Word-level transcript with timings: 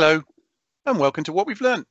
Hello, 0.00 0.22
and 0.86 1.00
welcome 1.00 1.24
to 1.24 1.32
What 1.32 1.48
We've 1.48 1.60
Learned. 1.60 1.84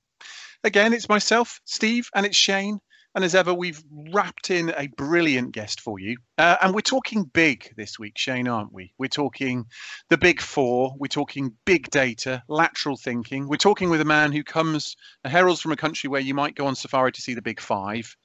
Again, 0.63 0.93
it's 0.93 1.09
myself, 1.09 1.59
Steve, 1.65 2.09
and 2.15 2.25
it's 2.25 2.37
Shane. 2.37 2.79
And 3.13 3.21
as 3.21 3.35
ever, 3.35 3.53
we've 3.53 3.83
wrapped 4.13 4.49
in 4.49 4.73
a 4.77 4.87
brilliant 4.87 5.51
guest 5.51 5.81
for 5.81 5.99
you. 5.99 6.15
Uh, 6.37 6.55
and 6.61 6.73
we're 6.73 6.79
talking 6.79 7.25
big 7.25 7.69
this 7.75 7.99
week, 7.99 8.17
Shane, 8.17 8.47
aren't 8.47 8.71
we? 8.71 8.93
We're 8.97 9.09
talking 9.09 9.65
the 10.09 10.17
big 10.17 10.39
four. 10.39 10.95
We're 10.97 11.09
talking 11.09 11.57
big 11.65 11.89
data, 11.89 12.43
lateral 12.47 12.95
thinking. 12.95 13.49
We're 13.49 13.57
talking 13.57 13.89
with 13.89 13.99
a 13.99 14.05
man 14.05 14.31
who 14.31 14.41
comes, 14.41 14.95
a 15.25 15.29
heralds 15.29 15.59
from 15.59 15.73
a 15.73 15.75
country 15.75 16.09
where 16.09 16.21
you 16.21 16.33
might 16.33 16.55
go 16.55 16.67
on 16.67 16.75
safari 16.75 17.11
to 17.11 17.21
see 17.21 17.33
the 17.33 17.41
big 17.41 17.59
five. 17.59 18.15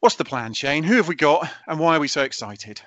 What's 0.00 0.16
the 0.16 0.24
plan, 0.24 0.52
Shane? 0.52 0.82
Who 0.82 0.96
have 0.96 1.06
we 1.06 1.14
got, 1.14 1.48
and 1.68 1.78
why 1.78 1.94
are 1.94 2.00
we 2.00 2.08
so 2.08 2.24
excited? 2.24 2.80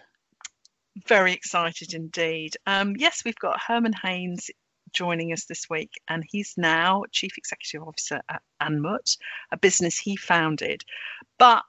Very 1.08 1.32
excited 1.32 1.94
indeed. 1.94 2.58
Um, 2.66 2.98
yes, 2.98 3.22
we've 3.24 3.40
got 3.40 3.62
Herman 3.66 3.94
Heyns 3.94 4.50
joining 4.94 5.34
us 5.34 5.46
this 5.46 5.70
week, 5.70 5.92
and 6.08 6.24
he's 6.28 6.54
now 6.58 7.04
Chief 7.12 7.38
Executive 7.38 7.88
Officer 7.88 8.22
at 8.30 8.42
Anmut, 8.62 9.18
a 9.52 9.58
business 9.58 9.98
he 9.98 10.16
founded. 10.16 10.84
But 11.38 11.64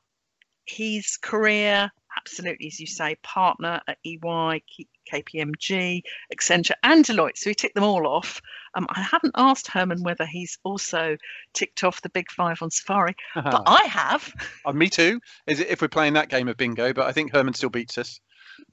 his 0.69 1.17
career, 1.17 1.91
absolutely, 2.17 2.67
as 2.67 2.79
you 2.79 2.87
say, 2.87 3.17
partner 3.23 3.81
at 3.89 3.99
EY, 4.05 4.63
KPMG, 5.11 6.03
Accenture, 6.35 6.75
and 6.83 7.05
Deloitte. 7.05 7.39
So 7.39 7.51
he 7.51 7.55
ticked 7.55 7.75
them 7.75 7.85
all 7.85 8.07
off. 8.07 8.41
Um, 8.75 8.87
I 8.91 9.03
haven't 9.03 9.35
asked 9.37 9.69
Herman 9.69 10.03
whether 10.03 10.27
he's 10.27 10.59
also 10.65 11.17
ticked 11.55 11.85
off 11.85 12.03
the 12.03 12.11
big 12.11 12.31
five 12.31 12.63
on 12.63 12.71
Safari, 12.71 13.15
but 13.35 13.63
I 13.67 13.85
have. 13.85 14.33
Uh, 14.65 14.73
me 14.73 14.89
too. 14.89 15.21
Is 15.47 15.61
it 15.61 15.69
if 15.69 15.81
we're 15.81 15.89
playing 15.89 16.15
that 16.15 16.29
game 16.29 16.49
of 16.49 16.57
bingo? 16.57 16.93
But 16.93 17.07
I 17.07 17.13
think 17.13 17.33
Herman 17.33 17.55
still 17.55 17.71
beats 17.71 17.99
us. 17.99 18.21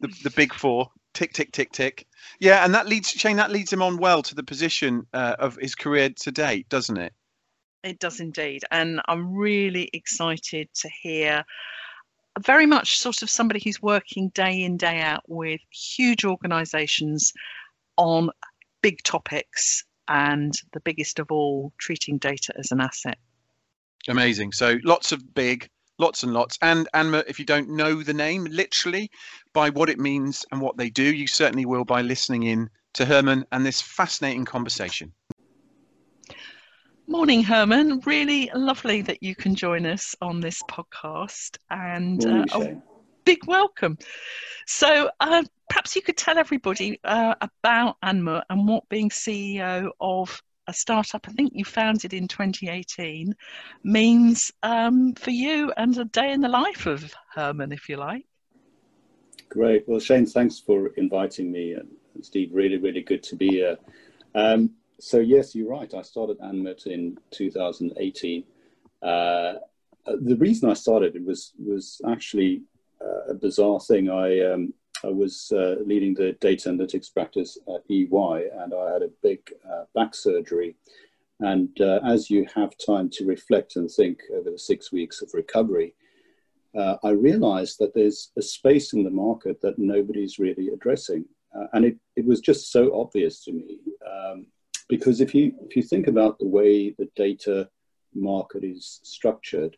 The, 0.01 0.07
the 0.23 0.31
big 0.31 0.53
four 0.53 0.89
tick 1.15 1.33
tick 1.33 1.51
tick 1.51 1.71
tick. 1.71 2.05
Yeah 2.39 2.63
and 2.63 2.75
that 2.75 2.87
leads 2.87 3.09
shane 3.09 3.37
that 3.37 3.51
leads 3.51 3.73
him 3.73 3.81
on 3.81 3.97
well 3.97 4.21
to 4.21 4.35
the 4.35 4.43
position 4.43 5.07
uh, 5.13 5.35
of 5.39 5.55
his 5.55 5.73
career 5.73 6.09
to 6.09 6.31
date 6.31 6.69
doesn't 6.69 6.97
it? 6.97 7.13
It 7.83 7.99
does 7.99 8.19
indeed. 8.19 8.63
And 8.69 9.01
i'm 9.07 9.35
really 9.35 9.89
excited 9.93 10.69
to 10.75 10.89
hear 11.01 11.43
very 12.41 12.65
much 12.65 12.99
sort 12.99 13.21
of 13.21 13.29
somebody 13.29 13.61
who's 13.63 13.81
working 13.81 14.29
day 14.29 14.61
in 14.61 14.77
day 14.77 14.99
out 14.99 15.23
with 15.27 15.61
huge 15.71 16.25
organizations 16.25 17.33
on 17.97 18.29
big 18.81 19.01
topics 19.03 19.83
and 20.07 20.53
the 20.73 20.79
biggest 20.81 21.19
of 21.19 21.31
all 21.31 21.71
treating 21.77 22.17
data 22.17 22.53
as 22.57 22.71
an 22.71 22.81
asset. 22.81 23.17
Amazing. 24.07 24.51
So 24.51 24.77
lots 24.83 25.11
of 25.11 25.33
big 25.33 25.69
lots 25.97 26.23
and 26.23 26.33
lots. 26.33 26.57
And 26.61 26.87
Anmut, 26.93 27.25
if 27.27 27.39
you 27.39 27.45
don't 27.45 27.69
know 27.69 28.03
the 28.03 28.13
name, 28.13 28.45
literally 28.45 29.09
by 29.53 29.69
what 29.69 29.89
it 29.89 29.99
means 29.99 30.45
and 30.51 30.61
what 30.61 30.77
they 30.77 30.89
do, 30.89 31.03
you 31.03 31.27
certainly 31.27 31.65
will 31.65 31.85
by 31.85 32.01
listening 32.01 32.43
in 32.43 32.69
to 32.93 33.05
Herman 33.05 33.45
and 33.51 33.65
this 33.65 33.81
fascinating 33.81 34.45
conversation. 34.45 35.13
Morning, 37.07 37.43
Herman. 37.43 37.99
Really 38.05 38.49
lovely 38.55 39.01
that 39.03 39.21
you 39.21 39.35
can 39.35 39.53
join 39.53 39.85
us 39.85 40.15
on 40.21 40.39
this 40.39 40.63
podcast, 40.63 41.57
and 41.69 42.25
uh, 42.25 42.45
a 42.51 42.75
big 43.25 43.45
welcome. 43.45 43.97
So, 44.65 45.11
uh, 45.19 45.43
perhaps 45.69 45.95
you 45.95 46.01
could 46.01 46.17
tell 46.17 46.39
everybody 46.39 46.99
uh, 47.03 47.35
about 47.41 47.97
Anmut 48.01 48.41
and 48.49 48.67
what 48.67 48.89
being 48.89 49.09
CEO 49.09 49.91
of 49.99 50.41
a 50.67 50.73
startup 50.73 51.25
I 51.27 51.31
think 51.31 51.53
you 51.53 51.65
founded 51.65 52.13
in 52.13 52.27
2018 52.27 53.35
means 53.83 54.51
um, 54.63 55.13
for 55.13 55.31
you 55.31 55.71
and 55.77 55.97
a 55.97 56.05
day 56.05 56.31
in 56.31 56.41
the 56.41 56.49
life 56.49 56.85
of 56.85 57.13
Herman, 57.33 57.71
if 57.71 57.89
you 57.89 57.97
like. 57.97 58.25
Great. 59.49 59.87
Well, 59.87 59.99
Shane, 59.99 60.25
thanks 60.25 60.59
for 60.59 60.87
inviting 60.97 61.51
me. 61.51 61.73
And 61.73 61.87
Steve, 62.21 62.49
really, 62.53 62.77
really 62.77 63.01
good 63.01 63.23
to 63.23 63.35
be 63.35 63.49
here. 63.49 63.77
Um, 64.33 64.71
so, 64.99 65.19
yes, 65.19 65.55
you're 65.55 65.69
right. 65.69 65.93
I 65.93 66.01
started 66.01 66.39
Anmut 66.39 66.87
in 66.87 67.17
2018. 67.31 68.43
Uh, 69.01 69.53
the 70.05 70.35
reason 70.37 70.69
I 70.69 70.73
started 70.73 71.15
it 71.15 71.25
was 71.25 71.53
was 71.63 72.01
actually 72.07 72.63
uh, 73.01 73.31
a 73.31 73.33
bizarre 73.33 73.79
thing. 73.79 74.09
I 74.09 74.39
um, 74.41 74.73
I 75.05 75.09
was 75.09 75.51
uh, 75.55 75.75
leading 75.85 76.13
the 76.13 76.33
data 76.33 76.69
analytics 76.69 77.13
practice 77.13 77.57
at 77.67 77.83
EY, 77.89 78.49
and 78.59 78.73
I 78.73 78.93
had 78.93 79.03
a 79.03 79.11
big 79.21 79.39
uh, 79.69 79.83
back 79.93 80.15
surgery. 80.15 80.75
And 81.39 81.69
uh, 81.79 81.99
as 82.03 82.29
you 82.29 82.47
have 82.55 82.73
time 82.77 83.09
to 83.11 83.25
reflect 83.25 83.75
and 83.75 83.91
think 83.91 84.21
over 84.33 84.49
the 84.51 84.57
six 84.57 84.91
weeks 84.91 85.21
of 85.21 85.33
recovery, 85.33 85.93
uh, 86.75 86.95
I 87.03 87.09
realized 87.09 87.77
that 87.79 87.93
there's 87.93 88.31
a 88.37 88.41
space 88.41 88.93
in 88.93 89.03
the 89.03 89.09
market 89.09 89.61
that 89.61 89.77
nobody's 89.77 90.39
really 90.39 90.69
addressing. 90.69 91.25
Uh, 91.55 91.67
and 91.73 91.85
it, 91.85 91.97
it 92.15 92.25
was 92.25 92.41
just 92.41 92.71
so 92.71 92.99
obvious 92.99 93.43
to 93.45 93.51
me. 93.53 93.79
Um, 94.09 94.47
because 94.89 95.21
if 95.21 95.35
you, 95.35 95.53
if 95.67 95.75
you 95.75 95.83
think 95.83 96.07
about 96.07 96.39
the 96.39 96.47
way 96.47 96.91
the 96.91 97.09
data 97.15 97.69
market 98.13 98.63
is 98.63 98.99
structured, 99.03 99.77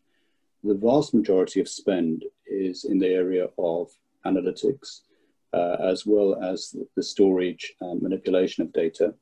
the 0.63 0.73
vast 0.73 1.13
majority 1.13 1.59
of 1.59 1.67
spend 1.67 2.23
is 2.45 2.85
in 2.85 2.97
the 2.99 3.07
area 3.07 3.47
of 3.57 3.89
analytics, 4.25 5.01
as 5.53 6.05
well 6.05 6.41
as 6.43 6.75
the 6.95 7.03
storage 7.03 7.73
and 7.81 8.01
manipulation 8.01 8.63
of 8.63 8.73
data. 8.73 9.13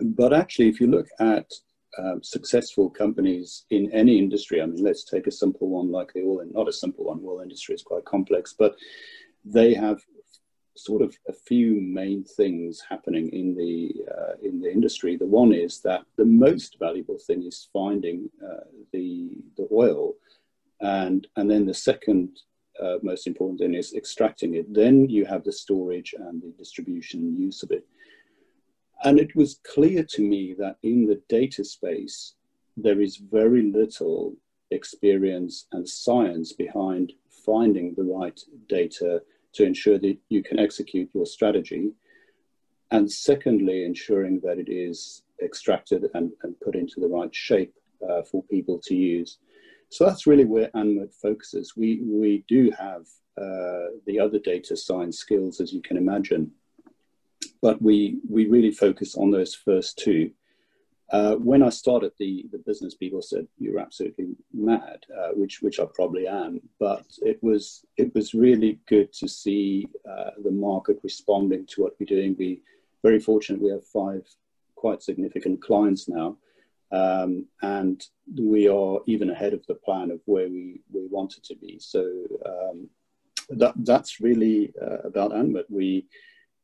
But 0.00 0.32
actually, 0.32 0.68
if 0.68 0.80
you 0.80 0.88
look 0.88 1.08
at 1.20 1.50
uh, 1.98 2.16
successful 2.22 2.90
companies 2.90 3.64
in 3.70 3.90
any 3.92 4.18
industry, 4.18 4.60
I 4.60 4.66
mean, 4.66 4.82
let's 4.82 5.04
take 5.04 5.26
a 5.26 5.30
simple 5.30 5.68
one 5.68 5.90
like 5.90 6.12
the 6.12 6.22
oil, 6.22 6.44
not 6.50 6.68
a 6.68 6.72
simple 6.72 7.06
one, 7.06 7.20
oil 7.24 7.40
industry 7.40 7.74
is 7.74 7.82
quite 7.82 8.04
complex, 8.04 8.54
but 8.58 8.76
they 9.44 9.72
have 9.72 10.00
sort 10.76 11.00
of 11.00 11.16
a 11.28 11.32
few 11.32 11.80
main 11.80 12.22
things 12.22 12.82
happening 12.88 13.30
in 13.30 13.54
the 13.54 13.94
uh, 14.14 14.34
in 14.42 14.60
the 14.60 14.70
industry. 14.70 15.16
The 15.16 15.26
one 15.26 15.52
is 15.54 15.80
that 15.82 16.04
the 16.16 16.24
most 16.24 16.76
valuable 16.78 17.18
thing 17.18 17.42
is 17.46 17.68
finding 17.72 18.28
uh, 18.44 18.64
the 18.92 19.30
the 19.56 19.66
oil, 19.72 20.14
and 20.80 21.26
and 21.36 21.50
then 21.50 21.64
the 21.64 21.74
second 21.74 22.40
uh, 22.82 22.96
most 23.02 23.26
important 23.26 23.60
thing 23.60 23.74
is 23.74 23.94
extracting 23.94 24.54
it. 24.54 24.72
Then 24.72 25.08
you 25.08 25.24
have 25.24 25.44
the 25.44 25.52
storage 25.52 26.14
and 26.18 26.42
the 26.42 26.52
distribution 26.58 27.36
use 27.38 27.62
of 27.62 27.70
it. 27.70 27.86
And 29.04 29.18
it 29.18 29.34
was 29.36 29.60
clear 29.74 30.04
to 30.04 30.22
me 30.22 30.54
that 30.58 30.76
in 30.82 31.06
the 31.06 31.20
data 31.28 31.64
space, 31.64 32.34
there 32.76 33.00
is 33.00 33.16
very 33.16 33.70
little 33.70 34.34
experience 34.70 35.66
and 35.72 35.88
science 35.88 36.52
behind 36.52 37.12
finding 37.44 37.94
the 37.94 38.04
right 38.04 38.38
data 38.68 39.22
to 39.54 39.64
ensure 39.64 39.98
that 39.98 40.18
you 40.28 40.42
can 40.42 40.58
execute 40.58 41.08
your 41.14 41.26
strategy. 41.26 41.92
And 42.90 43.10
secondly, 43.10 43.84
ensuring 43.84 44.40
that 44.40 44.58
it 44.58 44.68
is 44.68 45.22
extracted 45.42 46.06
and, 46.14 46.32
and 46.42 46.58
put 46.60 46.74
into 46.74 47.00
the 47.00 47.08
right 47.08 47.34
shape 47.34 47.74
uh, 48.08 48.22
for 48.22 48.42
people 48.44 48.80
to 48.84 48.94
use. 48.94 49.38
So 49.88 50.04
that's 50.04 50.26
really 50.26 50.44
where 50.44 50.70
Anmut 50.74 51.14
focuses. 51.14 51.76
We, 51.76 52.00
we 52.04 52.44
do 52.48 52.70
have 52.78 53.06
uh, 53.40 53.92
the 54.06 54.18
other 54.20 54.38
data 54.38 54.76
science 54.76 55.18
skills, 55.18 55.60
as 55.60 55.72
you 55.72 55.82
can 55.82 55.96
imagine, 55.96 56.50
but 57.62 57.80
we, 57.80 58.18
we 58.28 58.46
really 58.46 58.72
focus 58.72 59.16
on 59.16 59.30
those 59.30 59.54
first 59.54 59.98
two. 59.98 60.30
Uh, 61.12 61.36
when 61.36 61.62
I 61.62 61.68
started 61.68 62.12
the, 62.18 62.46
the 62.50 62.58
business, 62.58 62.94
people 62.94 63.22
said 63.22 63.46
you're 63.58 63.78
absolutely 63.78 64.34
mad, 64.52 65.04
uh, 65.16 65.28
which 65.34 65.62
which 65.62 65.78
I 65.78 65.84
probably 65.94 66.26
am. 66.26 66.60
But 66.80 67.04
it 67.22 67.40
was 67.42 67.84
it 67.96 68.12
was 68.12 68.34
really 68.34 68.80
good 68.88 69.12
to 69.14 69.28
see 69.28 69.86
uh, 70.08 70.30
the 70.42 70.50
market 70.50 70.98
responding 71.04 71.64
to 71.66 71.82
what 71.82 71.94
we're 72.00 72.06
doing. 72.06 72.34
We 72.36 72.62
very 73.04 73.20
fortunate 73.20 73.62
we 73.62 73.70
have 73.70 73.86
five 73.86 74.26
quite 74.74 75.00
significant 75.00 75.62
clients 75.62 76.08
now, 76.08 76.38
um, 76.92 77.46
and 77.62 78.02
we 78.36 78.68
are 78.68 79.00
even 79.06 79.30
ahead 79.30 79.54
of 79.54 79.64
the 79.66 79.74
plan 79.74 80.10
of 80.10 80.20
where 80.24 80.48
we, 80.48 80.80
we 80.92 81.06
wanted 81.10 81.42
to 81.44 81.56
be. 81.56 81.78
So 81.80 82.02
um, 82.44 82.88
that, 83.50 83.74
that's 83.78 84.20
really 84.20 84.72
uh, 84.80 84.98
about 85.04 85.32
Anmut. 85.32 85.64
We, 85.68 86.06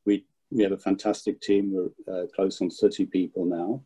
we, 0.04 0.24
we 0.50 0.62
have 0.62 0.72
a 0.72 0.78
fantastic 0.78 1.40
team. 1.40 1.72
We're 1.72 2.22
uh, 2.22 2.26
close 2.34 2.60
on 2.60 2.70
30 2.70 3.06
people 3.06 3.44
now 3.44 3.82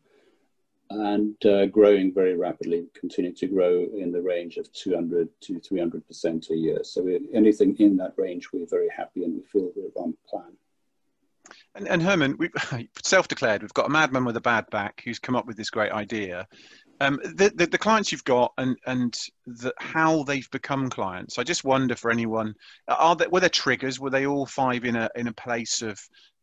and 0.89 1.45
uh, 1.45 1.65
growing 1.65 2.13
very 2.13 2.35
rapidly, 2.35 2.85
continue 2.97 3.33
to 3.33 3.47
grow 3.47 3.87
in 3.97 4.11
the 4.11 4.21
range 4.21 4.57
of 4.57 4.71
200 4.73 5.27
to 5.41 5.53
300% 5.59 6.49
a 6.49 6.55
year. 6.55 6.79
So 6.83 7.07
anything 7.33 7.75
in 7.79 7.97
that 7.97 8.13
range, 8.17 8.49
we're 8.53 8.67
very 8.69 8.89
happy 8.95 9.23
and 9.23 9.35
we 9.35 9.43
feel 9.43 9.71
we're 9.75 10.01
on 10.01 10.15
plan. 10.29 10.55
And, 11.77 11.87
and 11.87 12.01
Herman, 12.01 12.35
we've 12.37 12.51
self-declared 13.03 13.61
we've 13.61 13.73
got 13.73 13.85
a 13.85 13.89
madman 13.89 14.25
with 14.25 14.35
a 14.35 14.41
bad 14.41 14.65
back 14.71 15.01
who's 15.05 15.19
come 15.19 15.35
up 15.35 15.45
with 15.45 15.57
this 15.57 15.69
great 15.69 15.91
idea. 15.91 16.47
Um, 16.99 17.19
the, 17.23 17.51
the, 17.53 17.67
the, 17.67 17.77
clients 17.77 18.11
you've 18.11 18.23
got 18.23 18.51
and 18.57 18.75
and 18.87 19.15
the, 19.45 19.71
how 19.77 20.23
they've 20.23 20.49
become 20.49 20.89
clients. 20.89 21.37
I 21.37 21.43
just 21.43 21.63
wonder 21.63 21.95
for 21.95 22.09
anyone, 22.09 22.55
are 22.87 23.15
there, 23.15 23.29
were 23.29 23.39
there 23.39 23.49
triggers? 23.49 23.99
Were 23.99 24.09
they 24.09 24.25
all 24.25 24.47
five 24.47 24.83
in 24.83 24.95
a 24.95 25.07
in 25.15 25.27
a 25.27 25.33
place 25.33 25.83
of 25.83 25.99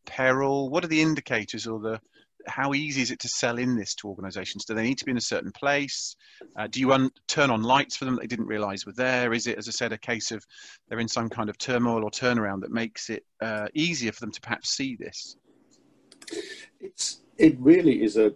peril? 0.07 0.71
What 0.71 0.85
are 0.85 0.89
the 0.89 1.03
indicators 1.03 1.67
or 1.67 1.81
the 1.81 2.01
how 2.47 2.75
easy 2.75 3.03
is 3.03 3.11
it 3.11 3.19
to 3.21 3.29
sell 3.29 3.59
in 3.59 3.77
this 3.77 3.95
to 3.97 4.09
organizations? 4.09 4.65
Do 4.65 4.75
they 4.75 4.83
need 4.83 4.99
to 4.99 5.05
be 5.05 5.11
in 5.11 5.17
a 5.17 5.23
certain 5.23 5.53
place? 5.53 6.17
Uh, 6.57 6.67
do 6.67 6.81
you 6.81 6.93
un- 6.93 7.11
turn 7.29 7.51
on 7.51 7.63
lights 7.63 7.97
for 7.97 8.05
them 8.05 8.15
that 8.15 8.23
they 8.23 8.27
didn't 8.27 8.47
realize 8.47 8.87
were 8.87 8.93
there? 8.93 9.33
Is 9.33 9.47
it, 9.47 9.59
as 9.59 9.69
I 9.69 9.73
said, 9.73 9.93
a 9.93 9.99
case 9.99 10.31
of 10.31 10.45
they're 10.89 11.01
in 11.01 11.09
some 11.09 11.29
kind 11.29 11.49
of 11.49 11.59
turmoil 11.59 12.05
or 12.05 12.11
turnaround 12.11 12.61
that 12.63 12.71
makes 12.73 13.11
it 13.11 13.25
uh, 13.41 13.69
easier 13.75 14.13
for 14.13 14.21
them 14.21 14.33
to 14.33 14.41
perhaps 14.41 14.71
see 14.71 14.97
this? 14.97 15.37
It's 16.81 17.21
it 17.39 17.59
really 17.59 18.03
is 18.03 18.17
a 18.17 18.33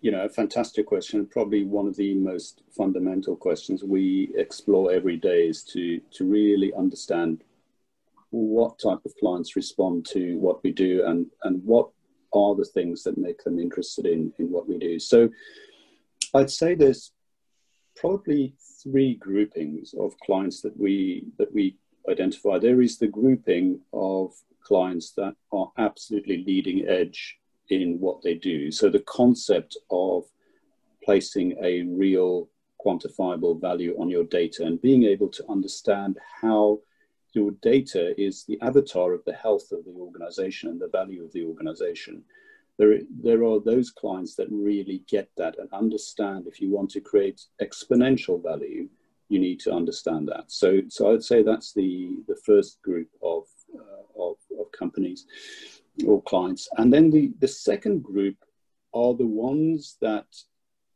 you 0.00 0.10
know 0.10 0.24
a 0.24 0.28
fantastic 0.28 0.86
question, 0.86 1.26
probably 1.26 1.64
one 1.64 1.86
of 1.86 1.96
the 1.96 2.14
most 2.14 2.62
fundamental 2.76 3.36
questions 3.36 3.82
we 3.82 4.32
explore 4.36 4.92
every 4.92 5.16
day 5.16 5.48
is 5.48 5.64
to 5.64 6.00
to 6.12 6.24
really 6.24 6.72
understand 6.74 7.42
what 8.30 8.78
type 8.78 9.00
of 9.04 9.14
clients 9.18 9.56
respond 9.56 10.04
to 10.04 10.38
what 10.38 10.62
we 10.62 10.70
do 10.70 11.04
and 11.06 11.26
and 11.44 11.64
what 11.64 11.88
are 12.32 12.54
the 12.54 12.64
things 12.64 13.02
that 13.04 13.18
make 13.18 13.42
them 13.44 13.58
interested 13.58 14.06
in 14.06 14.32
in 14.38 14.50
what 14.50 14.68
we 14.68 14.78
do. 14.78 14.98
So 14.98 15.28
I'd 16.34 16.50
say 16.50 16.74
there's 16.74 17.12
probably 17.96 18.54
three 18.82 19.14
groupings 19.14 19.94
of 19.98 20.18
clients 20.20 20.60
that 20.62 20.76
we 20.76 21.24
that 21.38 21.52
we 21.52 21.76
identify. 22.08 22.58
There 22.58 22.82
is 22.82 22.98
the 22.98 23.08
grouping 23.08 23.80
of 23.92 24.34
clients 24.62 25.12
that 25.12 25.34
are 25.52 25.70
absolutely 25.78 26.44
leading 26.44 26.86
edge 26.88 27.38
in 27.70 27.98
what 28.00 28.22
they 28.22 28.34
do. 28.34 28.70
So 28.70 28.88
the 28.88 29.00
concept 29.00 29.76
of 29.90 30.24
placing 31.04 31.56
a 31.62 31.82
real 31.82 32.48
quantifiable 32.84 33.60
value 33.60 33.94
on 33.98 34.08
your 34.08 34.24
data 34.24 34.64
and 34.64 34.80
being 34.80 35.04
able 35.04 35.28
to 35.28 35.44
understand 35.48 36.18
how 36.40 36.80
your 37.32 37.52
data 37.62 38.18
is 38.20 38.44
the 38.44 38.60
avatar 38.60 39.12
of 39.12 39.24
the 39.24 39.32
health 39.32 39.70
of 39.72 39.84
the 39.84 39.92
organization 39.92 40.70
and 40.70 40.80
the 40.80 40.88
value 40.88 41.24
of 41.24 41.32
the 41.32 41.44
organization. 41.44 42.22
There, 42.78 43.00
there 43.22 43.44
are 43.44 43.60
those 43.60 43.90
clients 43.90 44.34
that 44.36 44.48
really 44.50 45.02
get 45.08 45.30
that 45.36 45.58
and 45.58 45.68
understand 45.72 46.46
if 46.46 46.60
you 46.60 46.70
want 46.70 46.90
to 46.90 47.00
create 47.00 47.42
exponential 47.60 48.42
value, 48.42 48.88
you 49.28 49.38
need 49.38 49.60
to 49.60 49.72
understand 49.72 50.28
that. 50.28 50.44
So, 50.46 50.82
so 50.88 51.12
I'd 51.12 51.22
say 51.22 51.42
that's 51.42 51.72
the, 51.72 52.16
the 52.28 52.36
first 52.46 52.80
group 52.82 53.08
of, 53.22 53.44
uh, 53.74 54.22
of, 54.22 54.36
of 54.58 54.72
companies 54.72 55.26
or 56.06 56.22
clients. 56.22 56.68
And 56.76 56.92
then 56.92 57.10
the, 57.10 57.32
the 57.40 57.48
second 57.48 58.02
group 58.02 58.36
are 58.94 59.14
the 59.14 59.26
ones 59.26 59.96
that 60.00 60.26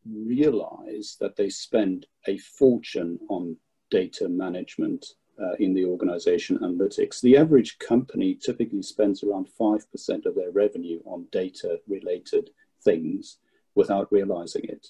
realize 0.09 1.17
that 1.21 1.37
they 1.37 1.51
spend 1.51 2.07
a 2.27 2.39
fortune 2.39 3.19
on 3.29 3.57
data 3.91 4.29
management 4.29 5.05
uh, 5.43 5.55
in 5.59 5.75
the 5.75 5.85
organization 5.85 6.59
analytics. 6.59 7.21
The 7.21 7.37
average 7.37 7.79
company 7.79 8.35
typically 8.35 8.83
spends 8.83 9.23
around 9.23 9.49
5% 9.61 10.27
of 10.27 10.35
their 10.35 10.51
revenue 10.51 11.01
on 11.05 11.27
data 11.33 11.81
related 11.89 12.51
things 12.85 13.39
without 13.75 14.13
realizing 14.13 14.65
it. 14.65 14.89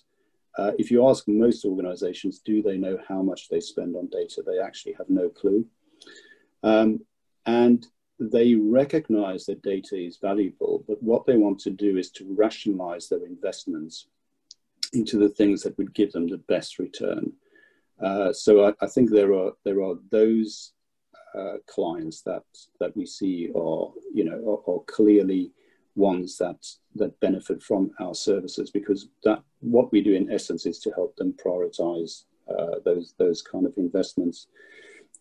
Uh, 0.59 0.73
if 0.79 0.91
you 0.91 1.09
ask 1.09 1.27
most 1.27 1.65
organizations, 1.65 2.41
do 2.41 2.63
they 2.63 2.77
know 2.77 2.99
how 3.09 3.23
much 3.23 3.49
they 3.49 3.61
spend 3.61 3.97
on 3.97 4.09
data? 4.09 4.43
They 4.45 4.59
actually 4.59 4.93
have 4.95 5.09
no 5.09 5.29
clue. 5.29 5.65
Um, 6.63 7.01
and 7.47 7.87
they 8.19 8.55
recognize 8.55 9.47
that 9.47 9.63
data 9.63 9.97
is 9.97 10.19
valuable, 10.19 10.85
but 10.87 11.03
what 11.03 11.27
they 11.27 11.37
want 11.37 11.59
to 11.61 11.71
do 11.71 11.97
is 11.97 12.11
to 12.13 12.35
rationalize 12.37 13.09
their 13.09 13.25
investments 13.25 14.07
into 14.93 15.19
the 15.19 15.29
things 15.29 15.63
that 15.63 15.77
would 15.79 15.95
give 15.95 16.13
them 16.13 16.29
the 16.29 16.39
best 16.39 16.79
return. 16.79 17.33
Uh, 18.01 18.33
so 18.33 18.67
I, 18.67 18.73
I, 18.81 18.87
think 18.87 19.11
there 19.11 19.33
are 19.35 19.53
there 19.65 19.83
are 19.83 19.95
those 20.11 20.73
uh, 21.37 21.57
clients 21.67 22.23
that 22.23 22.45
that 22.81 22.97
we 22.97 23.07
see 23.07 23.51
are 23.55 23.89
you 24.13 24.25
know 24.25 24.63
are, 24.67 24.73
are, 24.73 24.81
clearly 24.87 25.53
ones 25.95 26.37
that 26.39 26.67
that 26.97 27.19
benefit 27.21 27.63
from 27.63 27.91
our 28.01 28.15
services 28.15 28.71
because 28.71 29.09
that 29.25 29.43
what 29.61 29.93
we 29.93 30.01
do 30.01 30.15
in 30.15 30.33
essence 30.33 30.67
is 30.67 30.79
to 30.81 30.91
help 30.91 31.15
them 31.17 31.35
prioritize 31.35 32.25
uh, 32.49 32.77
those 32.85 33.15
those 33.19 33.43
kind 33.43 33.67
of 33.67 33.73
investments. 33.77 34.49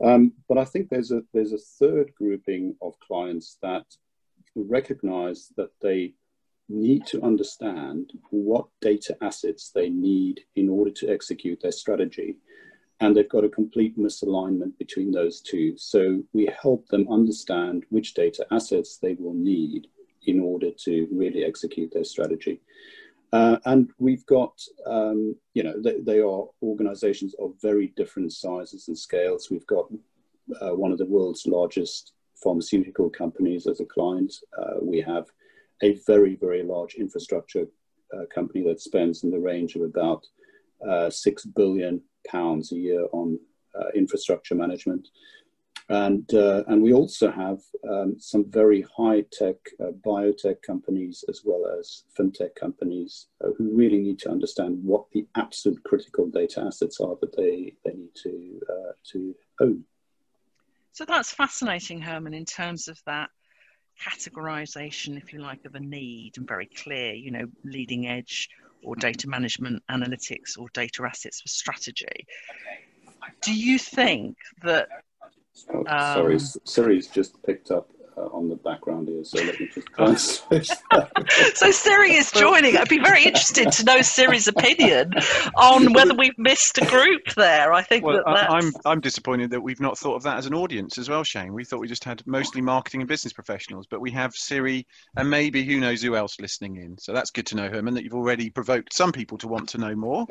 Um, 0.04 0.34
but 0.50 0.58
I 0.58 0.66
think 0.66 0.90
there's 0.90 1.12
a 1.12 1.22
there's 1.34 1.54
a 1.54 1.58
third 1.58 2.12
grouping 2.16 2.76
of 2.82 3.00
clients 3.00 3.58
that 3.62 3.86
recognize 4.56 5.52
that 5.58 5.70
they 5.82 6.14
need 6.68 7.06
to 7.06 7.22
understand 7.22 8.14
what 8.30 8.68
data 8.82 9.16
assets 9.22 9.72
they 9.74 9.90
need 9.90 10.42
in 10.56 10.70
order 10.70 10.92
to 10.92 11.10
execute 11.10 11.62
their 11.62 11.72
strategy. 11.72 12.38
And 13.02 13.18
they've 13.18 13.28
got 13.28 13.44
a 13.44 13.50
complete 13.50 13.98
misalignment 13.98 14.78
between 14.78 15.12
those 15.12 15.42
two. 15.42 15.76
So 15.78 16.24
we 16.34 16.50
help 16.62 16.88
them 16.88 17.12
understand 17.12 17.84
which 17.90 18.14
data 18.14 18.46
assets 18.52 18.98
they 18.98 19.16
will 19.16 19.34
need 19.34 19.88
in 20.28 20.40
order 20.40 20.70
to 20.72 21.08
really 21.12 21.44
execute 21.44 21.92
their 21.92 22.04
strategy. 22.04 22.62
Uh, 23.34 23.58
and 23.66 23.90
we've 23.98 24.26
got, 24.28 24.62
um, 24.86 25.36
you 25.54 25.64
know, 25.64 25.82
they, 25.82 26.00
they, 26.02 26.20
are 26.20 26.48
organizations 26.62 27.34
of 27.40 27.54
very 27.62 27.88
different 27.96 28.32
sizes 28.34 28.88
and 28.88 28.98
scales. 28.98 29.50
We've 29.50 29.66
got 29.68 29.86
uh, 30.62 30.76
one 30.76 30.92
of 30.92 30.98
the 30.98 31.06
world's 31.06 31.48
largest 31.48 32.12
pharmaceutical 32.44 33.10
companies 33.10 33.68
as 33.68 33.80
a 33.80 33.86
client. 33.86 34.34
Uh, 34.58 34.76
we 34.82 35.00
have 35.02 35.28
a 35.82 35.94
very, 36.06 36.36
very 36.36 36.62
large 36.62 36.96
infrastructure 36.96 37.66
uh, 38.14 38.26
company 38.34 38.64
that 38.66 38.82
spends 38.82 39.24
in 39.24 39.32
the 39.32 39.40
range 39.40 39.76
of 39.76 39.82
about 39.82 40.26
uh, 40.88 41.10
six 41.10 41.46
billion 41.46 42.02
pounds 42.28 42.72
a 42.72 42.76
year 42.76 43.08
on 43.12 43.40
uh, 43.80 43.90
infrastructure 43.96 44.56
management. 44.56 45.08
And, 45.90 46.34
uh, 46.34 46.64
and 46.68 46.82
we 46.82 46.94
also 46.94 47.30
have 47.32 47.60
um, 47.90 48.16
some 48.18 48.50
very 48.50 48.86
high 48.98 49.26
tech 49.32 49.56
uh, 49.80 49.92
biotech 50.06 50.62
companies 50.62 51.26
as 51.28 51.42
well 51.44 51.66
as 51.80 52.04
fintech 52.18 52.56
companies 52.56 53.28
who 53.58 53.76
really 53.76 54.00
need 54.00 54.20
to 54.20 54.30
understand 54.30 54.80
what 54.84 55.06
the 55.12 55.28
absolute 55.36 55.84
critical 55.84 56.28
data 56.28 56.62
assets 56.62 57.02
are 57.02 57.18
that 57.20 57.36
they, 57.36 57.74
they 57.84 57.94
need 57.94 58.16
to, 58.16 58.62
to 59.12 59.36
own. 59.60 59.84
So 60.94 61.06
that's 61.06 61.34
fascinating, 61.34 62.02
Herman, 62.02 62.34
in 62.34 62.46
terms 62.46 62.88
of 62.88 63.02
that 63.06 63.30
categorization, 64.02 65.18
if 65.18 65.34
you 65.34 65.40
like, 65.40 65.66
of 65.66 65.76
a 65.76 65.80
need 65.80 66.38
and 66.38 66.48
very 66.48 66.68
clear, 66.68 67.14
you 67.14 67.32
know, 67.32 67.48
leading 67.64 68.08
edge 68.08 68.50
or 68.84 68.96
data 68.96 69.28
management 69.28 69.82
analytics 69.90 70.58
or 70.58 70.68
data 70.74 71.04
assets 71.04 71.42
for 71.42 71.48
strategy. 71.48 72.26
Do 73.42 73.54
you 73.54 73.78
think 73.78 74.38
that? 74.64 74.88
Oh, 75.74 75.84
sorry, 75.86 76.36
um, 76.36 76.40
Siri's 76.66 77.08
just 77.08 77.42
picked 77.44 77.72
up 77.72 77.90
uh, 78.22 78.30
on 78.36 78.50
the 78.50 78.56
background 78.56 79.08
here, 79.08 79.24
so 79.24 79.42
let 79.44 79.60
me 79.60 79.68
just 79.74 79.88
try 79.96 80.06
and 80.08 80.20
switch. 80.20 80.70
so 81.56 81.72
Siri 81.72 82.14
is 82.14 82.32
joining. 82.32 82.78
I'd 82.78 82.90
be 82.90 83.00
very 83.00 83.24
interested 83.24 83.72
to 83.72 83.84
know 83.84 84.02
Siri's 84.02 84.48
opinion 84.48 85.14
on 85.56 85.94
whether 85.94 86.14
we've 86.14 86.38
missed 86.38 86.78
a 86.78 86.86
group 86.86 87.22
there. 87.36 87.74
I 87.74 87.82
think 87.82 88.06
well, 88.06 88.18
that 88.18 88.24
that's... 88.26 88.54
I'm 88.54 88.72
I'm 88.86 89.02
disappointed 89.02 89.52
that 89.52 89.62
we've 89.62 89.82
not 89.82 89.98
thought 89.98 90.16
of 90.16 90.24
that 90.24 90.38
as 90.38 90.46
an 90.46 90.54
audience 90.54 90.98
as 90.98 91.10
well, 91.10 91.24
Shane. 91.24 91.54
We 91.54 91.66
thought 91.66 91.80
we 91.80 91.88
just 91.88 92.04
had 92.04 92.26
mostly 92.28 92.62
marketing 92.62 93.02
and 93.02 93.08
business 93.08 93.34
professionals, 93.34 93.88
but 93.90 94.02
we 94.02 94.12
have 94.12 94.34
Siri 94.34 94.86
and 95.18 95.30
maybe 95.30 95.64
who 95.64 95.80
knows 95.80 96.02
who 96.02 96.16
else 96.16 96.40
listening 96.40 96.78
in. 96.78 96.98
So 96.98 97.14
that's 97.14 97.32
good 97.32 97.46
to 97.48 97.56
know, 97.56 97.70
Herman, 97.70 97.94
that 97.96 98.04
you've 98.04 98.14
already 98.14 98.50
provoked 98.50 98.94
some 98.94 99.12
people 99.12 99.38
to 99.40 99.48
want 99.48 99.70
to 99.70 99.78
know 99.78 99.96
more. 99.96 100.26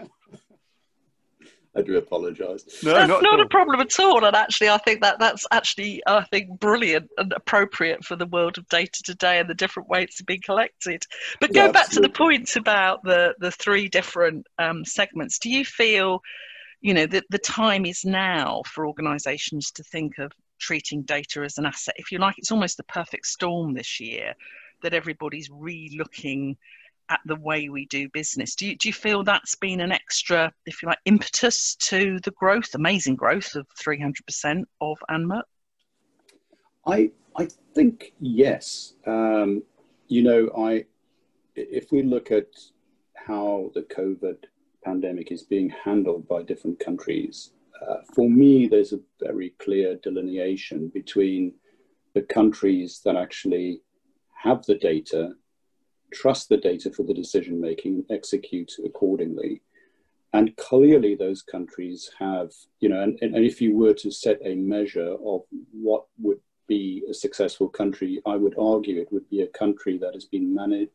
I 1.77 1.83
do 1.83 1.97
apologise. 1.97 2.65
No, 2.83 2.95
that's 2.95 3.09
not, 3.09 3.23
not 3.23 3.41
a 3.41 3.47
problem 3.47 3.81
at 3.81 4.01
all. 4.01 4.25
And 4.25 4.35
actually, 4.35 4.71
I 4.71 4.79
think 4.79 5.03
that 5.03 5.21
that's 5.21 5.47
actually 5.53 6.03
I 6.07 6.25
think 6.25 6.59
brilliant 6.59 7.09
and 7.17 7.33
appropriate 7.33 8.05
for 8.05 8.17
the 8.17 8.27
world 8.27 8.59
of 8.59 8.69
data 8.69 9.03
today 9.05 9.39
and 9.39 9.49
the 9.49 9.55
different 9.55 9.89
ways 9.89 10.17
to 10.17 10.25
be 10.25 10.39
collected. 10.39 11.07
But 11.41 11.53
go 11.53 11.67
yeah, 11.67 11.73
back 11.73 11.89
to 11.91 12.01
the 12.01 12.09
point 12.09 12.57
about 12.57 13.05
the 13.05 13.35
the 13.39 13.53
three 13.53 13.89
different 13.89 14.47
um, 14.59 14.85
segments. 14.85 15.39
Do 15.39 15.49
you 15.49 15.65
feel, 15.65 16.23
you 16.81 16.93
know, 16.93 17.07
that 17.07 17.25
the 17.31 17.39
time 17.39 17.87
is 17.87 18.05
now 18.05 18.63
for 18.67 18.85
organisations 18.87 19.71
to 19.73 19.85
think 19.85 20.19
of 20.19 20.33
treating 20.59 21.03
data 21.03 21.43
as 21.43 21.57
an 21.59 21.67
asset? 21.67 21.95
If 21.99 22.11
you 22.11 22.19
like, 22.19 22.37
it's 22.37 22.51
almost 22.51 22.79
the 22.79 22.85
perfect 22.85 23.27
storm 23.27 23.75
this 23.75 24.01
year 24.01 24.35
that 24.83 24.95
everybody's 24.95 25.51
re-looking 25.53 26.57
at 27.11 27.21
the 27.27 27.37
way 27.37 27.69
we 27.69 27.87
do 27.87 28.09
business. 28.09 28.55
Do 28.55 28.67
you, 28.67 28.77
do 28.77 28.89
you 28.89 28.93
feel 28.93 29.25
that's 29.25 29.57
been 29.57 29.81
an 29.81 29.93
extra, 29.93 30.53
if 30.65 30.83
you 30.83 30.89
like, 30.89 30.99
impetus 31.05 31.75
to 31.77 32.19
the 32.23 32.31
growth, 32.31 32.75
amazing 32.75 33.17
growth 33.17 33.55
of 33.57 33.67
300% 33.79 34.65
of 34.81 34.97
Anmut? 35.11 35.43
I, 36.87 37.11
I 37.37 37.49
think 37.75 38.13
yes. 38.21 38.95
Um, 39.07 39.63
you 40.09 40.23
know, 40.23 40.51
I, 40.57 40.87
if 41.57 41.93
we 41.93 42.03
look 42.03 42.31
at 42.31 42.47
how 43.15 43.71
the 43.75 43.83
COVID 43.83 44.45
pandemic 44.85 45.31
is 45.31 45.43
being 45.43 45.69
handled 45.69 46.27
by 46.29 46.43
different 46.43 46.79
countries, 46.79 47.53
uh, 47.87 47.97
for 48.15 48.29
me, 48.31 48.67
there's 48.67 48.93
a 48.93 49.01
very 49.21 49.51
clear 49.59 49.97
delineation 49.97 50.89
between 50.89 51.55
the 52.15 52.23
countries 52.23 53.01
that 53.05 53.17
actually 53.17 53.81
have 54.43 54.65
the 54.67 54.75
data 54.75 55.35
trust 56.13 56.49
the 56.49 56.57
data 56.57 56.91
for 56.91 57.03
the 57.03 57.15
decision 57.15 57.61
making 57.61 57.95
and 57.95 58.05
execute 58.11 58.73
accordingly. 58.85 59.63
And 60.33 60.57
clearly, 60.57 61.17
those 61.17 61.43
countries 61.43 62.11
have, 62.19 62.53
you 62.79 62.89
know, 62.89 63.03
and, 63.03 63.19
and 63.21 63.45
if 63.45 63.61
you 63.61 63.77
were 63.77 63.95
to 63.95 64.11
set 64.11 64.39
a 64.45 64.55
measure 64.55 65.17
of 65.25 65.43
what 65.73 66.05
would 66.19 66.39
be 66.69 67.03
a 67.11 67.15
successful 67.15 67.69
country, 67.69 68.23
I 68.25 68.37
would 68.37 68.57
argue 68.57 69.01
it 69.01 69.13
would 69.13 69.29
be 69.29 69.43
a 69.43 69.49
country 69.49 69.99
that 69.99 70.15
has 70.15 70.27
been 70.27 70.55
managed, 70.55 70.93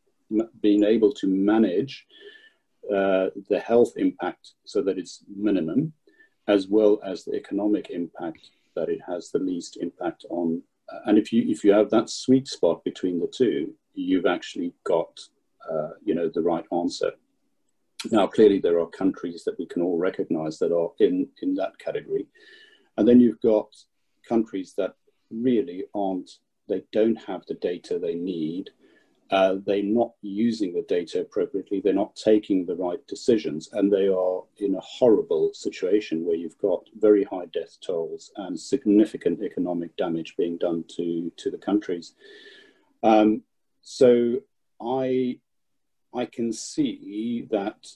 been 0.61 0.85
able 0.85 1.11
to 1.13 1.27
manage 1.27 2.07
uh, 2.89 3.27
the 3.49 3.59
health 3.59 3.93
impact 3.97 4.51
so 4.63 4.81
that 4.83 4.97
it's 4.97 5.23
minimum, 5.35 5.91
as 6.47 6.67
well 6.67 7.01
as 7.03 7.25
the 7.25 7.35
economic 7.35 7.89
impact 7.89 8.51
that 8.75 8.89
it 8.89 8.99
has 9.05 9.31
the 9.31 9.39
least 9.39 9.77
impact 9.81 10.25
on 10.29 10.61
and 11.05 11.17
if 11.17 11.33
you 11.33 11.43
if 11.47 11.63
you 11.63 11.71
have 11.71 11.89
that 11.89 12.09
sweet 12.09 12.47
spot 12.47 12.83
between 12.83 13.19
the 13.19 13.27
two, 13.27 13.73
you've 13.93 14.25
actually 14.25 14.73
got 14.83 15.19
uh, 15.69 15.89
you 16.03 16.15
know 16.15 16.29
the 16.33 16.41
right 16.41 16.65
answer. 16.71 17.11
Now, 18.11 18.27
clearly, 18.27 18.59
there 18.59 18.79
are 18.79 18.87
countries 18.87 19.43
that 19.45 19.57
we 19.57 19.65
can 19.65 19.81
all 19.81 19.97
recognise 19.97 20.59
that 20.59 20.71
are 20.71 20.91
in 20.99 21.27
in 21.41 21.55
that 21.55 21.77
category, 21.79 22.27
and 22.97 23.07
then 23.07 23.19
you've 23.19 23.41
got 23.41 23.67
countries 24.27 24.73
that 24.77 24.95
really 25.31 25.85
aren't. 25.93 26.29
They 26.67 26.83
don't 26.91 27.17
have 27.27 27.45
the 27.47 27.55
data 27.55 27.99
they 27.99 28.15
need 28.15 28.71
uh, 29.31 29.55
they're 29.65 29.81
not 29.83 30.11
using 30.21 30.73
the 30.73 30.83
data 30.83 31.21
appropriately, 31.21 31.79
they're 31.79 31.93
not 31.93 32.15
taking 32.15 32.65
the 32.65 32.75
right 32.75 33.05
decisions, 33.07 33.69
and 33.73 33.91
they 33.91 34.07
are 34.07 34.43
in 34.57 34.75
a 34.75 34.81
horrible 34.81 35.51
situation 35.53 36.23
where 36.23 36.35
you've 36.35 36.57
got 36.59 36.87
very 36.99 37.23
high 37.23 37.47
death 37.47 37.77
tolls 37.85 38.31
and 38.37 38.59
significant 38.59 39.41
economic 39.41 39.95
damage 39.97 40.35
being 40.37 40.57
done 40.57 40.83
to, 40.89 41.31
to 41.37 41.49
the 41.49 41.57
countries. 41.57 42.13
Um, 43.01 43.41
so 43.81 44.41
I, 44.79 45.39
I 46.13 46.25
can 46.25 46.53
see 46.53 47.47
that 47.49 47.87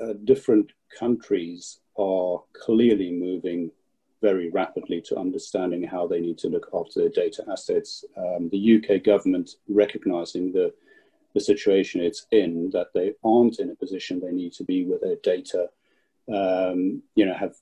uh, 0.00 0.14
different 0.24 0.72
countries 0.98 1.80
are 1.98 2.42
clearly 2.52 3.12
moving 3.12 3.70
very 4.20 4.50
rapidly 4.50 5.00
to 5.02 5.18
understanding 5.18 5.82
how 5.82 6.06
they 6.06 6.20
need 6.20 6.38
to 6.38 6.48
look 6.48 6.68
after 6.74 7.00
their 7.00 7.08
data 7.08 7.44
assets. 7.50 8.04
Um, 8.16 8.48
the 8.50 8.76
UK 8.76 9.02
government 9.02 9.50
recognizing 9.68 10.52
the, 10.52 10.72
the 11.34 11.40
situation 11.40 12.00
it's 12.00 12.26
in, 12.32 12.70
that 12.72 12.88
they 12.94 13.14
aren't 13.24 13.60
in 13.60 13.70
a 13.70 13.76
position 13.76 14.20
they 14.20 14.32
need 14.32 14.52
to 14.54 14.64
be 14.64 14.84
with 14.84 15.00
their 15.00 15.16
data, 15.22 15.68
um, 16.32 17.02
you 17.14 17.26
know, 17.26 17.34
have 17.34 17.54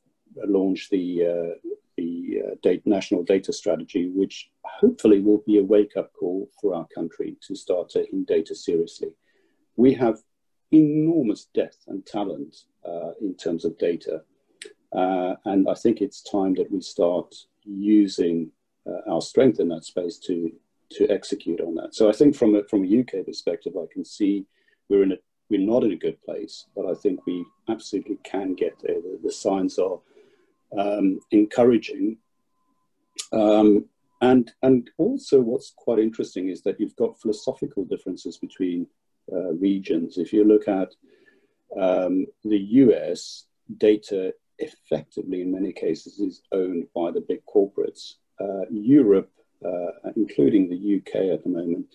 launched 0.46 0.90
the, 0.90 1.26
uh, 1.26 1.70
the 1.96 2.42
uh, 2.64 2.70
national 2.84 3.22
data 3.22 3.52
strategy, 3.52 4.10
which 4.14 4.50
hopefully 4.64 5.20
will 5.20 5.42
be 5.46 5.58
a 5.58 5.64
wake 5.64 5.96
up 5.96 6.12
call 6.12 6.48
for 6.60 6.75
our 6.75 6.86
country 6.94 7.36
to 7.46 7.54
start 7.54 7.90
taking 7.90 8.25
data 8.25 8.54
seriously. 8.54 9.08
We 9.76 9.92
have 9.94 10.18
enormous 10.72 11.46
depth 11.54 11.84
and 11.86 12.04
talent 12.04 12.56
uh, 12.84 13.12
in 13.20 13.34
terms 13.34 13.64
of 13.64 13.78
data 13.78 14.22
uh, 14.96 15.36
and 15.44 15.68
I 15.68 15.74
think 15.74 16.00
it's 16.00 16.22
time 16.22 16.54
that 16.54 16.72
we 16.72 16.80
start 16.80 17.34
using 17.64 18.50
uh, 18.88 19.12
our 19.12 19.20
strength 19.20 19.60
in 19.60 19.68
that 19.68 19.84
space 19.84 20.18
to 20.20 20.50
to 20.88 21.08
execute 21.10 21.60
on 21.60 21.74
that. 21.74 21.94
So 21.96 22.08
I 22.08 22.12
think 22.12 22.36
from 22.36 22.54
a, 22.54 22.62
from 22.64 22.84
a 22.84 23.00
UK 23.00 23.26
perspective, 23.26 23.74
I 23.76 23.92
can 23.92 24.04
see 24.04 24.46
we're 24.88 25.02
in 25.02 25.12
a 25.12 25.16
we're 25.50 25.60
not 25.60 25.84
in 25.84 25.92
a 25.92 25.96
good 25.96 26.20
place, 26.22 26.66
but 26.74 26.86
I 26.86 26.94
think 26.94 27.26
we 27.26 27.44
absolutely 27.68 28.18
can 28.24 28.54
get 28.54 28.74
there. 28.82 29.00
The, 29.00 29.20
the 29.22 29.32
signs 29.32 29.78
are 29.78 29.98
um, 30.76 31.20
encouraging. 31.30 32.18
Um, 33.32 33.86
and 34.22 34.50
and 34.62 34.88
also 34.96 35.40
what's 35.40 35.72
quite 35.76 35.98
interesting 35.98 36.48
is 36.48 36.62
that 36.62 36.80
you've 36.80 36.96
got 36.96 37.20
philosophical 37.20 37.84
differences 37.84 38.38
between 38.38 38.86
uh, 39.30 39.52
regions. 39.52 40.16
If 40.16 40.32
you 40.32 40.44
look 40.44 40.68
at 40.68 40.94
um, 41.78 42.26
the 42.44 42.58
US, 42.58 43.44
data 43.76 44.32
effectively, 44.58 45.42
in 45.42 45.52
many 45.52 45.72
cases, 45.72 46.20
is 46.20 46.42
owned 46.52 46.86
by 46.94 47.10
the 47.10 47.20
big 47.20 47.40
corporates. 47.46 48.14
Uh, 48.40 48.64
Europe, 48.70 49.30
uh, 49.64 50.10
including 50.16 50.68
the 50.68 50.96
UK 50.96 51.32
at 51.32 51.42
the 51.42 51.50
moment, 51.50 51.86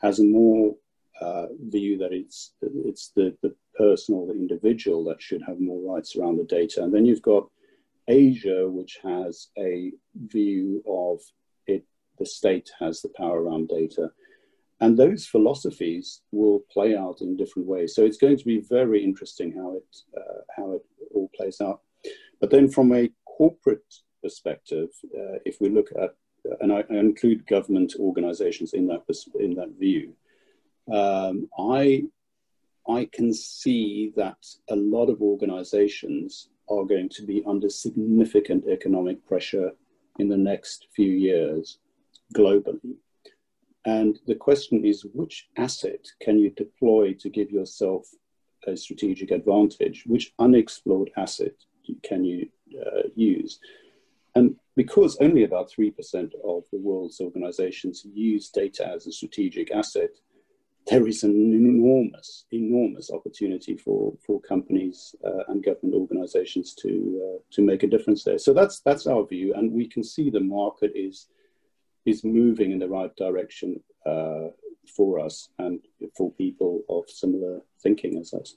has 0.00 0.18
a 0.18 0.24
more 0.24 0.74
uh, 1.20 1.46
view 1.68 1.98
that 1.98 2.12
it's 2.12 2.54
it's 2.62 3.12
the, 3.14 3.36
the 3.42 3.54
person 3.76 4.14
or 4.14 4.26
the 4.26 4.32
individual 4.32 5.04
that 5.04 5.22
should 5.22 5.42
have 5.42 5.60
more 5.60 5.94
rights 5.94 6.16
around 6.16 6.36
the 6.36 6.44
data. 6.44 6.82
And 6.82 6.92
then 6.92 7.04
you've 7.06 7.22
got 7.22 7.48
Asia, 8.08 8.68
which 8.68 8.98
has 9.02 9.48
a 9.58 9.92
view 10.14 10.82
of 10.86 11.20
it, 11.66 11.84
the 12.18 12.26
state 12.26 12.70
has 12.78 13.00
the 13.00 13.10
power 13.16 13.42
around 13.42 13.68
data. 13.68 14.10
And 14.80 14.98
those 14.98 15.26
philosophies 15.26 16.22
will 16.32 16.64
play 16.72 16.96
out 16.96 17.20
in 17.20 17.36
different 17.36 17.68
ways. 17.68 17.94
So 17.94 18.04
it's 18.04 18.16
going 18.16 18.36
to 18.36 18.44
be 18.44 18.60
very 18.60 19.04
interesting 19.04 19.52
how 19.52 19.76
it, 19.76 19.96
uh, 20.16 20.40
how 20.56 20.72
it 20.72 20.82
all 21.14 21.30
plays 21.36 21.60
out. 21.60 21.82
But 22.42 22.50
then 22.50 22.68
from 22.68 22.92
a 22.92 23.08
corporate 23.24 23.94
perspective, 24.20 24.88
uh, 25.16 25.38
if 25.46 25.60
we 25.60 25.68
look 25.68 25.90
at, 25.96 26.16
and 26.60 26.72
I, 26.72 26.82
include 26.90 27.46
government 27.46 27.94
organizations 28.00 28.72
in 28.74 28.88
that, 28.88 29.04
in 29.38 29.54
that 29.54 29.78
view, 29.78 30.14
um, 30.92 31.48
I, 31.56 32.02
I 32.88 33.08
can 33.12 33.32
see 33.32 34.12
that 34.16 34.44
a 34.68 34.74
lot 34.74 35.08
of 35.08 35.22
organizations 35.22 36.48
are 36.68 36.84
going 36.84 37.08
to 37.10 37.24
be 37.24 37.44
under 37.46 37.70
significant 37.70 38.64
economic 38.68 39.24
pressure 39.24 39.70
in 40.18 40.28
the 40.28 40.36
next 40.36 40.88
few 40.96 41.12
years 41.12 41.78
globally. 42.34 42.96
And 43.84 44.18
the 44.26 44.34
question 44.34 44.84
is 44.84 45.06
which 45.14 45.48
asset 45.56 46.04
can 46.20 46.40
you 46.40 46.50
deploy 46.50 47.14
to 47.20 47.30
give 47.30 47.52
yourself 47.52 48.08
a 48.66 48.76
strategic 48.76 49.30
advantage? 49.30 50.02
Which 50.06 50.34
unexplored 50.40 51.12
asset 51.16 51.54
can 52.02 52.24
you 52.24 52.48
uh, 52.78 53.08
use? 53.14 53.58
And 54.34 54.56
because 54.76 55.18
only 55.20 55.44
about 55.44 55.70
3% 55.70 55.94
of 56.44 56.64
the 56.72 56.78
world's 56.78 57.20
organizations 57.20 58.06
use 58.12 58.48
data 58.48 58.88
as 58.88 59.06
a 59.06 59.12
strategic 59.12 59.70
asset, 59.70 60.10
there 60.88 61.06
is 61.06 61.22
an 61.22 61.30
enormous, 61.30 62.46
enormous 62.50 63.10
opportunity 63.10 63.76
for, 63.76 64.14
for 64.26 64.40
companies 64.40 65.14
uh, 65.24 65.44
and 65.48 65.64
government 65.64 65.94
organizations 65.94 66.74
to, 66.74 67.22
uh, 67.24 67.38
to 67.52 67.62
make 67.62 67.82
a 67.82 67.86
difference 67.86 68.24
there. 68.24 68.38
So 68.38 68.52
that's, 68.52 68.80
that's 68.80 69.06
our 69.06 69.24
view. 69.24 69.54
And 69.54 69.70
we 69.70 69.86
can 69.86 70.02
see 70.02 70.30
the 70.30 70.40
market 70.40 70.92
is, 70.94 71.28
is 72.04 72.24
moving 72.24 72.72
in 72.72 72.78
the 72.78 72.88
right 72.88 73.14
direction 73.16 73.80
uh, 74.06 74.48
for 74.96 75.20
us 75.20 75.50
and 75.58 75.78
for 76.16 76.32
people 76.32 76.82
of 76.88 77.08
similar 77.08 77.60
thinking 77.80 78.18
as 78.18 78.34
us 78.34 78.56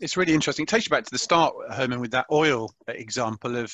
it's 0.00 0.16
really 0.16 0.34
interesting. 0.34 0.64
It 0.64 0.68
takes 0.68 0.86
you 0.86 0.90
back 0.90 1.04
to 1.04 1.10
the 1.10 1.18
start, 1.18 1.54
Herman, 1.70 2.00
with 2.00 2.12
that 2.12 2.26
oil 2.30 2.72
example 2.88 3.56
of 3.56 3.72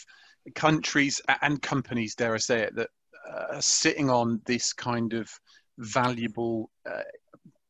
countries 0.55 1.21
and 1.43 1.61
companies, 1.61 2.15
dare 2.15 2.35
I 2.35 2.39
say 2.39 2.63
it, 2.63 2.77
that 2.77 2.91
are 3.31 3.63
sitting 3.63 4.11
on 4.11 4.41
this 4.47 4.73
kind 4.73 5.13
of 5.15 5.31
valuable 5.79 6.71
uh, 6.87 7.03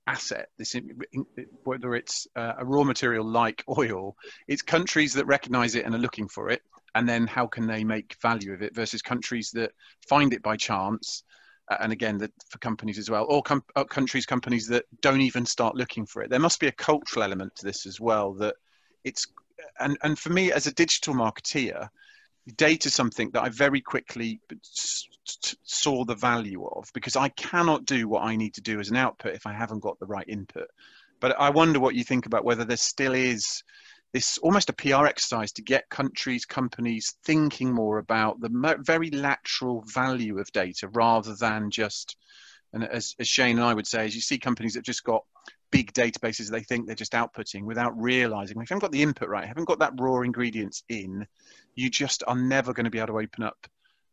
asset. 0.06 0.48
This, 0.58 0.74
whether 1.64 1.94
it's 1.94 2.26
uh, 2.36 2.54
a 2.58 2.64
raw 2.64 2.84
material 2.84 3.26
like 3.26 3.64
oil, 3.78 4.16
it's 4.48 4.62
countries 4.62 5.12
that 5.14 5.26
recognise 5.26 5.74
it 5.74 5.84
and 5.84 5.94
are 5.94 5.98
looking 5.98 6.28
for 6.28 6.50
it, 6.50 6.62
and 6.94 7.08
then 7.08 7.26
how 7.26 7.46
can 7.46 7.66
they 7.66 7.84
make 7.84 8.16
value 8.20 8.52
of 8.52 8.62
it 8.62 8.74
versus 8.74 9.02
countries 9.02 9.50
that 9.54 9.72
find 10.08 10.32
it 10.32 10.42
by 10.42 10.56
chance 10.56 11.24
and 11.80 11.92
again 11.92 12.18
that 12.18 12.32
for 12.50 12.58
companies 12.58 12.98
as 12.98 13.10
well 13.10 13.26
or 13.28 13.42
com- 13.42 13.64
uh, 13.76 13.84
countries 13.84 14.26
companies 14.26 14.66
that 14.68 14.84
don't 15.00 15.20
even 15.20 15.46
start 15.46 15.74
looking 15.74 16.04
for 16.04 16.22
it. 16.22 16.30
There 16.30 16.38
must 16.38 16.60
be 16.60 16.66
a 16.66 16.72
cultural 16.72 17.22
element 17.22 17.54
to 17.56 17.64
this 17.64 17.86
as 17.86 18.00
well 18.00 18.34
that 18.34 18.56
it's 19.04 19.26
and 19.80 19.96
and 20.02 20.18
for 20.18 20.30
me 20.30 20.52
as 20.52 20.66
a 20.66 20.74
digital 20.74 21.14
marketeer 21.14 21.88
data 22.56 22.88
is 22.88 22.94
something 22.94 23.30
that 23.30 23.42
i 23.42 23.48
very 23.48 23.80
quickly 23.80 24.40
saw 25.62 26.04
the 26.04 26.14
value 26.14 26.66
of 26.66 26.90
because 26.92 27.16
i 27.16 27.28
cannot 27.30 27.86
do 27.86 28.06
what 28.06 28.22
i 28.22 28.36
need 28.36 28.52
to 28.52 28.60
do 28.60 28.78
as 28.80 28.90
an 28.90 28.96
output 28.96 29.34
if 29.34 29.46
i 29.46 29.52
haven't 29.52 29.80
got 29.80 29.98
the 29.98 30.06
right 30.06 30.28
input. 30.28 30.68
But 31.20 31.38
i 31.40 31.48
wonder 31.48 31.80
what 31.80 31.94
you 31.94 32.04
think 32.04 32.26
about 32.26 32.44
whether 32.44 32.64
there 32.64 32.76
still 32.76 33.14
is 33.14 33.62
this 34.14 34.38
almost 34.38 34.70
a 34.70 34.72
PR 34.72 35.06
exercise 35.06 35.50
to 35.50 35.60
get 35.60 35.90
countries, 35.90 36.44
companies 36.44 37.16
thinking 37.24 37.72
more 37.72 37.98
about 37.98 38.40
the 38.40 38.78
very 38.86 39.10
lateral 39.10 39.82
value 39.88 40.38
of 40.38 40.50
data 40.52 40.86
rather 40.92 41.34
than 41.34 41.68
just, 41.68 42.16
and 42.72 42.84
as, 42.84 43.16
as 43.18 43.26
Shane 43.26 43.58
and 43.58 43.66
I 43.66 43.74
would 43.74 43.88
say, 43.88 44.04
as 44.04 44.14
you 44.14 44.20
see 44.20 44.38
companies 44.38 44.74
that 44.74 44.84
just 44.84 45.02
got 45.02 45.24
big 45.72 45.92
databases 45.94 46.48
they 46.48 46.60
think 46.60 46.86
they're 46.86 46.94
just 46.94 47.14
outputting 47.14 47.64
without 47.64 48.00
realizing 48.00 48.56
if 48.56 48.70
you 48.70 48.74
haven't 48.74 48.82
got 48.82 48.92
the 48.92 49.02
input 49.02 49.28
right, 49.28 49.48
haven't 49.48 49.64
got 49.64 49.80
that 49.80 49.98
raw 49.98 50.20
ingredients 50.20 50.84
in, 50.88 51.26
you 51.74 51.90
just 51.90 52.22
are 52.28 52.36
never 52.36 52.72
going 52.72 52.84
to 52.84 52.90
be 52.90 52.98
able 52.98 53.08
to 53.08 53.18
open 53.18 53.42
up 53.42 53.66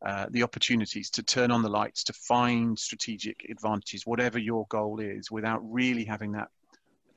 uh, 0.03 0.25
the 0.31 0.41
opportunities 0.41 1.11
to 1.11 1.21
turn 1.21 1.51
on 1.51 1.61
the 1.61 1.69
lights, 1.69 2.03
to 2.05 2.13
find 2.13 2.79
strategic 2.79 3.45
advantages, 3.51 4.07
whatever 4.07 4.39
your 4.39 4.65
goal 4.69 4.99
is, 4.99 5.29
without 5.29 5.61
really 5.61 6.05
having 6.05 6.31
that 6.31 6.47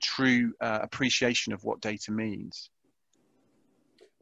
true 0.03 0.53
uh, 0.61 0.81
appreciation 0.83 1.55
of 1.55 1.65
what 1.65 1.81
data 1.81 2.13
means. 2.13 2.69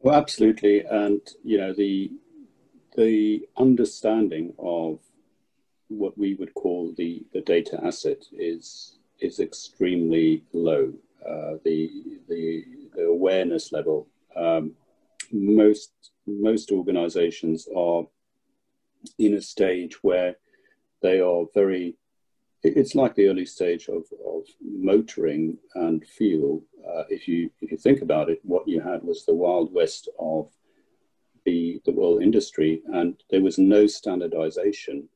Well, 0.03 0.15
absolutely, 0.15 0.81
and 0.83 1.21
you 1.45 1.57
know 1.57 1.73
the 1.73 2.11
the 2.97 3.47
understanding 3.57 4.53
of 4.59 4.99
what 5.87 6.17
we 6.17 6.35
would 6.35 6.53
call 6.55 6.93
the, 6.97 7.25
the 7.33 7.39
data 7.41 7.79
asset 7.81 8.17
is 8.33 8.97
is 9.19 9.39
extremely 9.39 10.43
low. 10.51 10.93
Uh, 11.25 11.53
the, 11.63 12.19
the, 12.27 12.65
the 12.93 13.03
awareness 13.03 13.71
level. 13.71 14.07
Um, 14.35 14.73
most 15.31 15.93
most 16.27 16.69
organisations 16.69 17.69
are 17.73 18.03
in 19.17 19.35
a 19.35 19.41
stage 19.41 20.03
where 20.03 20.35
they 21.01 21.21
are 21.21 21.45
very 21.53 21.95
it's 22.63 22.95
like 22.95 23.13
the 23.15 23.27
early 23.27 23.45
stage 23.45 23.89
of, 23.89 24.03
of 24.25 24.43
motoring 24.61 25.57
and 25.75 26.05
feel. 26.05 26.61
Uh, 26.87 27.03
if 27.09 27.27
you 27.27 27.49
if 27.61 27.71
you 27.71 27.77
think 27.77 28.01
about 28.01 28.29
it, 28.29 28.39
what 28.43 28.67
you 28.67 28.79
had 28.81 29.03
was 29.03 29.25
the 29.25 29.33
wild 29.33 29.73
west 29.73 30.09
of 30.19 30.49
the 31.45 31.81
the 31.85 31.91
oil 31.91 32.19
industry, 32.19 32.81
and 32.93 33.21
there 33.29 33.41
was 33.41 33.57
no 33.57 33.85
standardization 33.85 35.07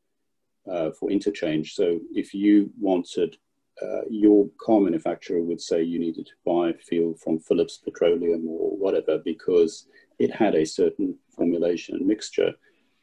uh, 0.70 0.92
for 0.92 1.10
interchange. 1.10 1.74
So 1.74 2.00
if 2.14 2.34
you 2.34 2.70
wanted, 2.80 3.38
uh, 3.82 4.02
your 4.10 4.50
car 4.60 4.82
manufacturer 4.82 5.42
would 5.42 5.62
say 5.62 5.82
you 5.84 6.00
needed 6.00 6.26
to 6.28 6.34
buy 6.46 6.74
fuel 6.74 7.16
from 7.16 7.40
Phillips 7.40 7.78
Petroleum 7.78 8.46
or 8.48 8.76
whatever 8.76 9.20
because 9.20 9.88
it 10.20 10.34
had 10.34 10.56
a 10.56 10.66
certain 10.66 11.16
formulation 11.30 11.96
and 11.96 12.06
mixture. 12.06 12.54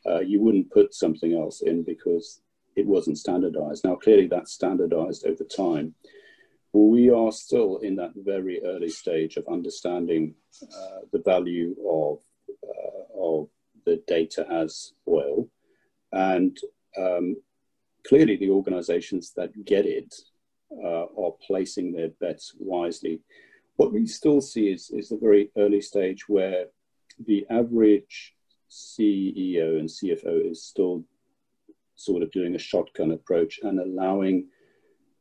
Uh, 0.06 0.20
you 0.20 0.38
wouldn't 0.40 0.70
put 0.70 0.92
something 0.92 1.32
else 1.32 1.62
in 1.62 1.82
because 1.82 2.42
it 2.76 2.86
wasn't 2.86 3.18
standardized. 3.18 3.84
Now, 3.84 3.96
clearly, 3.96 4.26
that's 4.26 4.52
standardized 4.52 5.26
over 5.26 5.44
time. 5.44 5.94
We 6.72 7.10
are 7.10 7.30
still 7.30 7.78
in 7.78 7.96
that 7.96 8.12
very 8.16 8.60
early 8.64 8.88
stage 8.88 9.36
of 9.36 9.46
understanding 9.48 10.34
uh, 10.62 11.00
the 11.12 11.20
value 11.20 11.76
of, 11.88 12.18
uh, 12.64 13.20
of 13.20 13.48
the 13.86 14.02
data 14.08 14.46
as 14.50 14.92
oil. 15.06 15.48
And 16.12 16.56
um, 16.98 17.36
clearly, 18.06 18.36
the 18.36 18.50
organizations 18.50 19.32
that 19.36 19.64
get 19.64 19.86
it 19.86 20.14
uh, 20.72 21.06
are 21.16 21.32
placing 21.46 21.92
their 21.92 22.08
bets 22.20 22.54
wisely. 22.58 23.20
What 23.76 23.92
we 23.92 24.06
still 24.06 24.40
see 24.40 24.68
is, 24.68 24.90
is 24.90 25.08
the 25.08 25.16
very 25.16 25.50
early 25.56 25.80
stage 25.80 26.28
where 26.28 26.66
the 27.24 27.46
average 27.50 28.34
CEO 28.70 29.78
and 29.78 29.88
CFO 29.88 30.50
is 30.50 30.64
still 30.64 31.04
sort 31.96 32.22
of 32.22 32.30
doing 32.32 32.54
a 32.54 32.58
shotgun 32.58 33.12
approach 33.12 33.60
and 33.62 33.80
allowing 33.80 34.46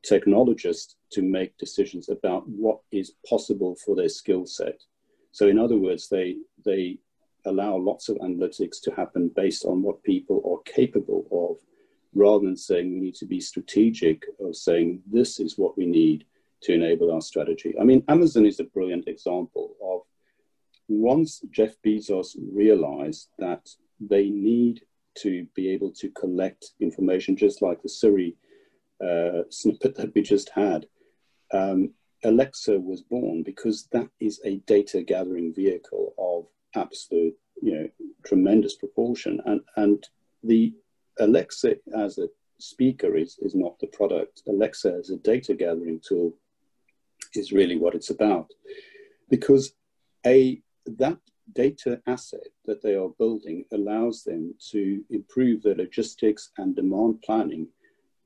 technologists 0.04 0.96
to 1.12 1.22
make 1.22 1.58
decisions 1.58 2.10
about 2.10 2.48
what 2.48 2.80
is 2.92 3.14
possible 3.28 3.76
for 3.76 3.96
their 3.96 4.10
skill 4.10 4.46
set. 4.46 4.82
So, 5.32 5.48
in 5.48 5.58
other 5.58 5.78
words, 5.78 6.10
they 6.10 6.38
they 6.66 7.00
allow 7.46 7.76
lots 7.76 8.10
of 8.10 8.18
analytics 8.18 8.82
to 8.82 8.92
happen 8.92 9.30
based 9.36 9.66
on 9.66 9.82
what 9.82 10.04
people 10.04 10.42
are 10.46 10.72
capable 10.72 11.26
of, 11.32 11.58
rather 12.14 12.46
than 12.46 12.58
saying 12.58 12.94
we 12.94 13.00
need 13.00 13.16
to 13.16 13.26
be 13.26 13.40
strategic 13.40 14.26
or 14.38 14.54
saying 14.54 15.02
this 15.12 15.40
is 15.40 15.58
what 15.58 15.78
we 15.78 15.86
need 15.86 16.26
to 16.62 16.74
enable 16.74 17.12
our 17.12 17.22
strategy. 17.22 17.76
I 17.80 17.84
mean, 17.84 18.04
Amazon 18.08 18.46
is 18.46 18.60
a 18.60 18.66
brilliant 18.66 19.08
example 19.08 19.76
of 19.84 20.02
once 20.88 21.42
Jeff 21.52 21.76
Bezos 21.86 22.36
realized 22.54 23.30
that 23.40 23.70
they 24.00 24.30
need 24.30 24.82
to 25.16 25.46
be 25.56 25.70
able 25.70 25.92
to 25.92 26.10
collect 26.10 26.72
information, 26.80 27.36
just 27.36 27.62
like 27.62 27.82
the 27.82 27.90
Siri 27.90 28.36
uh, 29.04 29.44
snippet 29.50 29.96
that 29.96 30.14
we 30.16 30.22
just 30.22 30.50
had, 30.50 30.86
um, 31.54 31.92
Alexa 32.24 32.80
was 32.80 33.02
born 33.02 33.44
because 33.44 33.88
that 33.92 34.10
is 34.20 34.40
a 34.46 34.58
data 34.66 35.04
gathering 35.04 35.54
vehicle 35.54 36.14
of 36.18 36.46
absolute, 36.82 37.36
you 37.62 37.74
know, 37.74 37.90
tremendous 38.26 38.76
proportion. 38.76 39.42
And, 39.46 39.62
and 39.76 40.08
the 40.44 40.74
Alexa 41.20 41.76
as 41.98 42.18
a 42.18 42.28
speaker 42.60 43.16
is, 43.16 43.38
is 43.42 43.56
not 43.56 43.78
the 43.80 43.88
product. 43.88 44.42
Alexa 44.48 44.96
as 45.00 45.10
a 45.10 45.18
data 45.18 45.54
gathering 45.54 46.00
tool 46.08 46.34
is 47.36 47.52
really 47.52 47.78
what 47.78 47.96
it's 47.96 48.10
about. 48.10 48.48
Because 49.30 49.74
a 50.26 50.62
that 50.86 51.18
data 51.52 52.02
asset 52.08 52.48
that 52.66 52.82
they 52.82 52.96
are 52.96 53.10
building 53.20 53.66
allows 53.72 54.24
them 54.24 54.56
to 54.72 55.04
improve 55.10 55.62
their 55.62 55.76
logistics 55.76 56.52
and 56.58 56.76
demand 56.76 57.22
planning 57.22 57.68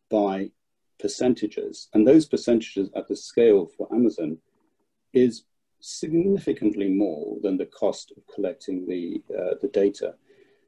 by 0.10 0.52
percentages. 1.00 1.90
And 1.94 2.08
those 2.08 2.26
percentages 2.26 2.90
at 2.96 3.08
the 3.08 3.16
scale 3.16 3.70
for 3.78 3.94
Amazon 3.94 4.38
is 5.14 5.44
significantly 5.80 6.90
more 6.90 7.38
than 7.42 7.58
the 7.58 7.66
cost 7.66 8.12
of 8.16 8.24
collecting 8.34 8.88
the, 8.88 9.22
uh, 9.38 9.56
the 9.62 9.68
data. 9.70 10.16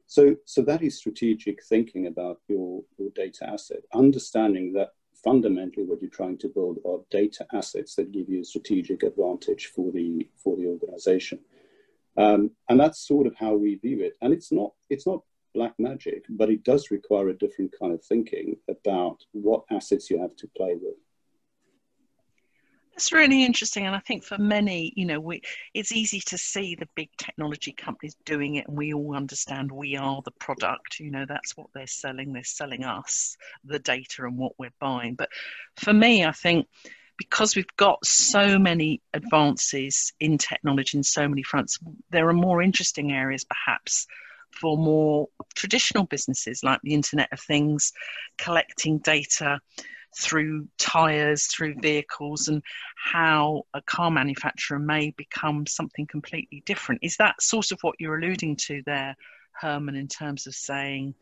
So, 0.06 0.36
so 0.44 0.62
that 0.62 0.82
is 0.82 0.98
strategic 0.98 1.62
thinking 1.64 2.06
about 2.06 2.40
your, 2.48 2.82
your 2.98 3.10
data 3.14 3.48
asset, 3.48 3.80
understanding 3.94 4.72
that 4.74 4.90
fundamentally 5.22 5.84
what 5.84 6.00
you're 6.00 6.10
trying 6.10 6.38
to 6.38 6.48
build 6.48 6.78
are 6.84 6.98
data 7.10 7.46
assets 7.52 7.94
that 7.94 8.12
give 8.12 8.28
you 8.28 8.40
a 8.40 8.44
strategic 8.44 9.02
advantage 9.02 9.66
for 9.66 9.92
the, 9.92 10.28
for 10.36 10.56
the 10.56 10.66
organization. 10.66 11.38
Um, 12.16 12.50
and 12.68 12.78
that's 12.78 13.06
sort 13.06 13.26
of 13.26 13.34
how 13.36 13.54
we 13.54 13.76
view 13.76 14.00
it. 14.00 14.14
And 14.20 14.32
it's 14.32 14.52
not 14.52 14.72
it's 14.88 15.06
not 15.06 15.22
black 15.54 15.74
magic, 15.78 16.24
but 16.28 16.50
it 16.50 16.64
does 16.64 16.90
require 16.90 17.28
a 17.28 17.38
different 17.38 17.74
kind 17.78 17.92
of 17.92 18.02
thinking 18.04 18.56
about 18.68 19.18
what 19.32 19.64
assets 19.70 20.10
you 20.10 20.20
have 20.20 20.36
to 20.36 20.48
play 20.56 20.74
with. 20.80 20.94
That's 22.92 23.12
really 23.12 23.44
interesting, 23.44 23.86
and 23.86 23.96
I 23.96 24.00
think 24.00 24.24
for 24.24 24.36
many, 24.36 24.92
you 24.94 25.06
know, 25.06 25.20
we, 25.20 25.40
it's 25.72 25.92
easy 25.92 26.20
to 26.26 26.36
see 26.36 26.74
the 26.74 26.88
big 26.96 27.08
technology 27.16 27.72
companies 27.72 28.14
doing 28.26 28.56
it, 28.56 28.68
and 28.68 28.76
we 28.76 28.92
all 28.92 29.16
understand 29.16 29.72
we 29.72 29.96
are 29.96 30.20
the 30.22 30.32
product. 30.32 31.00
You 31.00 31.10
know, 31.10 31.24
that's 31.26 31.56
what 31.56 31.68
they're 31.72 31.86
selling. 31.86 32.32
They're 32.32 32.44
selling 32.44 32.84
us 32.84 33.36
the 33.64 33.78
data 33.78 34.24
and 34.24 34.36
what 34.36 34.52
we're 34.58 34.74
buying. 34.80 35.14
But 35.14 35.30
for 35.76 35.94
me, 35.94 36.26
I 36.26 36.32
think 36.32 36.66
because 37.20 37.54
we've 37.54 37.76
got 37.76 38.02
so 38.02 38.58
many 38.58 39.02
advances 39.12 40.10
in 40.20 40.38
technology 40.38 40.96
in 40.96 41.02
so 41.02 41.28
many 41.28 41.42
fronts, 41.42 41.78
there 42.08 42.26
are 42.26 42.32
more 42.32 42.62
interesting 42.62 43.12
areas 43.12 43.44
perhaps 43.44 44.06
for 44.58 44.78
more 44.78 45.28
traditional 45.54 46.04
businesses 46.04 46.64
like 46.64 46.80
the 46.82 46.94
Internet 46.94 47.28
of 47.30 47.38
Things, 47.38 47.92
collecting 48.38 49.00
data 49.00 49.60
through 50.18 50.66
tyres, 50.78 51.46
through 51.48 51.74
vehicles, 51.82 52.48
and 52.48 52.62
how 52.96 53.64
a 53.74 53.82
car 53.82 54.10
manufacturer 54.10 54.78
may 54.78 55.10
become 55.10 55.66
something 55.66 56.06
completely 56.06 56.62
different. 56.64 57.02
Is 57.04 57.18
that 57.18 57.42
sort 57.42 57.70
of 57.70 57.80
what 57.82 57.96
you're 57.98 58.16
alluding 58.16 58.56
to 58.68 58.82
there, 58.86 59.14
Herman, 59.52 59.94
in 59.94 60.08
terms 60.08 60.46
of 60.46 60.54
saying, 60.54 61.14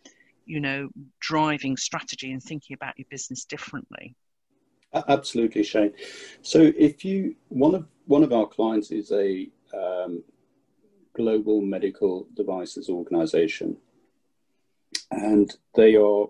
you 0.46 0.60
know, 0.60 0.90
driving 1.18 1.76
strategy 1.76 2.30
and 2.30 2.40
thinking 2.40 2.74
about 2.74 2.96
your 2.96 3.06
business 3.10 3.44
differently? 3.44 4.14
Absolutely, 4.94 5.62
Shane. 5.62 5.92
So, 6.42 6.72
if 6.76 7.04
you 7.04 7.36
one 7.48 7.74
of 7.74 7.86
one 8.06 8.22
of 8.22 8.32
our 8.32 8.46
clients 8.46 8.90
is 8.90 9.12
a 9.12 9.48
um, 9.74 10.22
global 11.14 11.60
medical 11.60 12.26
devices 12.34 12.88
organization, 12.88 13.76
and 15.10 15.54
they 15.74 15.96
are 15.96 16.26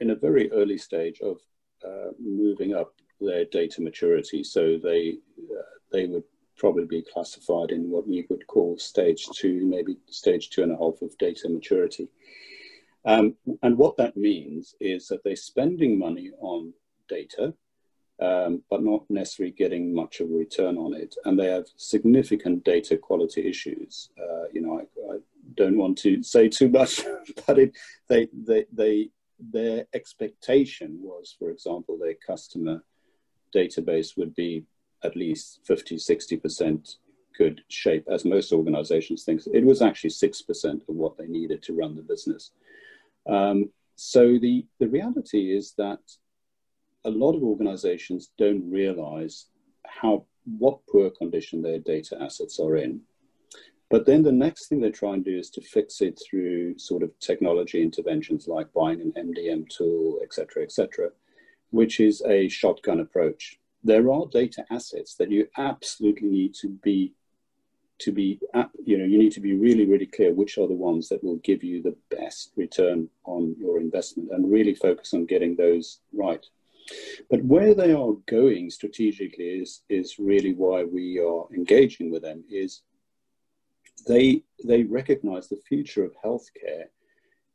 in 0.00 0.10
a 0.10 0.14
very 0.14 0.50
early 0.52 0.78
stage 0.78 1.20
of 1.20 1.38
uh, 1.84 2.10
moving 2.20 2.74
up 2.74 2.94
their 3.20 3.44
data 3.46 3.80
maturity. 3.80 4.44
So 4.44 4.78
they 4.82 5.18
uh, 5.50 5.62
they 5.92 6.06
would 6.06 6.24
probably 6.56 6.86
be 6.86 7.02
classified 7.12 7.70
in 7.70 7.90
what 7.90 8.06
we 8.06 8.26
would 8.28 8.46
call 8.46 8.78
stage 8.78 9.26
two, 9.34 9.64
maybe 9.64 9.96
stage 10.06 10.50
two 10.50 10.62
and 10.62 10.72
a 10.72 10.76
half 10.76 11.00
of 11.02 11.16
data 11.18 11.48
maturity. 11.48 12.08
Um, 13.04 13.36
and 13.62 13.78
what 13.78 13.96
that 13.96 14.16
means 14.16 14.74
is 14.80 15.06
that 15.08 15.22
they're 15.24 15.36
spending 15.36 15.98
money 15.98 16.32
on 16.40 16.72
data 17.08 17.54
um, 18.20 18.62
but 18.68 18.82
not 18.82 19.04
necessarily 19.08 19.52
getting 19.52 19.94
much 19.94 20.20
of 20.20 20.30
a 20.30 20.34
return 20.34 20.76
on 20.76 20.94
it. 20.94 21.14
And 21.24 21.38
they 21.38 21.48
have 21.48 21.66
significant 21.76 22.64
data 22.64 22.96
quality 22.96 23.48
issues. 23.48 24.10
Uh, 24.18 24.48
you 24.52 24.60
know, 24.60 24.80
I, 24.80 25.14
I, 25.14 25.18
don't 25.54 25.78
want 25.78 25.96
to 25.96 26.22
say 26.22 26.46
too 26.46 26.68
much, 26.68 27.00
but 27.46 27.58
it, 27.58 27.72
they, 28.08 28.28
they, 28.34 28.66
they, 28.70 29.08
their 29.38 29.86
expectation 29.94 30.98
was, 31.00 31.34
for 31.38 31.50
example, 31.50 31.96
their 31.96 32.14
customer 32.14 32.82
database 33.54 34.16
would 34.16 34.34
be 34.34 34.64
at 35.02 35.16
least 35.16 35.60
50, 35.64 35.96
60% 35.96 36.96
good 37.36 37.62
shape, 37.68 38.04
as 38.10 38.24
most 38.24 38.52
organizations 38.52 39.24
think. 39.24 39.40
It 39.52 39.64
was 39.64 39.80
actually 39.80 40.10
6% 40.10 40.64
of 40.88 40.94
what 40.94 41.16
they 41.16 41.26
needed 41.26 41.62
to 41.62 41.72
run 41.72 41.96
the 41.96 42.02
business. 42.02 42.50
Um, 43.26 43.70
so 43.96 44.38
the, 44.38 44.66
the 44.80 44.88
reality 44.88 45.56
is 45.56 45.72
that 45.78 46.00
a 47.04 47.10
lot 47.10 47.34
of 47.34 47.42
organizations 47.42 48.30
don't 48.38 48.70
realize 48.70 49.46
how 49.86 50.24
what 50.58 50.80
poor 50.90 51.10
condition 51.10 51.62
their 51.62 51.78
data 51.78 52.16
assets 52.20 52.58
are 52.58 52.76
in. 52.76 53.00
But 53.90 54.04
then 54.04 54.22
the 54.22 54.32
next 54.32 54.68
thing 54.68 54.80
they 54.80 54.90
try 54.90 55.14
and 55.14 55.24
do 55.24 55.38
is 55.38 55.50
to 55.50 55.62
fix 55.62 56.02
it 56.02 56.20
through 56.28 56.78
sort 56.78 57.02
of 57.02 57.18
technology 57.20 57.82
interventions 57.82 58.46
like 58.46 58.72
buying 58.74 59.00
an 59.00 59.12
MDM 59.16 59.68
tool, 59.68 60.20
et 60.22 60.34
cetera, 60.34 60.62
et 60.62 60.72
cetera, 60.72 61.10
which 61.70 62.00
is 62.00 62.22
a 62.26 62.48
shotgun 62.48 63.00
approach. 63.00 63.58
There 63.82 64.10
are 64.10 64.26
data 64.26 64.64
assets 64.70 65.14
that 65.14 65.30
you 65.30 65.48
absolutely 65.56 66.28
need 66.28 66.54
to 66.54 66.68
be 66.68 67.14
to 68.00 68.12
be 68.12 68.38
you 68.84 68.96
know 68.96 69.04
you 69.04 69.18
need 69.18 69.32
to 69.32 69.40
be 69.40 69.56
really 69.56 69.84
really 69.84 70.06
clear 70.06 70.32
which 70.32 70.56
are 70.56 70.68
the 70.68 70.74
ones 70.74 71.08
that 71.08 71.22
will 71.24 71.38
give 71.38 71.64
you 71.64 71.82
the 71.82 71.96
best 72.10 72.52
return 72.54 73.08
on 73.24 73.56
your 73.58 73.80
investment 73.80 74.30
and 74.30 74.52
really 74.52 74.74
focus 74.74 75.14
on 75.14 75.26
getting 75.26 75.56
those 75.56 75.98
right 76.12 76.46
but 77.30 77.44
where 77.44 77.74
they 77.74 77.92
are 77.92 78.14
going 78.26 78.70
strategically 78.70 79.60
is, 79.60 79.82
is 79.88 80.18
really 80.18 80.54
why 80.54 80.84
we 80.84 81.18
are 81.18 81.44
engaging 81.54 82.10
with 82.10 82.22
them 82.22 82.44
is 82.50 82.82
they, 84.06 84.42
they 84.64 84.84
recognize 84.84 85.48
the 85.48 85.60
future 85.68 86.04
of 86.04 86.12
healthcare 86.24 86.84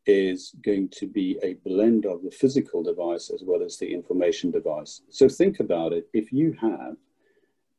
is 0.06 0.54
going 0.64 0.90
to 0.90 1.08
be 1.08 1.40
a 1.42 1.54
blend 1.66 2.06
of 2.06 2.24
the 2.24 2.32
physical 2.32 2.84
device 2.84 3.32
as 3.34 3.42
well 3.46 3.64
as 3.64 3.78
the 3.78 3.92
information 3.94 4.52
device. 4.52 5.02
So 5.10 5.30
think 5.30 5.60
about 5.60 5.94
it. 5.94 6.08
If 6.14 6.34
you 6.34 6.54
have 6.60 6.98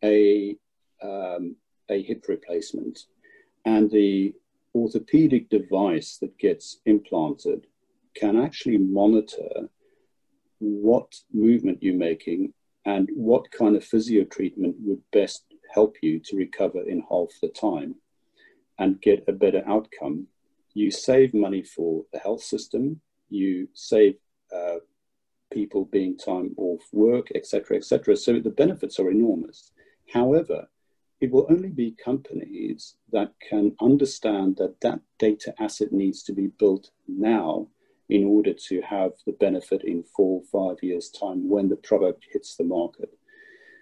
a, 0.03 0.57
um, 1.03 1.57
a 1.91 2.03
hip 2.03 2.25
replacement 2.29 3.01
and 3.67 3.91
the 3.91 4.35
orthopedic 4.75 5.51
device 5.51 6.17
that 6.21 6.37
gets 6.39 6.79
implanted 6.87 7.67
can 8.15 8.41
actually 8.41 8.79
monitor 8.79 9.69
what 10.59 11.15
movement 11.33 11.83
you're 11.83 11.95
making 11.95 12.53
and 12.87 13.09
what 13.15 13.51
kind 13.51 13.77
of 13.77 13.85
physio 13.85 14.25
treatment 14.25 14.77
would 14.81 15.01
best 15.13 15.45
help 15.73 15.97
you 16.03 16.21
to 16.21 16.37
recover 16.37 16.83
in 16.83 17.03
half 17.09 17.29
the 17.41 17.49
time 17.49 17.95
and 18.79 19.01
get 19.01 19.25
a 19.29 19.33
better 19.33 19.63
outcome. 19.67 20.27
You 20.75 20.91
save 20.91 21.35
money 21.35 21.63
for 21.63 22.05
the 22.13 22.19
health 22.19 22.43
system, 22.43 23.01
you 23.29 23.69
save 23.73 24.17
uh, 24.55 24.77
people 25.53 25.85
being 25.87 26.19
time 26.19 26.55
off 26.57 26.83
work, 26.93 27.29
etc., 27.35 27.77
etc. 27.77 28.17
So 28.17 28.41
the 28.41 28.51
benefits 28.51 28.99
are 28.99 29.11
enormous. 29.11 29.73
However, 30.13 30.69
it 31.21 31.31
will 31.31 31.47
only 31.49 31.71
be 31.71 31.93
companies 31.93 32.97
that 33.13 33.33
can 33.49 33.75
understand 33.81 34.57
that 34.57 34.81
that 34.83 35.01
data 35.19 35.55
asset 35.59 35.93
needs 35.93 36.23
to 36.25 36.33
be 36.33 36.49
built 36.59 36.91
now 37.09 37.69
in 38.09 38.25
order 38.25 38.53
to 38.53 38.83
have 38.83 39.13
the 39.27 39.33
benefit 39.33 39.83
in 39.85 40.03
four 40.03 40.43
five 40.53 40.77
years' 40.83 41.11
time 41.11 41.49
when 41.49 41.69
the 41.69 41.77
product 41.77 42.27
hits 42.33 42.57
the 42.57 42.65
market. 42.65 43.11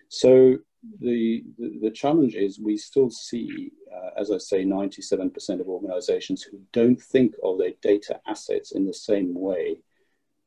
So 0.09 0.59
the, 1.01 1.45
the, 1.59 1.79
the 1.83 1.91
challenge 1.91 2.35
is 2.35 2.59
we 2.59 2.77
still 2.77 3.11
see, 3.11 3.71
uh, 3.95 4.21
as 4.21 4.31
I 4.31 4.39
say, 4.39 4.65
97% 4.65 5.61
of 5.61 5.69
organizations 5.69 6.43
who 6.43 6.61
don't 6.73 7.01
think 7.01 7.35
of 7.43 7.59
their 7.59 7.73
data 7.83 8.21
assets 8.27 8.73
in 8.73 8.85
the 8.85 8.95
same 8.95 9.33
way 9.35 9.79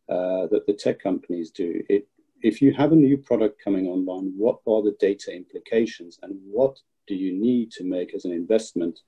uh, 0.09 0.47
that 0.51 0.65
the 0.67 0.73
tech 0.73 1.01
companies 1.01 1.51
do. 1.51 1.81
It, 1.89 2.07
if 2.41 2.61
you 2.61 2.73
have 2.73 2.91
a 2.91 2.95
new 2.95 3.17
product 3.17 3.61
coming 3.63 3.87
online, 3.87 4.33
what 4.37 4.59
are 4.67 4.83
the 4.83 4.95
data 4.99 5.33
implications 5.33 6.19
and 6.21 6.35
what 6.43 6.77
do 7.07 7.15
you 7.15 7.33
need 7.33 7.71
to 7.71 7.83
make 7.83 8.13
as 8.13 8.25
an 8.25 8.31
investment? 8.31 8.99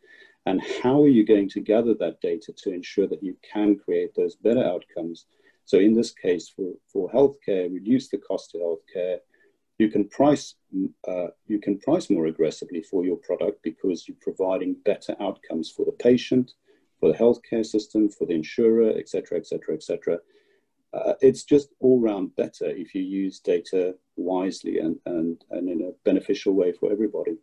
And 0.48 0.62
how 0.82 1.04
are 1.04 1.16
you 1.18 1.26
going 1.26 1.50
to 1.50 1.60
gather 1.60 1.94
that 1.96 2.22
data 2.22 2.54
to 2.54 2.74
ensure 2.74 3.08
that 3.08 3.24
you 3.24 3.36
can 3.54 3.78
create 3.78 4.16
those 4.16 4.36
better 4.36 4.64
outcomes? 4.64 5.26
So, 5.66 5.78
in 5.80 5.94
this 5.94 6.12
case, 6.12 6.48
for, 6.48 6.72
for 6.92 7.10
healthcare, 7.12 7.72
reduce 7.72 8.08
the 8.10 8.18
cost 8.18 8.56
of 8.56 8.62
healthcare. 8.62 9.18
You 9.78 9.90
can 9.90 10.08
price 10.08 10.56
uh, 11.08 11.28
you 11.48 11.60
can 11.60 11.78
price 11.80 12.10
more 12.10 12.28
aggressively 12.28 12.82
for 12.82 13.06
your 13.06 13.18
product 13.18 13.62
because 13.62 14.08
you're 14.08 14.18
providing 14.22 14.78
better 14.86 15.16
outcomes 15.20 15.70
for 15.70 15.86
the 15.86 15.92
patient, 15.92 16.54
for 17.00 17.12
the 17.12 17.18
healthcare 17.18 17.66
system, 17.66 18.10
for 18.10 18.26
the 18.26 18.34
insurer, 18.34 18.92
etc., 18.98 19.38
etc., 19.38 19.76
etc 19.76 20.20
it's 21.22 21.44
just 21.44 21.70
all 21.80 22.00
round 22.00 22.36
better 22.36 22.66
if 22.66 22.96
you 22.96 23.02
use 23.02 23.40
data 23.40 23.96
wisely 24.16 24.80
and, 24.80 24.98
and, 25.06 25.44
and 25.52 25.70
in 25.70 25.82
a 25.82 25.92
beneficial 26.06 26.54
way 26.54 26.72
for 26.72 26.92
everybody. 26.92 27.38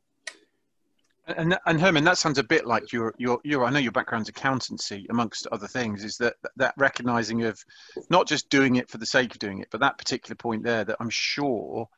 And, 1.26 1.58
and 1.64 1.80
Herman, 1.80 2.04
that 2.04 2.18
sounds 2.18 2.38
a 2.38 2.44
bit 2.44 2.66
like 2.66 2.92
your, 2.92 3.14
your, 3.16 3.40
your, 3.44 3.64
I 3.64 3.70
know 3.70 3.78
your 3.78 3.92
background's 3.92 4.28
accountancy, 4.28 5.06
amongst 5.08 5.46
other 5.46 5.66
things, 5.66 6.04
is 6.04 6.18
that 6.18 6.34
that 6.56 6.74
recognizing 6.76 7.44
of 7.44 7.64
not 8.10 8.28
just 8.28 8.50
doing 8.50 8.76
it 8.76 8.90
for 8.90 8.98
the 8.98 9.06
sake 9.06 9.32
of 9.32 9.38
doing 9.38 9.60
it, 9.60 9.68
but 9.70 9.80
that 9.80 9.96
particular 9.96 10.34
point 10.34 10.64
there 10.64 10.84
that 10.84 10.96
I'm 11.00 11.10
sure 11.10 11.88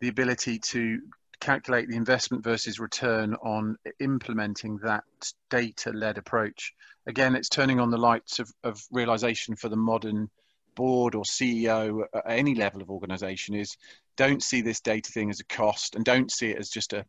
the 0.00 0.08
ability 0.08 0.58
to 0.58 1.00
calculate 1.40 1.88
the 1.88 1.96
investment 1.96 2.42
versus 2.42 2.80
return 2.80 3.34
on 3.42 3.76
implementing 3.98 4.78
that 4.78 5.04
data 5.50 5.90
led 5.90 6.16
approach. 6.16 6.72
Again, 7.06 7.34
it's 7.34 7.48
turning 7.48 7.80
on 7.80 7.90
the 7.90 7.98
lights 7.98 8.38
of, 8.38 8.50
of 8.62 8.82
realization 8.90 9.56
for 9.56 9.68
the 9.68 9.76
modern 9.76 10.30
board 10.74 11.14
or 11.14 11.24
CEO 11.24 12.04
at 12.14 12.22
any 12.26 12.54
level 12.54 12.80
of 12.80 12.90
organization 12.90 13.54
is 13.54 13.76
don't 14.16 14.42
see 14.42 14.60
this 14.60 14.80
data 14.80 15.10
thing 15.10 15.30
as 15.30 15.40
a 15.40 15.44
cost 15.44 15.96
and 15.96 16.04
don't 16.04 16.30
see 16.30 16.50
it 16.50 16.58
as 16.58 16.70
just 16.70 16.92
a 16.92 17.04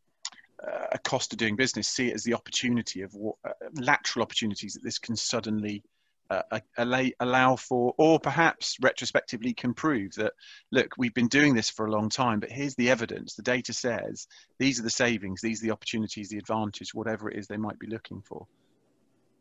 a 0.91 0.99
cost 0.99 1.33
of 1.33 1.39
doing 1.39 1.55
business 1.55 1.87
see 1.87 2.09
it 2.09 2.13
as 2.13 2.23
the 2.23 2.33
opportunity 2.33 3.01
of 3.01 3.15
uh, 3.15 3.51
lateral 3.75 4.23
opportunities 4.23 4.73
that 4.73 4.83
this 4.83 4.99
can 4.99 5.15
suddenly 5.15 5.83
uh, 6.29 6.59
allow, 6.77 7.05
allow 7.19 7.55
for 7.55 7.93
or 7.97 8.19
perhaps 8.19 8.77
retrospectively 8.81 9.53
can 9.53 9.73
prove 9.73 10.13
that 10.13 10.31
look 10.71 10.93
we've 10.97 11.13
been 11.13 11.27
doing 11.27 11.53
this 11.53 11.69
for 11.69 11.85
a 11.87 11.91
long 11.91 12.09
time 12.09 12.39
but 12.39 12.51
here's 12.51 12.75
the 12.75 12.89
evidence. 12.89 13.35
The 13.35 13.41
data 13.41 13.73
says 13.73 14.27
these 14.57 14.79
are 14.79 14.83
the 14.83 14.89
savings 14.89 15.41
these 15.41 15.61
are 15.61 15.65
the 15.67 15.73
opportunities 15.73 16.29
the 16.29 16.37
advantage 16.37 16.93
whatever 16.93 17.29
it 17.29 17.37
is 17.37 17.47
they 17.47 17.57
might 17.57 17.79
be 17.79 17.87
looking 17.87 18.21
for. 18.21 18.47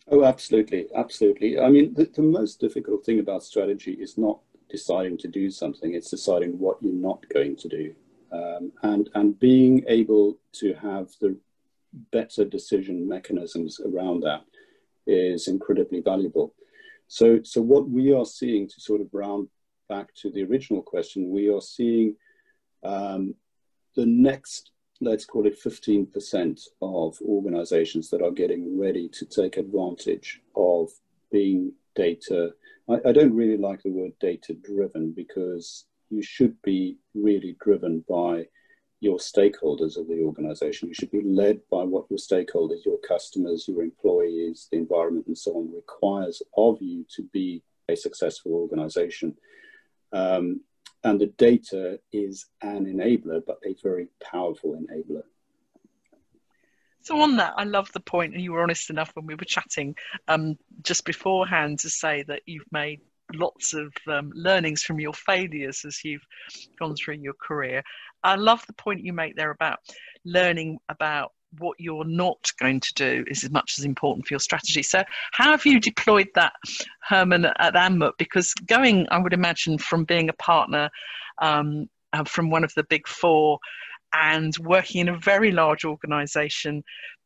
Oh, 0.08 0.24
absolutely, 0.24 0.88
absolutely. 0.96 1.60
I 1.60 1.68
mean, 1.68 1.94
the, 1.94 2.04
the 2.04 2.22
most 2.22 2.58
difficult 2.58 3.04
thing 3.04 3.20
about 3.20 3.44
strategy 3.44 3.92
is 3.92 4.18
not 4.18 4.40
deciding 4.68 5.18
to 5.18 5.28
do 5.28 5.50
something; 5.50 5.94
it's 5.94 6.10
deciding 6.10 6.58
what 6.58 6.78
you're 6.80 6.92
not 6.92 7.24
going 7.32 7.54
to 7.56 7.68
do, 7.68 7.94
um, 8.32 8.72
and 8.82 9.10
and 9.14 9.38
being 9.38 9.84
able 9.88 10.38
to 10.52 10.74
have 10.74 11.08
the 11.20 11.36
better 12.12 12.44
decision 12.44 13.08
mechanisms 13.08 13.80
around 13.80 14.20
that 14.20 14.44
is 15.06 15.48
incredibly 15.48 16.00
valuable. 16.00 16.54
So, 17.08 17.40
so 17.42 17.60
what 17.60 17.88
we 17.88 18.12
are 18.12 18.24
seeing 18.24 18.68
to 18.68 18.80
sort 18.80 19.00
of 19.00 19.08
round 19.12 19.48
back 19.88 20.14
to 20.22 20.30
the 20.30 20.44
original 20.44 20.82
question, 20.82 21.30
we 21.30 21.52
are 21.52 21.60
seeing 21.60 22.14
um, 22.84 23.34
the 23.96 24.06
next 24.06 24.70
let's 25.00 25.24
call 25.24 25.46
it 25.46 25.58
15% 25.58 26.60
of 26.82 27.18
organizations 27.22 28.10
that 28.10 28.22
are 28.22 28.30
getting 28.30 28.78
ready 28.78 29.08
to 29.08 29.24
take 29.24 29.56
advantage 29.56 30.40
of 30.54 30.90
being 31.32 31.72
data. 31.94 32.52
I, 32.88 32.96
I, 33.06 33.12
don't 33.12 33.34
really 33.34 33.56
like 33.56 33.82
the 33.82 33.90
word 33.90 34.12
data 34.20 34.52
driven 34.52 35.12
because 35.12 35.86
you 36.10 36.22
should 36.22 36.60
be 36.62 36.98
really 37.14 37.56
driven 37.60 38.04
by 38.08 38.46
your 39.00 39.18
stakeholders 39.18 39.96
of 39.96 40.06
the 40.08 40.22
organization. 40.22 40.88
You 40.88 40.94
should 40.94 41.10
be 41.10 41.22
led 41.22 41.60
by 41.70 41.84
what 41.84 42.04
your 42.10 42.18
stakeholders, 42.18 42.84
your 42.84 42.98
customers, 42.98 43.66
your 43.66 43.82
employees, 43.82 44.68
the 44.70 44.78
environment, 44.78 45.26
and 45.26 45.38
so 45.38 45.52
on 45.56 45.72
requires 45.72 46.42
of 46.56 46.82
you 46.82 47.06
to 47.16 47.22
be 47.32 47.62
a 47.88 47.96
successful 47.96 48.52
organization. 48.52 49.36
Um, 50.12 50.60
and 51.02 51.18
the 51.18 51.26
data 51.26 51.98
is 52.12 52.46
an 52.60 52.84
enabler, 52.84 53.40
but 53.46 53.58
a 53.64 53.74
very 53.82 54.08
powerful 54.22 54.78
enabler. 54.78 55.22
So 57.02 57.18
on 57.22 57.36
that, 57.36 57.54
I 57.56 57.64
love 57.64 57.90
the 57.92 58.00
point, 58.00 58.34
and 58.34 58.42
you 58.42 58.52
were 58.52 58.62
honest 58.62 58.90
enough 58.90 59.10
when 59.14 59.24
we 59.24 59.34
were 59.34 59.46
chatting 59.46 59.96
um, 60.28 60.58
just 60.82 61.06
beforehand 61.06 61.78
to 61.80 61.88
say 61.88 62.22
that 62.24 62.42
you've 62.44 62.70
made 62.70 63.00
lots 63.34 63.74
of 63.74 63.92
um, 64.08 64.30
learnings 64.34 64.82
from 64.82 65.00
your 65.00 65.14
failures 65.14 65.84
as 65.84 66.04
you've 66.04 66.26
gone 66.78 66.94
through 66.94 67.14
your 67.14 67.34
career. 67.34 67.82
I 68.22 68.36
love 68.36 68.66
the 68.66 68.72
point 68.74 69.04
you 69.04 69.12
make 69.12 69.36
there 69.36 69.50
about 69.50 69.78
learning 70.24 70.78
about 70.88 71.32
what 71.58 71.76
you're 71.80 72.04
not 72.04 72.52
going 72.60 72.78
to 72.78 72.94
do 72.94 73.24
is 73.26 73.42
as 73.42 73.50
much 73.50 73.74
as 73.78 73.84
important 73.84 74.26
for 74.26 74.34
your 74.34 74.40
strategy. 74.40 74.82
So, 74.82 75.02
how 75.32 75.50
have 75.50 75.66
you 75.66 75.80
deployed 75.80 76.28
that, 76.34 76.52
Herman, 77.00 77.46
at 77.46 77.74
Anmut? 77.74 78.12
Because 78.18 78.54
going, 78.54 79.06
I 79.10 79.18
would 79.18 79.32
imagine, 79.32 79.78
from 79.78 80.04
being 80.04 80.28
a 80.28 80.34
partner 80.34 80.90
um, 81.40 81.88
uh, 82.12 82.24
from 82.24 82.50
one 82.50 82.64
of 82.64 82.72
the 82.74 82.84
big 82.84 83.08
four 83.08 83.58
and 84.12 84.56
working 84.58 85.02
in 85.02 85.08
a 85.08 85.18
very 85.18 85.52
large 85.52 85.84
organization 85.84 86.82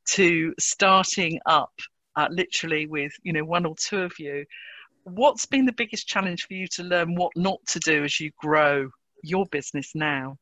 to 0.06 0.54
starting 0.58 1.38
up 1.46 1.72
uh, 2.16 2.28
literally 2.30 2.86
with 2.86 3.12
you 3.22 3.32
know 3.32 3.44
one 3.44 3.66
or 3.66 3.74
two 3.76 4.00
of 4.00 4.12
you 4.18 4.44
what's 5.04 5.46
been 5.46 5.66
the 5.66 5.72
biggest 5.72 6.06
challenge 6.06 6.46
for 6.46 6.54
you 6.54 6.66
to 6.66 6.82
learn 6.82 7.14
what 7.14 7.32
not 7.36 7.58
to 7.66 7.78
do 7.80 8.04
as 8.04 8.18
you 8.20 8.30
grow 8.38 8.88
your 9.22 9.46
business 9.46 9.92
now 9.94 10.36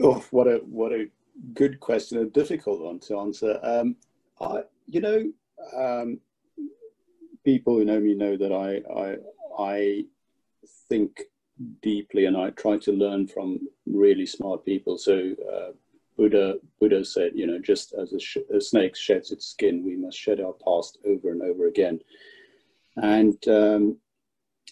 oh 0.00 0.24
what 0.30 0.46
a 0.46 0.56
what 0.66 0.92
a 0.92 1.06
good 1.54 1.80
question, 1.80 2.18
a 2.18 2.24
difficult 2.24 2.80
one 2.80 2.98
to 3.00 3.18
answer. 3.18 3.58
Um, 3.62 3.96
I, 4.40 4.62
you 4.86 5.00
know, 5.00 5.32
um, 5.76 6.20
people 7.44 7.76
who 7.76 7.84
know 7.84 8.00
me 8.00 8.14
know 8.14 8.36
that 8.36 8.52
I, 8.52 8.82
I, 8.92 9.16
I 9.58 10.04
think 10.88 11.22
deeply 11.82 12.26
and 12.26 12.36
I 12.36 12.50
try 12.50 12.78
to 12.78 12.92
learn 12.92 13.26
from 13.26 13.60
really 13.86 14.26
smart 14.26 14.64
people. 14.64 14.98
So 14.98 15.34
uh, 15.52 15.72
Buddha, 16.18 16.56
Buddha 16.80 17.04
said, 17.04 17.32
you 17.36 17.46
know, 17.46 17.60
just 17.60 17.94
as 17.94 18.12
a, 18.12 18.18
sh- 18.18 18.38
a, 18.52 18.60
snake 18.60 18.96
sheds 18.96 19.30
its 19.30 19.46
skin, 19.46 19.84
we 19.84 19.96
must 19.96 20.18
shed 20.18 20.40
our 20.40 20.52
past 20.52 20.98
over 21.06 21.30
and 21.30 21.40
over 21.42 21.68
again. 21.68 22.00
And 22.96 23.36
um, 23.46 23.98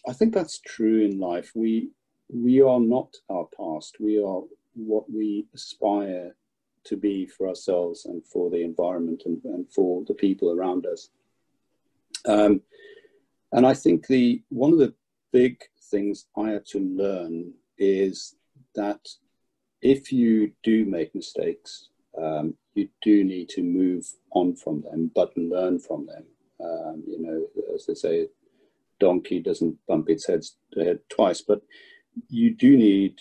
I 0.09 0.13
think 0.13 0.35
that's 0.35 0.59
true 0.59 1.05
in 1.05 1.21
life. 1.21 1.53
We 1.55 1.91
we 2.29 2.61
are 2.61 2.81
not 2.81 3.15
our 3.31 3.47
past. 3.57 3.99
We 4.01 4.19
are 4.19 4.43
what 4.75 5.09
we 5.09 5.47
aspire 5.55 6.35
to 6.85 6.97
be 6.97 7.27
for 7.27 7.47
ourselves 7.49 8.07
and 8.07 8.27
for 8.27 8.51
the 8.51 8.63
environment 8.63 9.23
and, 9.27 9.41
and 9.45 9.73
for 9.73 10.05
the 10.09 10.15
people 10.15 10.51
around 10.51 10.87
us. 10.87 11.11
Um, 12.27 12.61
and 13.53 13.65
I 13.65 13.75
think 13.75 14.09
the 14.09 14.43
one 14.49 14.73
of 14.73 14.79
the 14.79 14.95
big 15.33 15.63
things 15.91 16.27
I 16.37 16.51
had 16.51 16.67
to 16.67 16.81
learn 16.81 17.53
is 17.79 18.35
that 18.75 19.07
if 19.83 20.13
you 20.13 20.53
do 20.63 20.85
make 20.85 21.15
mistakes, 21.15 21.89
um, 22.21 22.55
you 22.75 22.89
do 23.03 23.25
need 23.25 23.49
to 23.51 23.63
move 23.63 24.07
on 24.33 24.57
from 24.57 24.83
them, 24.83 25.11
but 25.15 25.37
learn 25.37 25.79
from 25.79 26.07
them. 26.07 26.25
Um, 26.61 27.05
you 27.07 27.21
know, 27.21 27.47
as 27.75 27.87
they 27.87 27.95
say, 27.95 28.29
donkey 28.99 29.41
doesn't 29.41 29.77
bump 29.87 30.09
its 30.09 30.27
head, 30.27 30.43
head 30.77 31.01
twice, 31.11 31.43
but 31.43 31.61
you 32.29 32.55
do 32.55 32.77
need 32.77 33.21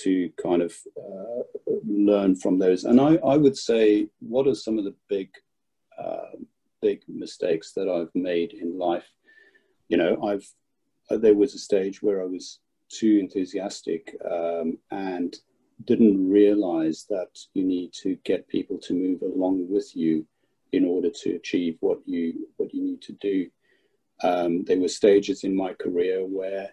to 0.00 0.30
kind 0.40 0.62
of 0.62 0.74
uh, 0.96 1.72
learn 1.84 2.36
from 2.36 2.58
those. 2.58 2.84
And 2.84 3.00
I, 3.00 3.16
I 3.16 3.36
would 3.36 3.56
say, 3.56 4.08
what 4.20 4.46
are 4.46 4.54
some 4.54 4.78
of 4.78 4.84
the 4.84 4.94
big, 5.08 5.30
uh, 5.98 6.36
big 6.82 7.02
mistakes 7.08 7.72
that 7.72 7.88
I've 7.88 8.14
made 8.14 8.52
in 8.52 8.78
life? 8.78 9.08
You 9.88 9.96
know, 9.96 10.22
I've 10.24 10.46
there 11.10 11.34
was 11.34 11.54
a 11.54 11.58
stage 11.58 12.02
where 12.02 12.20
I 12.20 12.24
was 12.24 12.60
too 12.88 13.18
enthusiastic 13.20 14.16
um, 14.30 14.78
and 14.90 15.36
didn't 15.84 16.30
realize 16.30 17.04
that 17.10 17.38
you 17.54 17.64
need 17.64 17.92
to 17.92 18.16
get 18.24 18.48
people 18.48 18.78
to 18.78 18.94
move 18.94 19.22
along 19.22 19.66
with 19.68 19.94
you 19.94 20.26
in 20.72 20.84
order 20.84 21.10
to 21.10 21.36
achieve 21.36 21.76
what 21.80 21.98
you 22.06 22.48
what 22.56 22.72
you 22.74 22.82
need 22.82 23.02
to 23.02 23.12
do. 23.14 23.48
Um, 24.22 24.64
there 24.64 24.80
were 24.80 24.88
stages 24.88 25.44
in 25.44 25.54
my 25.54 25.74
career 25.74 26.26
where 26.26 26.70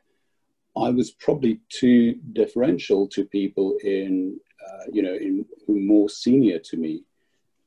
I 0.76 0.90
was 0.90 1.12
probably 1.12 1.60
too 1.70 2.16
deferential 2.32 3.08
to 3.10 3.26
people 3.26 3.78
in 3.84 4.40
uh, 4.66 4.84
you 4.92 5.04
know 5.04 5.14
in 5.14 5.46
more 5.68 6.10
senior 6.10 6.60
to 6.60 6.78
me. 6.78 7.04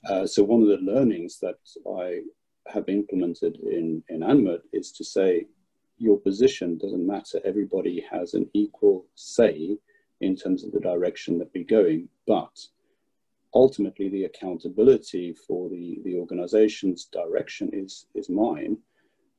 Uh, 0.08 0.26
so 0.26 0.42
one 0.42 0.62
of 0.62 0.68
the 0.68 0.92
learnings 0.92 1.38
that 1.40 1.58
I 2.00 2.22
have 2.66 2.88
implemented 2.88 3.58
in 3.60 4.02
in 4.08 4.20
Anmut 4.20 4.62
is 4.72 4.90
to 4.92 5.04
say 5.04 5.46
your 5.98 6.18
position 6.18 6.78
doesn't 6.78 7.06
matter. 7.06 7.40
Everybody 7.44 8.04
has 8.10 8.34
an 8.34 8.48
equal 8.54 9.06
say 9.14 9.78
in 10.20 10.36
terms 10.36 10.64
of 10.64 10.72
the 10.72 10.80
direction 10.80 11.38
that 11.38 11.50
we're 11.54 11.64
going, 11.64 12.08
but 12.26 12.56
ultimately 13.54 14.08
the 14.08 14.24
accountability 14.24 15.34
for 15.46 15.68
the, 15.68 16.00
the 16.04 16.16
organization's 16.16 17.04
direction 17.06 17.70
is, 17.72 18.06
is 18.14 18.28
mine. 18.28 18.76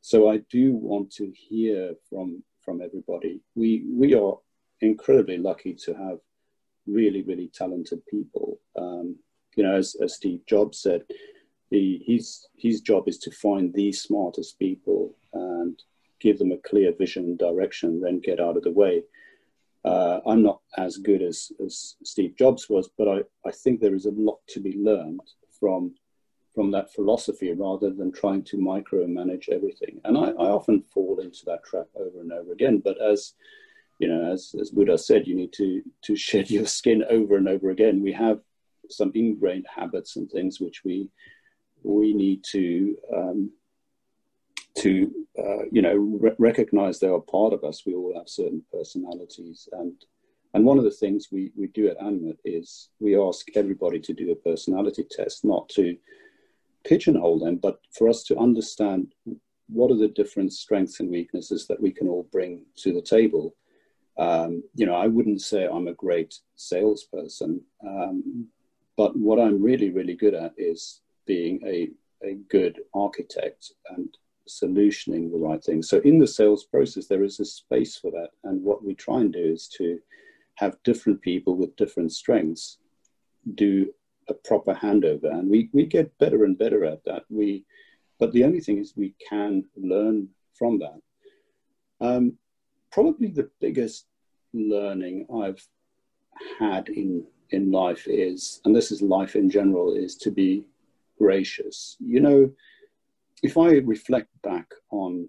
So 0.01 0.29
I 0.29 0.37
do 0.49 0.73
want 0.73 1.11
to 1.13 1.31
hear 1.35 1.93
from, 2.09 2.43
from 2.63 2.81
everybody. 2.81 3.41
We, 3.55 3.85
we 3.91 4.13
are 4.15 4.37
incredibly 4.81 5.37
lucky 5.37 5.73
to 5.73 5.93
have 5.93 6.19
really, 6.85 7.23
really 7.23 7.49
talented 7.53 8.05
people. 8.07 8.59
Um, 8.77 9.17
you 9.55 9.63
know, 9.63 9.75
as, 9.75 9.95
as 10.01 10.15
Steve 10.15 10.41
Jobs 10.45 10.79
said, 10.79 11.03
the, 11.69 12.01
his, 12.05 12.47
his 12.55 12.81
job 12.81 13.07
is 13.07 13.17
to 13.19 13.31
find 13.31 13.73
the 13.73 13.91
smartest 13.91 14.57
people 14.57 15.15
and 15.33 15.81
give 16.19 16.39
them 16.39 16.51
a 16.51 16.57
clear 16.57 16.93
vision 16.93 17.25
and 17.25 17.37
direction, 17.37 17.99
then 17.99 18.19
get 18.19 18.39
out 18.39 18.57
of 18.57 18.63
the 18.63 18.71
way. 18.71 19.03
Uh, 19.87 20.19
I'm 20.25 20.43
not 20.43 20.59
as 20.77 20.97
good 20.97 21.21
as, 21.21 21.49
as 21.63 21.95
Steve 22.03 22.35
Jobs 22.37 22.67
was, 22.69 22.89
but 22.97 23.07
I, 23.07 23.19
I 23.47 23.51
think 23.51 23.79
there 23.79 23.95
is 23.95 24.05
a 24.05 24.11
lot 24.11 24.39
to 24.49 24.59
be 24.59 24.75
learned 24.77 25.21
from 25.59 25.95
from 26.53 26.71
that 26.71 26.91
philosophy 26.91 27.53
rather 27.53 27.91
than 27.91 28.11
trying 28.11 28.43
to 28.43 28.57
micromanage 28.57 29.47
everything. 29.49 30.01
And 30.05 30.17
I, 30.17 30.29
I 30.31 30.49
often 30.49 30.81
fall 30.81 31.19
into 31.19 31.45
that 31.45 31.63
trap 31.63 31.85
over 31.95 32.19
and 32.19 32.33
over 32.33 32.51
again. 32.51 32.81
But 32.83 32.99
as 32.99 33.33
you 33.99 34.07
know, 34.07 34.31
as, 34.33 34.55
as 34.59 34.71
Buddha 34.71 34.97
said, 34.97 35.27
you 35.27 35.35
need 35.35 35.53
to 35.53 35.81
to 36.05 36.15
shed 36.27 36.49
your 36.51 36.65
skin 36.65 37.05
over 37.09 37.37
and 37.37 37.47
over 37.47 37.69
again. 37.69 38.01
We 38.01 38.11
have 38.11 38.39
some 38.89 39.11
ingrained 39.15 39.67
habits 39.73 40.17
and 40.17 40.29
things 40.29 40.59
which 40.59 40.83
we 40.83 41.09
we 41.83 42.13
need 42.13 42.43
to 42.51 42.97
um, 43.15 43.51
to 44.79 45.26
uh, 45.37 45.65
you 45.71 45.81
know 45.81 45.95
re- 45.95 46.35
recognize 46.39 46.99
they 46.99 47.07
are 47.07 47.19
part 47.19 47.53
of 47.53 47.63
us. 47.63 47.83
We 47.85 47.93
all 47.93 48.13
have 48.15 48.29
certain 48.29 48.63
personalities, 48.71 49.67
and 49.73 49.93
and 50.53 50.65
one 50.65 50.77
of 50.77 50.83
the 50.83 50.91
things 50.91 51.27
we 51.31 51.51
we 51.55 51.67
do 51.67 51.87
at 51.87 51.99
Anmut 51.99 52.37
is 52.45 52.89
we 52.99 53.17
ask 53.17 53.47
everybody 53.55 53.99
to 53.99 54.13
do 54.13 54.31
a 54.31 54.35
personality 54.35 55.05
test, 55.09 55.45
not 55.45 55.69
to 55.69 55.97
pigeonhole 56.85 57.39
them, 57.39 57.57
but 57.57 57.79
for 57.91 58.07
us 58.07 58.23
to 58.23 58.37
understand 58.37 59.13
what 59.67 59.91
are 59.91 59.97
the 59.97 60.07
different 60.07 60.53
strengths 60.53 60.99
and 60.99 61.09
weaknesses 61.09 61.67
that 61.67 61.81
we 61.81 61.91
can 61.91 62.07
all 62.07 62.27
bring 62.31 62.65
to 62.77 62.93
the 62.93 63.01
table. 63.01 63.55
Um, 64.17 64.63
you 64.73 64.85
know, 64.85 64.95
I 64.95 65.07
wouldn't 65.07 65.41
say 65.41 65.67
I'm 65.67 65.87
a 65.87 65.93
great 65.93 66.33
salesperson, 66.55 67.61
um, 67.85 68.47
but 68.95 69.15
what 69.15 69.39
I'm 69.39 69.61
really, 69.61 69.91
really 69.91 70.15
good 70.15 70.33
at 70.33 70.53
is 70.57 71.01
being 71.25 71.61
a, 71.65 71.89
a 72.25 72.35
good 72.49 72.79
architect 72.95 73.73
and 73.95 74.09
solutioning 74.47 75.31
the 75.31 75.37
right 75.37 75.63
thing. 75.63 75.81
So 75.81 75.99
in 75.99 76.19
the 76.19 76.27
sales 76.27 76.63
process, 76.63 77.07
there 77.07 77.23
is 77.23 77.39
a 77.39 77.45
space 77.45 77.97
for 77.97 78.11
that. 78.11 78.29
And 78.43 78.63
what 78.63 78.83
we 78.83 78.95
try 78.95 79.21
and 79.21 79.31
do 79.31 79.39
is 79.39 79.67
to 79.77 79.99
have 80.55 80.81
different 80.83 81.21
people 81.21 81.55
with 81.55 81.75
different 81.75 82.11
strengths 82.11 82.77
do 83.55 83.93
a 84.27 84.33
proper 84.33 84.73
handover. 84.73 85.31
And 85.31 85.49
we, 85.49 85.69
we 85.73 85.85
get 85.85 86.17
better 86.17 86.43
and 86.43 86.57
better 86.57 86.83
at 86.83 87.03
that. 87.05 87.23
We, 87.29 87.65
but 88.19 88.31
the 88.31 88.43
only 88.43 88.59
thing 88.59 88.79
is 88.79 88.93
we 88.95 89.15
can 89.29 89.65
learn 89.75 90.29
from 90.57 90.79
that. 90.79 90.99
Um, 92.01 92.37
probably 92.91 93.27
the 93.27 93.49
biggest 93.61 94.05
learning 94.53 95.27
I've 95.33 95.65
had 96.59 96.89
in 96.89 97.25
in 97.51 97.71
life 97.71 98.07
is, 98.07 98.61
and 98.65 98.75
this 98.75 98.91
is 98.91 99.01
life 99.01 99.35
in 99.35 99.49
general, 99.49 99.93
is 99.93 100.15
to 100.17 100.31
be 100.31 100.65
gracious. 101.17 101.95
You 101.99 102.19
know, 102.19 102.51
if 103.43 103.57
I 103.57 103.73
reflect 103.77 104.29
back 104.41 104.67
on 104.91 105.27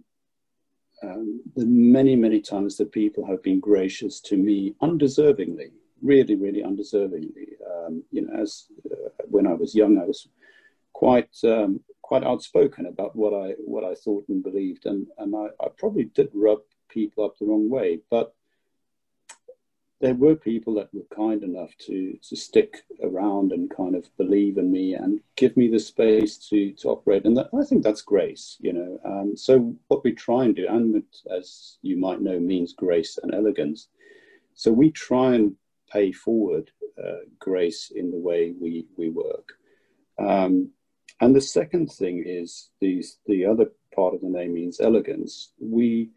um, 1.02 1.42
the 1.54 1.66
many, 1.66 2.16
many 2.16 2.40
times 2.40 2.76
that 2.76 2.92
people 2.92 3.26
have 3.26 3.42
been 3.42 3.60
gracious 3.60 4.20
to 4.22 4.36
me 4.36 4.74
undeservingly, 4.82 5.70
really, 6.02 6.34
really 6.34 6.62
undeservingly. 6.62 7.52
Um, 7.70 8.02
you 8.10 8.26
know, 8.26 8.40
as 8.40 8.66
uh, 8.90 9.08
when 9.28 9.46
I 9.46 9.52
was 9.52 9.74
young, 9.74 9.98
I 9.98 10.04
was 10.04 10.28
quite 10.92 11.30
um, 11.44 11.80
quite 12.02 12.24
outspoken 12.24 12.86
about 12.86 13.14
what 13.14 13.32
I 13.32 13.54
what 13.58 13.84
I 13.84 13.94
thought 13.94 14.28
and 14.28 14.42
believed, 14.42 14.86
and 14.86 15.06
and 15.18 15.34
I, 15.34 15.48
I 15.64 15.68
probably 15.76 16.04
did 16.04 16.30
rub 16.34 16.60
people 16.88 17.24
up 17.24 17.38
the 17.38 17.46
wrong 17.46 17.68
way. 17.68 18.00
But 18.10 18.34
there 20.00 20.14
were 20.14 20.36
people 20.36 20.74
that 20.74 20.92
were 20.92 21.06
kind 21.14 21.42
enough 21.42 21.76
to 21.86 22.16
to 22.22 22.36
stick 22.36 22.84
around 23.02 23.52
and 23.52 23.74
kind 23.74 23.96
of 23.96 24.08
believe 24.16 24.56
in 24.56 24.70
me 24.70 24.94
and 24.94 25.20
give 25.36 25.56
me 25.56 25.68
the 25.68 25.78
space 25.78 26.36
to 26.48 26.72
to 26.74 26.88
operate. 26.88 27.24
And 27.24 27.36
that, 27.36 27.48
i 27.58 27.64
think 27.64 27.82
that's 27.82 28.02
grace 28.02 28.56
you 28.60 28.72
know. 28.72 29.00
Um, 29.04 29.36
so 29.36 29.74
what 29.88 30.04
we 30.04 30.12
try 30.12 30.44
and 30.44 30.54
do 30.54 30.66
and 30.68 31.02
as 31.36 31.78
you 31.82 31.96
might 31.96 32.20
know 32.20 32.38
means 32.38 32.72
grace 32.72 33.18
and 33.22 33.34
elegance. 33.34 33.88
So 34.54 34.72
we 34.72 34.90
try 34.90 35.34
and 35.34 35.54
pay 35.92 36.12
forward 36.12 36.70
uh, 37.02 37.24
grace 37.38 37.92
in 37.94 38.10
the 38.10 38.18
way 38.18 38.54
we 38.60 38.86
we 38.96 39.08
work. 39.10 39.52
Um, 40.18 40.70
and 41.20 41.34
the 41.34 41.40
second 41.40 41.90
thing 41.90 42.22
is 42.24 42.70
these 42.80 43.18
the 43.26 43.46
other 43.46 43.72
part 43.94 44.14
of 44.14 44.20
the 44.20 44.28
name 44.28 44.54
means 44.54 44.80
elegance. 44.80 45.52
We 45.60 46.10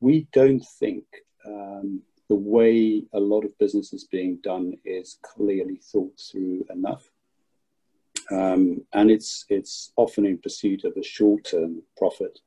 we 0.00 0.28
don't 0.32 0.64
think 0.78 1.04
um, 1.46 2.02
the 2.28 2.34
way 2.36 3.04
a 3.12 3.20
lot 3.20 3.44
of 3.44 3.58
business 3.58 3.92
is 3.92 4.04
being 4.04 4.38
done 4.42 4.74
is 4.84 5.18
clearly 5.22 5.76
thought 5.76 6.18
through 6.18 6.64
enough. 6.70 7.10
Um, 8.30 8.82
and 8.94 9.10
it's 9.10 9.44
it's 9.50 9.92
often 9.96 10.24
in 10.24 10.38
pursuit 10.38 10.84
of 10.84 10.96
a 10.96 11.02
short-term 11.02 11.82
profit. 11.96 12.38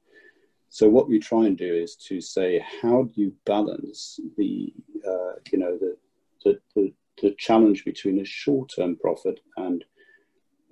So 0.69 0.89
what 0.89 1.07
we 1.07 1.19
try 1.19 1.45
and 1.45 1.57
do 1.57 1.73
is 1.73 1.95
to 2.07 2.19
say, 2.19 2.63
how 2.81 3.03
do 3.03 3.21
you 3.21 3.33
balance 3.45 4.19
the 4.37 4.73
uh, 5.07 5.33
you 5.51 5.59
know 5.59 5.77
the, 5.77 5.97
the, 6.43 6.59
the 6.75 6.93
the 7.21 7.31
challenge 7.37 7.85
between 7.85 8.19
a 8.19 8.25
short-term 8.25 8.95
profit 8.95 9.39
and 9.57 9.83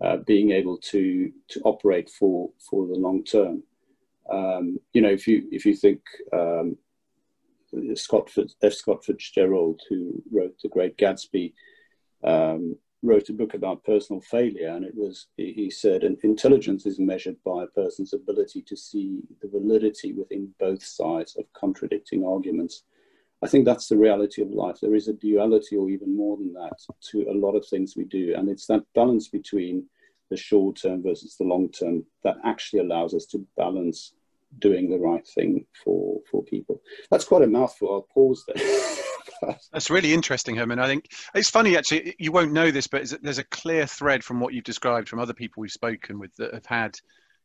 uh, 0.02 0.18
being 0.18 0.52
able 0.52 0.78
to 0.78 1.32
to 1.50 1.62
operate 1.62 2.10
for 2.10 2.50
for 2.70 2.88
the 2.88 2.96
long 2.96 3.24
term. 3.24 3.64
Um, 4.30 4.80
you 4.94 5.02
know, 5.02 5.10
if 5.10 5.28
you 5.28 5.48
if 5.52 5.66
you 5.66 5.76
think 5.76 6.02
um, 6.34 6.78
Scott 7.96 8.32
F. 8.62 8.74
Scott 8.74 9.06
Fitzgerald, 9.06 9.82
who 9.90 10.22
wrote 10.32 10.56
The 10.62 10.70
Great 10.70 10.98
Gatsby, 10.98 11.54
um, 12.24 12.76
wrote 13.04 13.30
a 13.30 13.34
book 13.34 13.54
about 13.54 13.84
personal 13.84 14.22
failure, 14.22 14.70
and 14.70 14.84
it 14.84 14.94
was 14.96 15.28
he 15.38 15.70
said, 15.70 16.04
intelligence 16.04 16.86
is 16.86 17.00
measured 17.00 17.38
by 17.46 17.64
a 17.64 17.68
person's 17.68 18.14
ability 18.14 18.62
to 18.64 18.76
see 18.76 19.20
the 19.42 19.48
validity 19.48 20.14
within 20.14 20.54
both 20.60 20.84
sides 20.84 21.36
of 21.36 21.46
contradicting 21.54 22.26
arguments. 22.26 22.84
I 23.44 23.48
think 23.48 23.66
that's 23.66 23.88
the 23.88 23.98
reality 23.98 24.42
of 24.42 24.50
life. 24.50 24.80
There 24.82 24.96
is 24.96 25.08
a 25.08 25.14
duality, 25.14 25.76
or 25.76 25.90
even 25.90 26.16
more 26.16 26.38
than 26.38 26.54
that, 26.54 26.80
to 27.12 27.30
a 27.30 27.34
lot 27.34 27.56
of 27.56 27.68
things 27.68 27.96
we 27.96 28.06
do, 28.06 28.34
and 28.36 28.50
it's 28.50 28.66
that 28.68 28.86
balance 28.96 29.28
between 29.28 29.86
the 30.30 30.38
short 30.38 30.78
term 30.82 31.04
versus 31.04 31.36
the 31.38 31.44
long 31.44 31.70
term 31.70 32.04
that 32.24 32.38
actually 32.44 32.80
allows 32.80 33.14
us 33.14 33.26
to 33.28 33.46
balance 33.56 34.14
doing 34.60 34.90
the 34.90 35.00
right 35.00 35.26
thing 35.28 35.66
for 35.84 36.22
for 36.30 36.44
people. 36.44 36.82
That's 37.10 37.26
quite 37.26 37.44
a 37.44 37.48
mouthful. 37.48 37.94
I'll 37.94 38.02
pause 38.02 38.44
there. 38.48 39.56
That's 39.72 39.90
really 39.90 40.14
interesting, 40.14 40.56
Herman. 40.56 40.80
I 40.80 40.88
think 40.88 41.12
it's 41.34 41.50
funny 41.50 41.78
actually. 41.78 42.16
You 42.20 42.32
won't 42.32 42.54
know 42.54 42.72
this, 42.72 42.88
but 42.88 43.12
there's 43.22 43.38
a 43.38 43.44
clear 43.44 43.86
thread 43.86 44.24
from 44.24 44.40
what 44.40 44.54
you've 44.54 44.64
described 44.64 45.10
from 45.10 45.20
other 45.20 45.34
people 45.34 45.62
we've 45.62 45.72
spoken 45.72 46.20
with 46.20 46.36
that 46.38 46.54
have 46.54 46.66
had, 46.66 46.98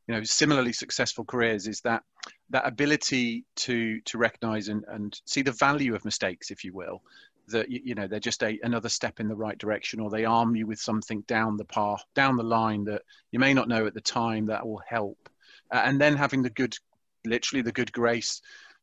you 0.07 0.15
know, 0.15 0.23
similarly 0.23 0.73
successful 0.73 1.25
careers. 1.25 1.67
Is 1.67 1.81
that 1.83 2.03
that 2.51 2.67
ability 2.67 3.45
to 3.57 4.01
to 4.03 4.19
recognise 4.19 4.69
and, 4.69 4.85
and 4.89 5.21
see 5.25 5.43
the 5.43 5.53
value 5.53 5.95
of 5.95 6.05
mistakes, 6.05 6.51
if 6.51 6.65
you 6.65 6.73
will, 6.73 7.03
that 7.51 7.71
you 7.71 7.95
know 7.95 8.07
they're 8.07 8.21
just 8.21 8.43
a, 8.43 8.59
another 8.63 8.89
step 8.89 9.21
in 9.21 9.29
the 9.29 9.35
right 9.35 9.59
direction 9.59 10.01
or 10.01 10.11
they 10.11 10.25
arm 10.25 10.57
you 10.57 10.67
with 10.67 10.79
something 10.79 11.23
down 11.23 11.57
the 11.57 11.65
path 11.65 12.03
down 12.15 12.37
the 12.37 12.43
line 12.43 12.85
that 12.85 13.03
you 13.31 13.39
may 13.39 13.55
not 13.55 13.69
know 13.69 13.87
at 13.87 13.95
the 13.95 14.01
time 14.01 14.47
that 14.47 14.67
will 14.67 14.83
help 14.89 15.29
uh, 15.73 15.83
and 15.85 16.01
then 16.01 16.17
having 16.17 16.43
the 16.43 16.51
good 16.51 16.77
literally 17.25 17.63
the 17.63 17.73
good 17.73 17.93
grace 17.93 18.41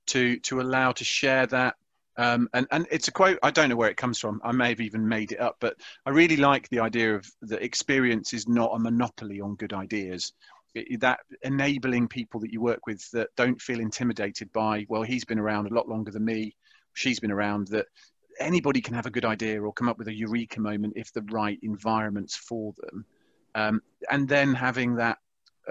to 0.07 0.39
to 0.39 0.61
allow 0.61 0.91
to 0.93 1.03
share 1.03 1.47
that. 1.47 1.75
Um, 2.17 2.49
and 2.53 2.67
and 2.71 2.87
it's 2.91 3.07
a 3.07 3.11
quote 3.11 3.39
I 3.43 3.51
don't 3.51 3.69
know 3.69 3.75
where 3.75 3.89
it 3.89 3.97
comes 3.97 4.19
from. 4.19 4.41
I 4.43 4.51
may 4.51 4.69
have 4.69 4.81
even 4.81 5.07
made 5.07 5.31
it 5.31 5.39
up 5.39 5.57
but 5.59 5.75
I 6.05 6.09
really 6.09 6.37
like 6.37 6.67
the 6.69 6.79
idea 6.79 7.15
of 7.15 7.29
the 7.41 7.63
experience 7.63 8.33
is 8.33 8.47
not 8.47 8.71
a 8.73 8.79
monopoly 8.79 9.41
on 9.41 9.55
good 9.55 9.73
ideas. 9.73 10.33
That 10.99 11.19
enabling 11.41 12.07
people 12.07 12.39
that 12.41 12.51
you 12.51 12.61
work 12.61 12.85
with 12.85 13.09
that 13.11 13.29
don't 13.35 13.61
feel 13.61 13.79
intimidated 13.79 14.51
by 14.53 14.85
well 14.89 15.03
he's 15.03 15.25
been 15.25 15.39
around 15.39 15.67
a 15.67 15.73
lot 15.73 15.89
longer 15.89 16.11
than 16.11 16.25
me 16.25 16.55
she's 16.93 17.19
been 17.19 17.31
around 17.31 17.67
that 17.67 17.87
anybody 18.39 18.81
can 18.81 18.93
have 18.93 19.05
a 19.05 19.11
good 19.11 19.25
idea 19.25 19.61
or 19.61 19.73
come 19.73 19.87
up 19.87 19.97
with 19.97 20.07
a 20.07 20.13
eureka 20.13 20.59
moment 20.59 20.93
if 20.95 21.11
the 21.13 21.21
right 21.23 21.59
environment's 21.61 22.35
for 22.35 22.73
them. 22.77 23.05
Um, 23.55 23.81
and 24.11 24.27
then 24.27 24.53
having 24.53 24.95
that 24.95 25.17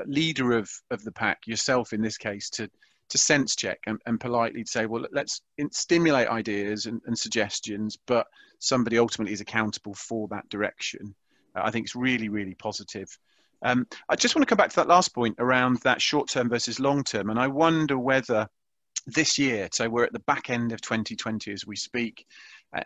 leader 0.06 0.52
of 0.52 0.70
of 0.90 1.02
the 1.04 1.12
pack 1.12 1.46
yourself 1.46 1.92
in 1.92 2.02
this 2.02 2.18
case 2.18 2.50
to 2.50 2.70
to 3.08 3.18
sense 3.18 3.54
check 3.54 3.78
and, 3.86 4.00
and 4.06 4.20
politely 4.20 4.64
say 4.64 4.86
well 4.86 5.06
let's 5.12 5.40
stimulate 5.70 6.28
ideas 6.28 6.86
and, 6.86 7.00
and 7.06 7.18
suggestions 7.18 7.96
but 8.06 8.26
somebody 8.58 8.98
ultimately 8.98 9.32
is 9.32 9.40
accountable 9.40 9.94
for 9.94 10.28
that 10.28 10.48
direction 10.48 11.14
uh, 11.56 11.60
i 11.64 11.70
think 11.70 11.86
it's 11.86 11.96
really 11.96 12.28
really 12.28 12.54
positive 12.54 13.08
um, 13.62 13.86
I 14.08 14.16
just 14.16 14.34
want 14.34 14.42
to 14.42 14.48
come 14.48 14.58
back 14.58 14.70
to 14.70 14.76
that 14.76 14.88
last 14.88 15.14
point 15.14 15.36
around 15.38 15.78
that 15.78 16.02
short 16.02 16.28
term 16.28 16.50
versus 16.50 16.78
long 16.78 17.02
term. 17.02 17.30
And 17.30 17.38
I 17.38 17.48
wonder 17.48 17.98
whether 17.98 18.48
this 19.06 19.38
year, 19.38 19.68
so 19.72 19.88
we're 19.88 20.04
at 20.04 20.12
the 20.12 20.20
back 20.20 20.50
end 20.50 20.72
of 20.72 20.80
2020 20.82 21.52
as 21.52 21.66
we 21.66 21.74
speak, 21.74 22.26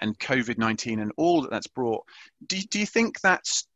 and 0.01 0.19
COVID 0.19 0.59
19 0.59 1.01
and 1.01 1.13
all 1.17 1.43
that 1.43 1.51
that's 1.51 1.67
brought, 1.67 2.05
do, 2.47 2.61
do 2.71 2.79
you 2.79 2.87
think 2.87 3.21
that's 3.21 3.67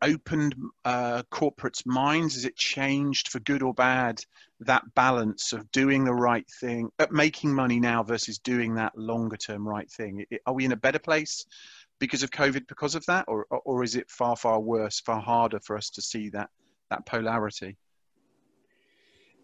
opened 0.00 0.54
uh, 0.84 1.22
corporates' 1.30 1.86
minds? 1.86 2.34
Has 2.34 2.44
it 2.44 2.56
changed 2.56 3.28
for 3.28 3.40
good 3.40 3.62
or 3.62 3.74
bad 3.74 4.20
that 4.60 4.94
balance 4.94 5.52
of 5.52 5.70
doing 5.72 6.04
the 6.04 6.14
right 6.14 6.46
thing, 6.60 6.90
uh, 6.98 7.06
making 7.10 7.54
money 7.54 7.80
now 7.80 8.02
versus 8.02 8.38
doing 8.38 8.74
that 8.74 8.96
longer 8.96 9.36
term 9.36 9.66
right 9.66 9.90
thing? 9.90 10.24
Are 10.46 10.54
we 10.54 10.64
in 10.64 10.72
a 10.72 10.76
better 10.76 10.98
place 10.98 11.44
because 11.98 12.22
of 12.22 12.30
COVID 12.30 12.66
because 12.66 12.94
of 12.94 13.04
that, 13.06 13.24
or 13.28 13.46
or 13.50 13.82
is 13.82 13.96
it 13.96 14.10
far 14.10 14.36
far 14.36 14.60
worse, 14.60 15.00
far 15.00 15.20
harder 15.20 15.60
for 15.60 15.76
us 15.76 15.90
to 15.90 16.02
see 16.02 16.30
that 16.30 16.50
that 16.90 17.06
polarity? 17.06 17.76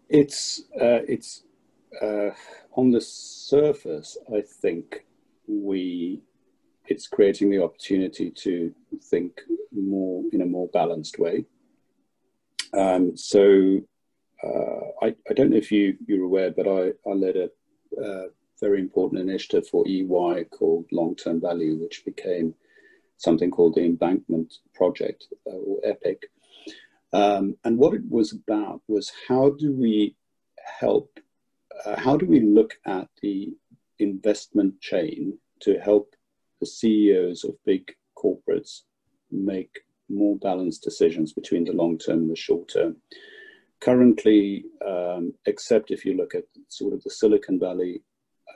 It's 0.09 0.61
uh, 0.75 1.03
it's 1.07 1.43
uh, 2.01 2.31
on 2.75 2.91
the 2.91 3.01
surface. 3.01 4.17
I 4.33 4.41
think 4.41 5.05
we 5.47 6.21
it's 6.87 7.07
creating 7.07 7.49
the 7.51 7.63
opportunity 7.63 8.31
to 8.31 8.73
think 9.03 9.41
more 9.71 10.23
in 10.31 10.41
a 10.41 10.45
more 10.45 10.67
balanced 10.73 11.19
way. 11.19 11.45
Um, 12.73 13.17
so 13.17 13.81
uh, 14.43 15.05
I, 15.05 15.15
I, 15.29 15.33
don't 15.33 15.49
know 15.49 15.57
if 15.57 15.71
you, 15.71 15.97
you're 16.05 16.25
aware, 16.25 16.51
but 16.51 16.67
I, 16.67 16.91
I 17.09 17.13
led 17.13 17.35
a, 17.35 17.49
very 18.59 18.79
important 18.79 19.21
initiative 19.21 19.67
for 19.67 19.87
EY 19.87 20.43
called 20.51 20.85
Long 20.91 21.15
Term 21.15 21.39
Value, 21.39 21.77
which 21.77 22.03
became 22.05 22.53
something 23.17 23.51
called 23.51 23.75
the 23.75 23.85
Embankment 23.85 24.53
Project 24.73 25.25
uh, 25.47 25.51
or 25.51 25.79
EPIC. 25.85 26.29
Um, 27.11 27.55
and 27.63 27.77
what 27.77 27.93
it 27.93 28.03
was 28.09 28.33
about 28.33 28.81
was 28.87 29.11
how 29.27 29.51
do 29.51 29.71
we 29.73 30.15
help, 30.79 31.19
uh, 31.85 31.99
how 31.99 32.17
do 32.17 32.25
we 32.25 32.41
look 32.41 32.75
at 32.85 33.07
the 33.21 33.53
investment 33.99 34.79
chain 34.79 35.37
to 35.61 35.79
help 35.79 36.15
the 36.59 36.67
CEOs 36.67 37.43
of 37.43 37.55
big 37.65 37.93
corporates 38.17 38.81
make 39.31 39.79
more 40.09 40.37
balanced 40.37 40.83
decisions 40.83 41.33
between 41.33 41.65
the 41.65 41.73
long 41.73 41.97
term 41.97 42.19
and 42.19 42.31
the 42.31 42.35
short 42.35 42.69
term. 42.73 42.97
Currently, 43.79 44.65
um, 44.85 45.33
except 45.45 45.91
if 45.91 46.05
you 46.05 46.15
look 46.15 46.35
at 46.35 46.45
sort 46.67 46.93
of 46.93 47.03
the 47.03 47.09
Silicon 47.09 47.59
Valley 47.59 48.01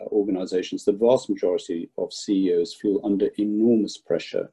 uh, 0.02 0.06
organizations, 0.06 0.84
the 0.84 0.92
vast 0.92 1.30
majority 1.30 1.90
of 1.98 2.12
CEOs 2.12 2.74
feel 2.74 3.00
under 3.04 3.30
enormous 3.38 3.98
pressure 3.98 4.52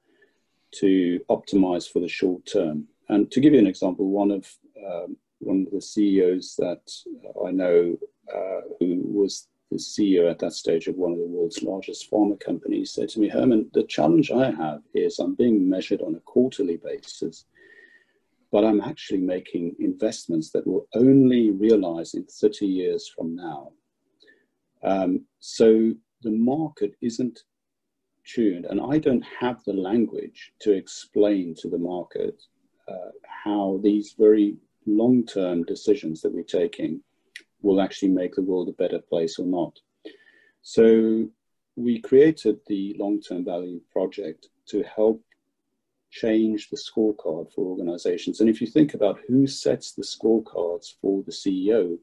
to 0.72 1.18
optimize 1.28 1.90
for 1.90 2.00
the 2.00 2.09
short 2.09 2.46
term. 2.46 2.87
And 3.09 3.30
to 3.33 3.40
give 3.40 3.54
you 3.54 3.59
an 3.59 3.66
example, 3.66 4.09
one 4.09 4.30
of 4.30 4.46
um, 4.87 5.16
one 5.40 5.66
of 5.66 5.72
the 5.72 5.83
CEOs 5.83 6.54
that 6.59 6.83
I 7.46 7.50
know 7.50 7.98
uh, 8.33 8.61
who 8.78 9.00
was 9.04 9.48
the 9.70 9.76
CEO 9.76 10.28
at 10.28 10.38
that 10.40 10.52
stage 10.52 10.88
of 10.88 10.96
one 10.96 11.12
of 11.12 11.18
the 11.18 11.26
world's 11.26 11.62
largest 11.62 12.11
pharma 12.11 12.38
companies 12.40 12.92
said 12.92 13.09
to 13.11 13.20
me, 13.20 13.28
Herman, 13.28 13.70
the 13.72 13.85
challenge 13.85 14.30
I 14.30 14.50
have 14.50 14.83
is 14.94 15.18
I'm 15.18 15.35
being 15.35 15.68
measured 15.68 16.02
on 16.02 16.16
a 16.16 16.20
quarterly 16.20 16.76
basis, 16.76 17.44
but 18.50 18.64
I'm 18.64 18.80
actually 18.80 19.20
making 19.20 19.76
investments 19.78 20.50
that 20.50 20.66
will 20.66 20.88
only 20.94 21.50
realize 21.50 22.14
in 22.14 22.24
30 22.24 22.66
years 22.66 23.09
from 23.09 23.37
now. 23.37 23.72
Um, 24.83 25.26
so 25.38 25.92
the 26.22 26.33
market 26.33 26.94
isn't 27.00 27.40
tuned, 28.24 28.66
and 28.66 28.80
I 28.80 28.98
don't 28.98 29.24
have 29.38 29.62
the 29.64 29.72
language 29.72 30.52
to 30.62 30.72
explain 30.72 31.54
to 31.59 31.68
the 31.68 31.78
market 31.78 32.42
uh, 32.88 33.11
how 33.44 33.78
these 33.85 34.16
very 34.18 34.56
long 34.87 35.24
term 35.24 35.62
decisions 35.62 36.22
that 36.22 36.33
we're 36.33 36.42
taking 36.42 37.02
will 37.62 37.81
actually 37.81 38.09
make 38.09 38.35
the 38.35 38.42
world 38.42 38.68
a 38.68 38.73
better 38.73 38.99
place 38.99 39.38
or 39.38 39.46
not. 39.46 39.79
So 40.62 41.29
we 41.77 42.01
created 42.01 42.61
the 42.66 42.94
long 42.99 43.20
term 43.20 43.44
value 43.44 43.81
project 43.92 44.49
to 44.68 44.83
help 44.83 45.23
change 46.11 46.68
the 46.68 46.77
scorecard 46.77 47.53
for 47.53 47.66
organizations. 47.66 48.40
And 48.40 48.51
if 48.51 48.61
you 48.61 48.66
think 48.66 48.94
about 48.94 49.20
who 49.29 49.46
sets 49.46 49.92
the 49.92 50.03
scorecards 50.03 50.94
for 51.01 51.23
the 51.23 51.33
CEO, 51.33 51.99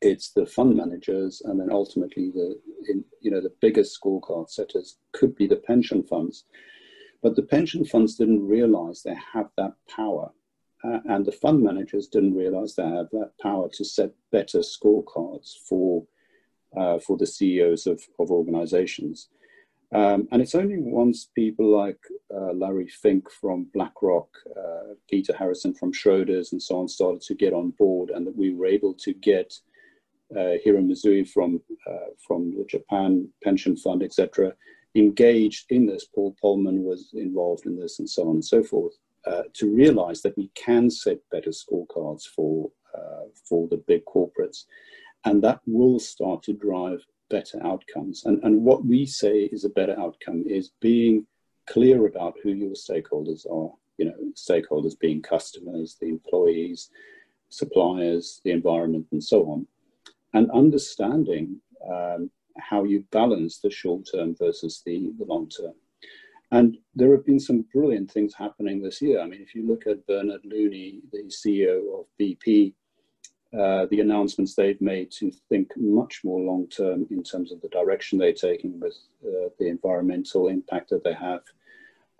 it's 0.00 0.30
the 0.30 0.46
fund 0.46 0.76
managers, 0.76 1.42
and 1.44 1.60
then 1.60 1.70
ultimately 1.70 2.30
the 2.30 2.58
in, 2.88 3.04
you 3.20 3.30
know 3.30 3.40
the 3.40 3.52
biggest 3.60 3.98
scorecard 4.00 4.48
setters 4.48 4.98
could 5.12 5.34
be 5.36 5.46
the 5.46 5.56
pension 5.56 6.02
funds. 6.02 6.44
But 7.22 7.36
the 7.36 7.42
pension 7.42 7.84
funds 7.84 8.16
didn't 8.16 8.46
realize 8.46 9.02
they 9.02 9.16
have 9.32 9.48
that 9.56 9.74
power, 9.88 10.30
uh, 10.84 10.98
and 11.06 11.24
the 11.24 11.32
fund 11.32 11.62
managers 11.62 12.08
didn't 12.08 12.34
realize 12.34 12.74
they 12.74 12.82
have 12.82 13.10
that 13.10 13.32
power 13.40 13.68
to 13.72 13.84
set 13.84 14.10
better 14.30 14.60
scorecards 14.60 15.54
for 15.68 16.04
uh, 16.76 16.98
for 16.98 17.16
the 17.16 17.26
CEOs 17.26 17.86
of, 17.86 18.02
of 18.18 18.30
organizations. 18.30 19.28
Um, 19.94 20.26
and 20.32 20.42
it's 20.42 20.56
only 20.56 20.78
once 20.78 21.28
people 21.36 21.66
like 21.70 22.00
uh, 22.34 22.52
Larry 22.52 22.88
Fink 22.88 23.30
from 23.30 23.68
BlackRock, 23.72 24.28
uh, 24.56 24.94
Peter 25.08 25.32
Harrison 25.36 25.72
from 25.72 25.92
Schroders, 25.92 26.50
and 26.50 26.60
so 26.60 26.80
on 26.80 26.88
started 26.88 27.22
to 27.22 27.34
get 27.34 27.52
on 27.52 27.70
board, 27.78 28.10
and 28.10 28.26
that 28.26 28.36
we 28.36 28.52
were 28.52 28.66
able 28.66 28.92
to 28.94 29.14
get 29.14 29.54
uh, 30.36 30.54
Hiro 30.64 30.80
Mizuno 30.80 31.28
from 31.28 31.60
uh, 31.88 32.10
from 32.26 32.56
the 32.56 32.64
Japan 32.64 33.28
Pension 33.44 33.76
Fund, 33.76 34.02
etc., 34.02 34.52
engaged 34.96 35.66
in 35.70 35.86
this. 35.86 36.06
Paul 36.12 36.34
Polman 36.42 36.82
was 36.82 37.10
involved 37.14 37.66
in 37.66 37.78
this, 37.78 38.00
and 38.00 38.10
so 38.10 38.22
on 38.28 38.36
and 38.36 38.44
so 38.44 38.64
forth, 38.64 38.94
uh, 39.26 39.42
to 39.54 39.74
realize 39.74 40.22
that 40.22 40.36
we 40.36 40.50
can 40.54 40.90
set 40.90 41.18
better 41.30 41.50
scorecards 41.50 42.24
for 42.24 42.70
uh, 42.96 43.24
for 43.48 43.66
the 43.68 43.78
big 43.88 44.04
corporates, 44.04 44.64
and 45.24 45.42
that 45.42 45.60
will 45.66 45.98
start 45.98 46.42
to 46.44 46.52
drive 46.52 47.04
better 47.30 47.64
outcomes. 47.64 48.24
And 48.24 48.42
and 48.44 48.62
what 48.62 48.84
we 48.84 49.06
say 49.06 49.44
is 49.52 49.64
a 49.64 49.70
better 49.70 49.98
outcome 49.98 50.44
is 50.46 50.70
being 50.80 51.26
clear 51.66 52.06
about 52.06 52.34
who 52.42 52.50
your 52.50 52.74
stakeholders 52.74 53.46
are. 53.50 53.72
You 53.98 54.06
know, 54.06 54.32
stakeholders 54.34 54.98
being 54.98 55.22
customers, 55.22 55.96
the 56.00 56.08
employees, 56.08 56.90
suppliers, 57.48 58.40
the 58.44 58.50
environment, 58.50 59.06
and 59.12 59.22
so 59.22 59.48
on 59.50 59.66
and 60.34 60.50
understanding 60.50 61.60
um, 61.90 62.30
how 62.58 62.84
you 62.84 63.04
balance 63.10 63.58
the 63.58 63.70
short 63.70 64.06
term 64.12 64.36
versus 64.38 64.82
the, 64.84 65.10
the 65.18 65.24
long 65.24 65.48
term. 65.48 65.74
And 66.54 66.78
there 66.94 67.10
have 67.10 67.26
been 67.26 67.40
some 67.40 67.64
brilliant 67.72 68.12
things 68.12 68.32
happening 68.32 68.80
this 68.80 69.02
year. 69.02 69.20
I 69.20 69.26
mean, 69.26 69.42
if 69.42 69.56
you 69.56 69.66
look 69.66 69.88
at 69.88 70.06
Bernard 70.06 70.42
Looney, 70.44 71.00
the 71.10 71.24
CEO 71.24 71.98
of 71.98 72.06
BP, 72.20 72.74
uh, 73.58 73.86
the 73.90 73.98
announcements 73.98 74.54
they've 74.54 74.80
made 74.80 75.10
to 75.18 75.32
think 75.48 75.72
much 75.76 76.20
more 76.22 76.38
long 76.38 76.68
term 76.68 77.08
in 77.10 77.24
terms 77.24 77.50
of 77.50 77.60
the 77.60 77.68
direction 77.70 78.20
they're 78.20 78.32
taking 78.32 78.78
with 78.78 78.96
uh, 79.26 79.48
the 79.58 79.66
environmental 79.66 80.46
impact 80.46 80.90
that 80.90 81.02
they 81.02 81.14
have. 81.14 81.40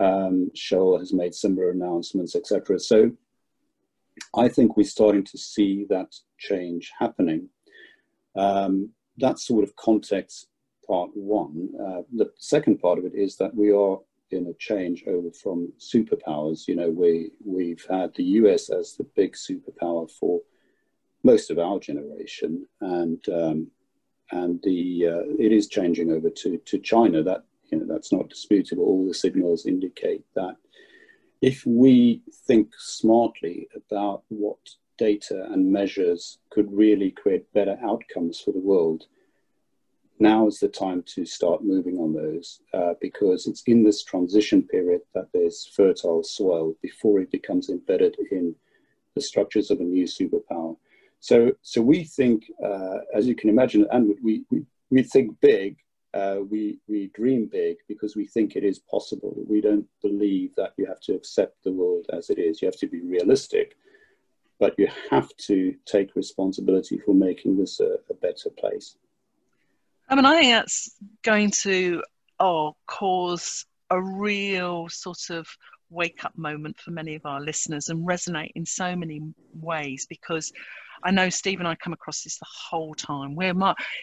Um, 0.00 0.50
Shell 0.52 0.98
has 0.98 1.12
made 1.12 1.32
similar 1.32 1.70
announcements, 1.70 2.34
etc. 2.34 2.80
So 2.80 3.12
I 4.36 4.48
think 4.48 4.76
we're 4.76 4.82
starting 4.82 5.22
to 5.26 5.38
see 5.38 5.86
that 5.90 6.12
change 6.38 6.90
happening. 6.98 7.50
Um, 8.34 8.90
that's 9.16 9.46
sort 9.46 9.62
of 9.62 9.76
context 9.76 10.48
part 10.84 11.10
one. 11.14 11.68
Uh, 11.80 12.02
the 12.12 12.32
second 12.40 12.80
part 12.80 12.98
of 12.98 13.04
it 13.04 13.14
is 13.14 13.36
that 13.36 13.54
we 13.54 13.70
are 13.70 13.98
in 14.30 14.46
a 14.46 14.54
change 14.54 15.04
over 15.06 15.30
from 15.30 15.72
superpowers. 15.78 16.66
You 16.66 16.76
know, 16.76 16.90
we 16.90 17.30
we've 17.44 17.84
had 17.88 18.14
the 18.14 18.24
US 18.24 18.70
as 18.70 18.94
the 18.94 19.04
big 19.16 19.34
superpower 19.34 20.10
for 20.10 20.40
most 21.22 21.50
of 21.50 21.58
our 21.58 21.78
generation, 21.78 22.66
and 22.80 23.26
um, 23.28 23.70
and 24.30 24.60
the 24.62 25.06
uh, 25.06 25.34
it 25.38 25.52
is 25.52 25.68
changing 25.68 26.12
over 26.12 26.30
to 26.30 26.58
to 26.58 26.78
China. 26.78 27.22
That 27.22 27.44
you 27.70 27.78
know 27.78 27.86
that's 27.86 28.12
not 28.12 28.28
disputable. 28.28 28.84
All 28.84 29.06
the 29.06 29.14
signals 29.14 29.66
indicate 29.66 30.24
that 30.34 30.56
if 31.40 31.64
we 31.66 32.22
think 32.46 32.72
smartly 32.78 33.68
about 33.76 34.22
what 34.28 34.58
data 34.96 35.46
and 35.50 35.70
measures 35.70 36.38
could 36.50 36.72
really 36.72 37.10
create 37.10 37.52
better 37.52 37.76
outcomes 37.82 38.40
for 38.40 38.52
the 38.52 38.60
world, 38.60 39.04
now 40.18 40.46
is 40.46 40.60
the 40.60 40.68
time 40.68 41.02
to 41.06 41.24
start 41.24 41.64
moving 41.64 41.98
on 41.98 42.14
those 42.14 42.60
uh, 42.72 42.94
because 43.00 43.46
it's 43.46 43.62
in 43.66 43.82
this 43.82 44.04
transition 44.04 44.62
period 44.62 45.00
that 45.14 45.28
there's 45.32 45.66
fertile 45.74 46.22
soil 46.22 46.74
before 46.82 47.20
it 47.20 47.30
becomes 47.30 47.68
embedded 47.68 48.16
in 48.30 48.54
the 49.14 49.20
structures 49.20 49.70
of 49.70 49.80
a 49.80 49.84
new 49.84 50.04
superpower. 50.04 50.76
So, 51.20 51.52
so 51.62 51.80
we 51.80 52.04
think, 52.04 52.44
uh, 52.64 52.98
as 53.14 53.26
you 53.26 53.34
can 53.34 53.48
imagine, 53.48 53.86
and 53.90 54.14
we, 54.22 54.44
we, 54.50 54.64
we 54.90 55.02
think 55.02 55.40
big, 55.40 55.78
uh, 56.12 56.38
we, 56.48 56.78
we 56.86 57.08
dream 57.14 57.46
big 57.50 57.76
because 57.88 58.14
we 58.14 58.26
think 58.26 58.54
it 58.54 58.62
is 58.62 58.78
possible. 58.78 59.34
We 59.48 59.60
don't 59.60 59.86
believe 60.00 60.54
that 60.56 60.74
you 60.76 60.86
have 60.86 61.00
to 61.00 61.14
accept 61.14 61.64
the 61.64 61.72
world 61.72 62.06
as 62.12 62.30
it 62.30 62.38
is. 62.38 62.62
You 62.62 62.66
have 62.66 62.78
to 62.78 62.86
be 62.86 63.00
realistic, 63.00 63.76
but 64.60 64.78
you 64.78 64.88
have 65.10 65.34
to 65.38 65.74
take 65.86 66.14
responsibility 66.14 66.98
for 66.98 67.14
making 67.14 67.56
this 67.56 67.80
a, 67.80 67.96
a 68.10 68.14
better 68.14 68.50
place. 68.50 68.96
I 70.08 70.14
mean, 70.14 70.24
I 70.24 70.40
think 70.40 70.52
that's 70.52 70.96
going 71.22 71.50
to 71.62 72.02
oh, 72.40 72.76
cause 72.86 73.64
a 73.90 74.00
real 74.00 74.88
sort 74.88 75.30
of 75.30 75.46
wake 75.90 76.24
up 76.24 76.36
moment 76.36 76.78
for 76.80 76.90
many 76.90 77.14
of 77.14 77.24
our 77.24 77.40
listeners 77.40 77.88
and 77.88 78.06
resonate 78.06 78.50
in 78.54 78.66
so 78.66 78.96
many 78.96 79.20
ways 79.54 80.06
because 80.08 80.52
I 81.02 81.10
know 81.10 81.28
Steve 81.28 81.58
and 81.58 81.68
I 81.68 81.74
come 81.74 81.92
across 81.92 82.22
this 82.22 82.38
the 82.38 82.46
whole 82.48 82.94
time. 82.94 83.34
We're 83.34 83.54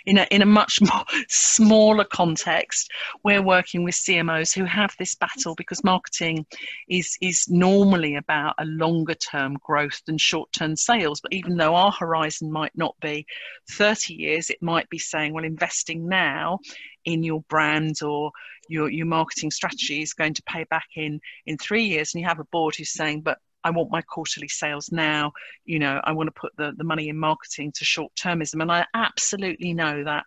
in 0.05 0.17
a 0.17 0.27
in 0.31 0.41
a 0.41 0.45
much 0.45 0.79
more 0.81 1.05
smaller 1.29 2.03
context. 2.03 2.91
We're 3.23 3.41
working 3.41 3.83
with 3.83 3.95
CMOs 3.95 4.53
who 4.53 4.65
have 4.65 4.95
this 4.97 5.15
battle 5.15 5.55
because 5.55 5.83
marketing 5.83 6.45
is 6.89 7.17
is 7.21 7.47
normally 7.49 8.15
about 8.15 8.55
a 8.57 8.65
longer 8.65 9.15
term 9.15 9.57
growth 9.63 10.01
than 10.05 10.17
short 10.17 10.51
term 10.51 10.75
sales. 10.75 11.21
But 11.21 11.33
even 11.33 11.57
though 11.57 11.75
our 11.75 11.91
horizon 11.91 12.51
might 12.51 12.75
not 12.75 12.95
be 13.01 13.25
30 13.71 14.13
years, 14.13 14.49
it 14.49 14.61
might 14.61 14.89
be 14.89 14.99
saying, 14.99 15.33
well, 15.33 15.45
investing 15.45 16.07
now 16.07 16.59
in 17.05 17.23
your 17.23 17.41
brand 17.49 18.01
or 18.03 18.31
your 18.69 18.89
your 18.89 19.05
marketing 19.05 19.51
strategy 19.51 20.01
is 20.01 20.13
going 20.13 20.33
to 20.33 20.43
pay 20.43 20.63
back 20.65 20.87
in 20.95 21.19
in 21.45 21.57
three 21.57 21.83
years. 21.83 22.13
And 22.13 22.21
you 22.21 22.27
have 22.27 22.39
a 22.39 22.45
board 22.45 22.75
who's 22.75 22.93
saying, 22.93 23.21
but 23.21 23.37
I 23.63 23.69
want 23.71 23.91
my 23.91 24.01
quarterly 24.01 24.47
sales 24.47 24.91
now. 24.91 25.33
You 25.65 25.79
know, 25.79 26.01
I 26.03 26.11
want 26.11 26.27
to 26.27 26.39
put 26.39 26.55
the, 26.57 26.73
the 26.75 26.83
money 26.83 27.09
in 27.09 27.17
marketing 27.17 27.71
to 27.73 27.85
short 27.85 28.13
termism. 28.15 28.61
And 28.61 28.71
I 28.71 28.85
absolutely 28.93 29.73
know 29.73 30.03
that 30.03 30.25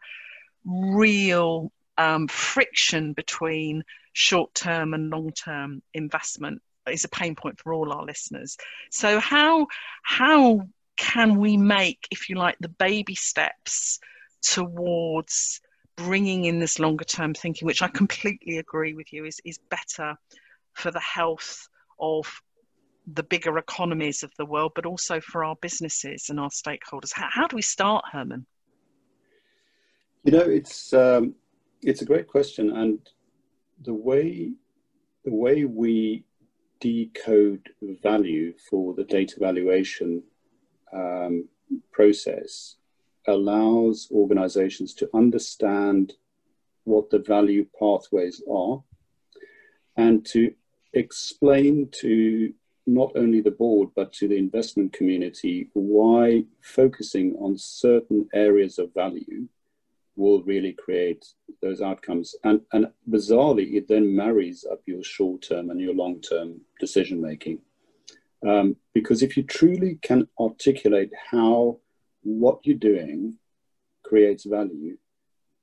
real 0.64 1.72
um, 1.98 2.28
friction 2.28 3.12
between 3.12 3.84
short 4.12 4.54
term 4.54 4.94
and 4.94 5.10
long 5.10 5.32
term 5.32 5.82
investment 5.92 6.62
is 6.90 7.04
a 7.04 7.08
pain 7.08 7.34
point 7.34 7.58
for 7.58 7.72
all 7.72 7.92
our 7.92 8.04
listeners. 8.04 8.56
So 8.90 9.18
how 9.20 9.66
how 10.02 10.68
can 10.96 11.38
we 11.38 11.56
make, 11.56 12.06
if 12.10 12.28
you 12.28 12.36
like, 12.36 12.56
the 12.60 12.68
baby 12.68 13.14
steps 13.14 13.98
towards 14.42 15.60
bringing 15.96 16.44
in 16.44 16.58
this 16.58 16.78
longer 16.78 17.04
term 17.04 17.34
thinking, 17.34 17.66
which 17.66 17.82
I 17.82 17.88
completely 17.88 18.58
agree 18.58 18.94
with 18.94 19.12
you 19.12 19.24
is 19.24 19.40
is 19.44 19.58
better 19.70 20.16
for 20.74 20.90
the 20.90 21.00
health 21.00 21.68
of 21.98 22.40
the 23.06 23.22
bigger 23.22 23.58
economies 23.58 24.22
of 24.22 24.32
the 24.38 24.46
world, 24.46 24.72
but 24.74 24.86
also 24.86 25.20
for 25.20 25.44
our 25.44 25.56
businesses 25.56 26.26
and 26.30 26.40
our 26.40 26.48
stakeholders. 26.48 27.12
How, 27.12 27.28
how 27.30 27.46
do 27.46 27.56
we 27.56 27.62
start, 27.62 28.04
Herman? 28.10 28.46
You 30.24 30.32
know, 30.32 30.40
it's 30.40 30.92
um, 30.92 31.34
it's 31.82 32.02
a 32.02 32.06
great 32.06 32.26
question, 32.26 32.74
and 32.76 32.98
the 33.82 33.94
way 33.94 34.52
the 35.24 35.34
way 35.34 35.64
we 35.64 36.24
decode 36.80 37.68
value 38.02 38.54
for 38.70 38.94
the 38.94 39.04
data 39.04 39.36
valuation 39.38 40.22
um, 40.92 41.48
process 41.92 42.76
allows 43.26 44.08
organizations 44.12 44.92
to 44.94 45.08
understand 45.14 46.12
what 46.84 47.08
the 47.10 47.18
value 47.18 47.66
pathways 47.78 48.42
are 48.50 48.82
and 49.96 50.26
to 50.26 50.52
explain 50.92 51.88
to 51.90 52.52
not 52.86 53.12
only 53.16 53.40
the 53.40 53.50
board 53.50 53.88
but 53.96 54.12
to 54.12 54.28
the 54.28 54.36
investment 54.36 54.92
community 54.92 55.68
why 55.72 56.44
focusing 56.60 57.34
on 57.36 57.56
certain 57.56 58.28
areas 58.34 58.78
of 58.78 58.92
value 58.94 59.48
will 60.16 60.42
really 60.42 60.72
create 60.72 61.26
those 61.60 61.80
outcomes. 61.80 62.34
And, 62.44 62.60
and 62.72 62.86
bizarrely, 63.08 63.74
it 63.74 63.88
then 63.88 64.14
marries 64.14 64.64
up 64.70 64.80
your 64.86 65.02
short 65.02 65.42
term 65.42 65.70
and 65.70 65.80
your 65.80 65.94
long 65.94 66.20
term 66.20 66.60
decision 66.78 67.20
making. 67.20 67.58
Um, 68.46 68.76
because 68.92 69.22
if 69.22 69.36
you 69.36 69.42
truly 69.42 69.98
can 70.02 70.28
articulate 70.38 71.10
how 71.30 71.78
what 72.22 72.60
you're 72.64 72.76
doing 72.76 73.38
creates 74.04 74.44
value, 74.44 74.98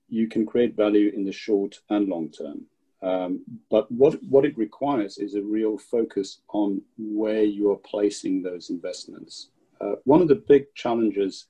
you 0.09 0.27
can 0.27 0.45
create 0.45 0.75
value 0.75 1.11
in 1.15 1.23
the 1.23 1.31
short 1.31 1.79
and 1.89 2.09
long 2.09 2.29
term. 2.29 2.65
Um, 3.03 3.41
but 3.69 3.91
what, 3.91 4.21
what 4.29 4.45
it 4.45 4.57
requires 4.57 5.17
is 5.17 5.35
a 5.35 5.41
real 5.41 5.77
focus 5.77 6.41
on 6.49 6.81
where 6.97 7.43
you 7.43 7.71
are 7.71 7.77
placing 7.77 8.43
those 8.43 8.69
investments. 8.69 9.49
Uh, 9.79 9.95
one 10.03 10.21
of 10.21 10.27
the 10.27 10.43
big 10.47 10.73
challenges, 10.75 11.47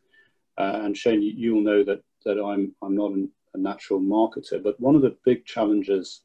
uh, 0.57 0.79
and 0.83 0.95
Shane, 0.95 1.21
you, 1.21 1.33
you'll 1.35 1.63
know 1.63 1.83
that, 1.83 2.01
that 2.25 2.41
I'm, 2.41 2.73
I'm 2.81 2.95
not 2.95 3.11
an, 3.11 3.29
a 3.53 3.57
natural 3.57 3.99
marketer, 3.99 4.63
but 4.63 4.79
one 4.79 4.95
of 4.95 5.01
the 5.01 5.17
big 5.25 5.45
challenges 5.45 6.21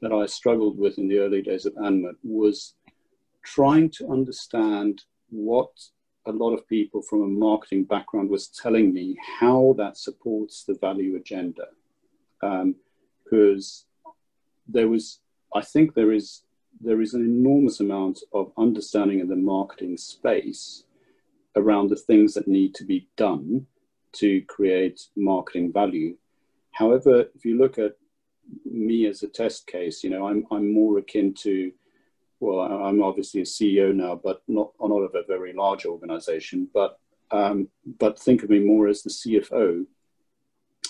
that 0.00 0.12
I 0.12 0.26
struggled 0.26 0.78
with 0.78 0.98
in 0.98 1.08
the 1.08 1.18
early 1.18 1.42
days 1.42 1.64
of 1.64 1.74
Anmut 1.74 2.16
was 2.22 2.74
trying 3.44 3.90
to 3.90 4.10
understand 4.10 5.02
what 5.30 5.70
a 6.26 6.32
lot 6.32 6.52
of 6.52 6.66
people 6.66 7.02
from 7.02 7.22
a 7.22 7.28
marketing 7.28 7.84
background 7.84 8.28
was 8.28 8.48
telling 8.48 8.92
me 8.92 9.16
how 9.40 9.74
that 9.78 9.96
supports 9.96 10.64
the 10.64 10.74
value 10.80 11.16
agenda. 11.16 11.68
Because 12.40 12.64
um, 13.84 13.95
there 14.68 14.88
was, 14.88 15.20
I 15.54 15.62
think 15.62 15.94
there 15.94 16.12
is, 16.12 16.42
there 16.80 17.00
is 17.00 17.14
an 17.14 17.22
enormous 17.22 17.80
amount 17.80 18.20
of 18.32 18.52
understanding 18.58 19.20
in 19.20 19.28
the 19.28 19.36
marketing 19.36 19.96
space 19.96 20.84
around 21.56 21.88
the 21.88 21.96
things 21.96 22.34
that 22.34 22.48
need 22.48 22.74
to 22.74 22.84
be 22.84 23.08
done 23.16 23.66
to 24.12 24.42
create 24.42 25.00
marketing 25.16 25.72
value. 25.72 26.16
However, 26.72 27.26
if 27.34 27.44
you 27.44 27.58
look 27.58 27.78
at 27.78 27.96
me 28.64 29.06
as 29.06 29.22
a 29.22 29.28
test 29.28 29.66
case, 29.66 30.04
you 30.04 30.10
know, 30.10 30.26
I'm, 30.26 30.46
I'm 30.50 30.72
more 30.72 30.98
akin 30.98 31.34
to, 31.42 31.72
well, 32.40 32.60
I'm 32.60 33.02
obviously 33.02 33.40
a 33.40 33.44
CEO 33.44 33.94
now, 33.94 34.20
but 34.22 34.42
not, 34.46 34.72
not 34.80 35.02
of 35.02 35.14
a 35.14 35.26
very 35.26 35.54
large 35.54 35.86
organization, 35.86 36.68
but, 36.72 36.98
um, 37.30 37.68
but 37.98 38.18
think 38.18 38.42
of 38.42 38.50
me 38.50 38.60
more 38.60 38.88
as 38.88 39.02
the 39.02 39.10
CFO 39.10 39.86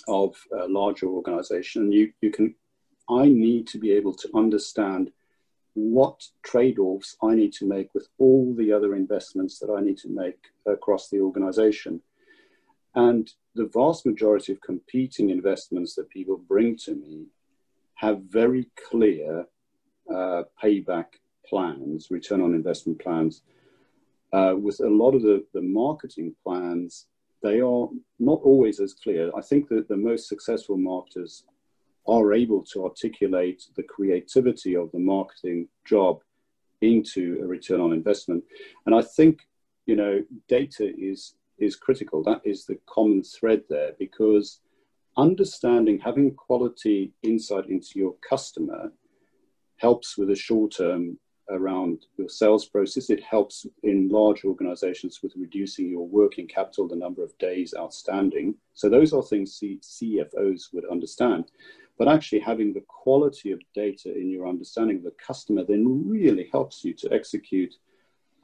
of 0.08 0.36
a 0.52 0.66
larger 0.66 1.06
organization. 1.06 1.92
You, 1.92 2.12
you 2.20 2.30
can 2.30 2.54
I 3.08 3.26
need 3.26 3.66
to 3.68 3.78
be 3.78 3.92
able 3.92 4.14
to 4.14 4.28
understand 4.34 5.12
what 5.74 6.26
trade 6.42 6.78
offs 6.78 7.16
I 7.22 7.34
need 7.34 7.52
to 7.54 7.66
make 7.66 7.92
with 7.94 8.08
all 8.18 8.54
the 8.54 8.72
other 8.72 8.94
investments 8.94 9.58
that 9.58 9.70
I 9.70 9.80
need 9.80 9.98
to 9.98 10.08
make 10.08 10.38
across 10.66 11.10
the 11.10 11.20
organization. 11.20 12.00
And 12.94 13.30
the 13.54 13.70
vast 13.72 14.06
majority 14.06 14.52
of 14.52 14.60
competing 14.62 15.28
investments 15.28 15.94
that 15.94 16.08
people 16.08 16.38
bring 16.38 16.76
to 16.78 16.94
me 16.94 17.26
have 17.96 18.22
very 18.22 18.68
clear 18.88 19.46
uh, 20.10 20.42
payback 20.62 21.06
plans, 21.46 22.10
return 22.10 22.40
on 22.40 22.54
investment 22.54 22.98
plans. 22.98 23.42
Uh, 24.32 24.54
with 24.56 24.80
a 24.80 24.88
lot 24.88 25.14
of 25.14 25.22
the, 25.22 25.44
the 25.52 25.62
marketing 25.62 26.34
plans, 26.42 27.06
they 27.42 27.60
are 27.60 27.88
not 28.18 28.40
always 28.42 28.80
as 28.80 28.94
clear. 28.94 29.30
I 29.36 29.42
think 29.42 29.68
that 29.68 29.88
the 29.88 29.96
most 29.96 30.28
successful 30.28 30.76
marketers 30.76 31.44
are 32.08 32.32
able 32.32 32.62
to 32.62 32.84
articulate 32.84 33.64
the 33.76 33.82
creativity 33.82 34.76
of 34.76 34.90
the 34.92 34.98
marketing 34.98 35.68
job 35.84 36.20
into 36.80 37.38
a 37.42 37.46
return 37.46 37.80
on 37.80 37.92
investment. 37.92 38.44
And 38.84 38.94
I 38.94 39.02
think, 39.02 39.40
you 39.86 39.96
know, 39.96 40.22
data 40.48 40.92
is 40.96 41.34
is 41.58 41.74
critical. 41.74 42.22
That 42.22 42.42
is 42.44 42.66
the 42.66 42.78
common 42.86 43.22
thread 43.22 43.62
there 43.70 43.92
because 43.98 44.60
understanding, 45.16 45.98
having 45.98 46.34
quality 46.34 47.12
insight 47.22 47.66
into 47.68 47.98
your 47.98 48.14
customer 48.28 48.92
helps 49.78 50.18
with 50.18 50.28
the 50.28 50.36
short 50.36 50.76
term 50.76 51.18
around 51.50 52.06
your 52.18 52.28
sales 52.28 52.66
process. 52.66 53.10
It 53.10 53.22
helps 53.22 53.66
in 53.82 54.08
large 54.08 54.44
organizations 54.44 55.20
with 55.22 55.32
reducing 55.36 55.88
your 55.88 56.06
working 56.06 56.46
capital, 56.46 56.88
the 56.88 56.96
number 56.96 57.22
of 57.22 57.36
days 57.38 57.74
outstanding. 57.78 58.54
So 58.74 58.88
those 58.88 59.12
are 59.12 59.22
things 59.22 59.54
C- 59.54 59.80
CFOs 59.82 60.72
would 60.72 60.84
understand. 60.90 61.50
But 61.98 62.08
actually, 62.08 62.40
having 62.40 62.72
the 62.72 62.84
quality 62.86 63.52
of 63.52 63.60
data 63.74 64.14
in 64.14 64.30
your 64.30 64.46
understanding 64.46 64.98
of 64.98 65.04
the 65.04 65.14
customer 65.24 65.64
then 65.64 66.06
really 66.06 66.48
helps 66.52 66.84
you 66.84 66.92
to 66.94 67.12
execute 67.12 67.74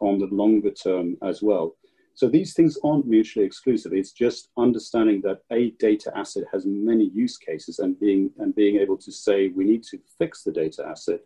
on 0.01 0.19
the 0.19 0.27
longer 0.27 0.71
term 0.71 1.17
as 1.23 1.43
well. 1.43 1.77
So 2.15 2.29
these 2.29 2.53
things 2.55 2.79
aren't 2.85 3.07
mutually 3.07 3.45
exclusive. 3.45 3.93
It's 3.95 4.13
just 4.13 4.51
understanding 4.59 5.23
that 5.23 5.41
a 5.51 5.71
data 5.79 6.13
asset 6.17 6.45
has 6.53 6.67
many 6.67 7.11
use 7.15 7.39
cases 7.39 7.79
and 7.79 7.99
being 7.99 8.31
and 8.39 8.55
being 8.55 8.77
able 8.77 8.99
to 8.99 9.13
say 9.13 9.49
we 9.49 9.65
need 9.65 9.83
to 9.85 9.99
fix 10.19 10.43
the 10.43 10.53
data 10.53 10.85
asset, 10.87 11.21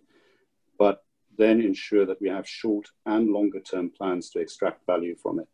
but 0.79 1.05
then 1.37 1.61
ensure 1.61 2.07
that 2.07 2.21
we 2.21 2.29
have 2.29 2.49
short 2.49 2.89
and 3.05 3.31
longer 3.31 3.61
term 3.61 3.91
plans 3.91 4.31
to 4.31 4.39
extract 4.39 4.87
value 4.87 5.17
from 5.17 5.41
it. 5.41 5.49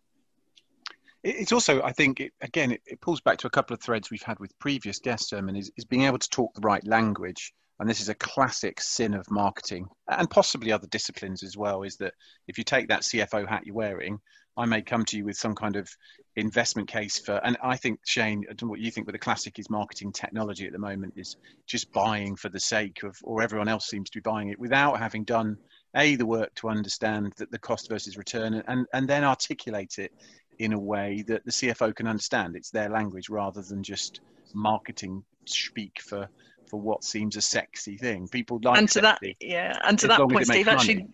It's 1.24 1.52
also, 1.52 1.82
I 1.82 1.92
think, 1.92 2.20
it, 2.20 2.32
again, 2.40 2.72
it, 2.72 2.82
it, 2.86 3.00
pulls 3.00 3.20
back 3.20 3.38
to 3.38 3.46
a 3.46 3.50
couple 3.50 3.74
of 3.74 3.80
threads 3.80 4.10
we've 4.10 4.22
had 4.22 4.40
with 4.40 4.58
previous 4.58 4.98
guests, 4.98 5.30
Herman, 5.30 5.56
is, 5.56 5.70
is 5.76 5.84
being 5.84 6.02
able 6.02 6.18
to 6.18 6.28
talk 6.30 6.52
the 6.54 6.60
right 6.62 6.84
language. 6.86 7.52
And 7.78 7.88
this 7.88 8.00
is 8.00 8.08
a 8.08 8.14
classic 8.14 8.80
sin 8.80 9.14
of 9.14 9.30
marketing 9.30 9.86
and 10.08 10.30
possibly 10.30 10.72
other 10.72 10.86
disciplines 10.88 11.42
as 11.42 11.56
well, 11.56 11.82
is 11.82 11.96
that 11.96 12.14
if 12.46 12.58
you 12.58 12.64
take 12.64 12.88
that 12.88 13.02
CFO 13.02 13.48
hat 13.48 13.62
you're 13.66 13.74
wearing 13.74 14.20
I 14.56 14.66
may 14.66 14.82
come 14.82 15.04
to 15.06 15.16
you 15.16 15.24
with 15.24 15.36
some 15.36 15.54
kind 15.54 15.76
of 15.76 15.88
investment 16.36 16.88
case 16.88 17.18
for, 17.18 17.36
and 17.44 17.56
I 17.62 17.76
think 17.76 18.00
Shane, 18.04 18.44
I 18.48 18.52
don't 18.52 18.64
know 18.64 18.70
what 18.70 18.80
you 18.80 18.90
think, 18.90 19.06
but 19.06 19.12
the 19.12 19.18
classic 19.18 19.58
is 19.58 19.70
marketing 19.70 20.12
technology 20.12 20.66
at 20.66 20.72
the 20.72 20.78
moment 20.78 21.14
is 21.16 21.36
just 21.66 21.92
buying 21.92 22.36
for 22.36 22.48
the 22.50 22.60
sake 22.60 23.02
of, 23.02 23.16
or 23.24 23.42
everyone 23.42 23.68
else 23.68 23.88
seems 23.88 24.10
to 24.10 24.18
be 24.18 24.22
buying 24.22 24.50
it 24.50 24.58
without 24.58 24.98
having 24.98 25.24
done 25.24 25.56
a 25.96 26.16
the 26.16 26.26
work 26.26 26.54
to 26.56 26.68
understand 26.68 27.32
that 27.38 27.50
the 27.50 27.58
cost 27.58 27.88
versus 27.88 28.16
return, 28.16 28.62
and 28.66 28.86
and 28.92 29.08
then 29.08 29.24
articulate 29.24 29.98
it 29.98 30.12
in 30.58 30.72
a 30.72 30.78
way 30.78 31.24
that 31.26 31.44
the 31.44 31.50
CFO 31.50 31.94
can 31.94 32.06
understand. 32.06 32.56
It's 32.56 32.70
their 32.70 32.88
language 32.88 33.28
rather 33.28 33.62
than 33.62 33.82
just 33.82 34.20
marketing 34.54 35.24
speak 35.44 36.00
for 36.00 36.28
for 36.72 36.80
what 36.80 37.04
seems 37.04 37.36
a 37.36 37.42
sexy 37.42 37.98
thing. 37.98 38.26
People 38.28 38.58
like 38.62 38.78
and 38.78 38.88
to 38.88 39.00
sexy, 39.00 39.36
that 39.40 39.46
yeah, 39.46 39.78
and 39.84 39.98
to 39.98 40.08
that 40.08 40.18
point, 40.20 40.46
Steve, 40.46 40.68
actually 40.68 41.06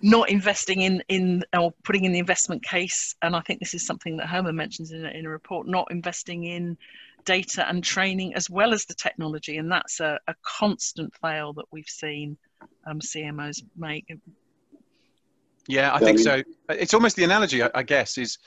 not 0.00 0.30
investing 0.30 0.80
in 0.80 1.02
in 1.08 1.42
or 1.54 1.72
putting 1.82 2.04
in 2.04 2.12
the 2.12 2.18
investment 2.18 2.64
case, 2.64 3.14
and 3.20 3.36
I 3.36 3.40
think 3.40 3.60
this 3.60 3.74
is 3.74 3.86
something 3.86 4.16
that 4.16 4.28
Herman 4.28 4.56
mentions 4.56 4.92
in 4.92 5.04
a, 5.04 5.10
in 5.10 5.26
a 5.26 5.28
report, 5.28 5.68
not 5.68 5.88
investing 5.90 6.44
in 6.44 6.78
data 7.24 7.68
and 7.68 7.84
training 7.84 8.34
as 8.34 8.48
well 8.48 8.72
as 8.72 8.86
the 8.86 8.94
technology, 8.94 9.58
and 9.58 9.70
that's 9.70 10.00
a, 10.00 10.18
a 10.26 10.34
constant 10.42 11.12
fail 11.20 11.52
that 11.54 11.66
we've 11.70 11.88
seen 11.88 12.38
um, 12.86 13.00
CMOs 13.00 13.62
make. 13.76 14.06
Yeah, 15.66 15.94
I 15.94 15.98
think 15.98 16.18
so. 16.18 16.42
It's 16.68 16.94
almost 16.94 17.16
the 17.16 17.24
analogy, 17.24 17.62
I 17.62 17.82
guess, 17.82 18.18
is 18.18 18.38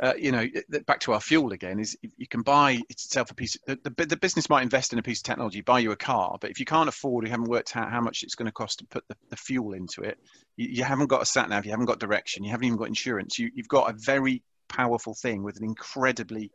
uh, 0.00 0.12
you 0.16 0.30
know, 0.30 0.46
back 0.86 1.00
to 1.00 1.12
our 1.12 1.20
fuel 1.20 1.52
again, 1.52 1.80
is 1.80 1.98
you 2.16 2.28
can 2.28 2.42
buy 2.42 2.80
itself 2.88 3.30
a 3.30 3.34
piece. 3.34 3.56
Of, 3.66 3.82
the, 3.82 4.06
the 4.06 4.16
business 4.16 4.48
might 4.48 4.62
invest 4.62 4.92
in 4.92 4.98
a 4.98 5.02
piece 5.02 5.18
of 5.18 5.24
technology, 5.24 5.60
buy 5.60 5.80
you 5.80 5.90
a 5.90 5.96
car, 5.96 6.38
but 6.40 6.50
if 6.50 6.60
you 6.60 6.66
can't 6.66 6.88
afford, 6.88 7.24
you 7.24 7.30
haven't 7.30 7.48
worked 7.48 7.76
out 7.76 7.90
how 7.90 8.00
much 8.00 8.22
it's 8.22 8.36
going 8.36 8.46
to 8.46 8.52
cost 8.52 8.78
to 8.78 8.86
put 8.86 9.06
the, 9.08 9.16
the 9.30 9.36
fuel 9.36 9.72
into 9.72 10.02
it, 10.02 10.18
you, 10.56 10.68
you, 10.68 10.84
haven't 10.84 11.08
got 11.08 11.22
a 11.22 11.26
sat 11.26 11.48
nav, 11.48 11.64
you 11.64 11.72
haven't 11.72 11.86
got 11.86 11.98
direction, 11.98 12.44
you 12.44 12.50
haven't 12.50 12.66
even 12.66 12.78
got 12.78 12.86
insurance. 12.86 13.38
You, 13.38 13.50
you've 13.52 13.68
got 13.68 13.90
a 13.90 13.94
very 13.98 14.42
powerful 14.68 15.14
thing 15.14 15.42
with 15.42 15.56
an 15.56 15.64
incredibly 15.64 16.52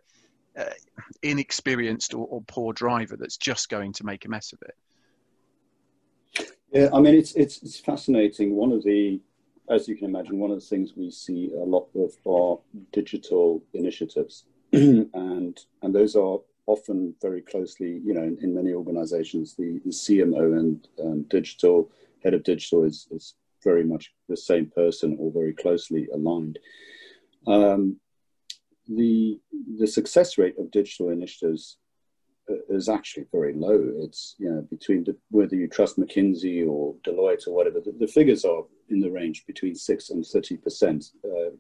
uh, 0.58 0.66
inexperienced 1.22 2.14
or, 2.14 2.26
or 2.28 2.42
poor 2.48 2.72
driver 2.72 3.18
that's 3.18 3.38
just 3.38 3.68
going 3.68 3.92
to 3.94 4.06
make 4.06 4.24
a 4.24 4.30
mess 4.30 4.54
of 4.54 4.60
it. 4.62 6.48
Yeah, 6.72 6.90
I 6.94 7.02
mean, 7.02 7.14
it's 7.14 7.34
it's 7.34 7.62
it's 7.62 7.80
fascinating. 7.80 8.56
One 8.56 8.72
of 8.72 8.84
the 8.84 9.20
as 9.70 9.88
you 9.88 9.96
can 9.96 10.06
imagine, 10.06 10.40
one 10.40 10.52
of 10.52 10.60
the 10.60 10.66
things 10.66 10.94
we 10.96 11.10
see 11.10 11.52
a 11.56 11.64
lot 11.64 11.88
of 11.96 12.12
are 12.26 12.60
digital 12.92 13.64
initiatives, 13.74 14.46
and 14.74 15.60
and 15.82 15.96
those 15.96 16.16
are 16.16 16.40
often 16.66 17.14
very 17.22 17.42
closely, 17.42 18.02
you 18.06 18.14
know, 18.14 18.24
in, 18.24 18.38
in 18.42 18.56
many 18.56 18.74
organizations, 18.74 19.54
the, 19.56 19.82
the 19.84 19.92
CMO 19.92 20.58
and 20.58 20.88
um, 21.04 21.24
digital 21.24 21.92
head 22.24 22.34
of 22.34 22.44
digital 22.44 22.86
is, 22.86 23.08
is 23.12 23.36
very 23.64 23.84
much 23.84 24.14
the 24.30 24.38
same 24.38 24.68
person 24.68 25.18
or 25.20 25.32
very 25.32 25.54
closely 25.54 26.08
aligned. 26.14 26.58
Um, 27.48 27.98
the 28.88 29.40
the 29.78 29.88
success 29.88 30.38
rate 30.38 30.58
of 30.60 30.72
digital 30.72 31.10
initiatives 31.10 31.78
is 32.70 32.90
actually 32.90 33.26
very 33.32 33.54
low. 33.54 33.92
It's 33.98 34.36
you 34.38 34.50
know 34.50 34.62
between 34.70 35.04
the, 35.04 35.16
whether 35.32 35.56
you 35.56 35.68
trust 35.68 35.98
McKinsey 35.98 36.68
or 36.68 36.96
Deloitte 37.06 37.48
or 37.48 37.54
whatever, 37.56 37.80
the, 37.80 37.94
the 37.98 38.08
figures 38.08 38.46
are 38.46 38.64
in 38.90 39.00
the 39.00 39.12
range 39.12 39.46
between 39.46 39.76
six 39.76 40.10
and 40.10 40.26
thirty 40.26 40.58
percent 40.58 41.06
uh, 41.24 41.52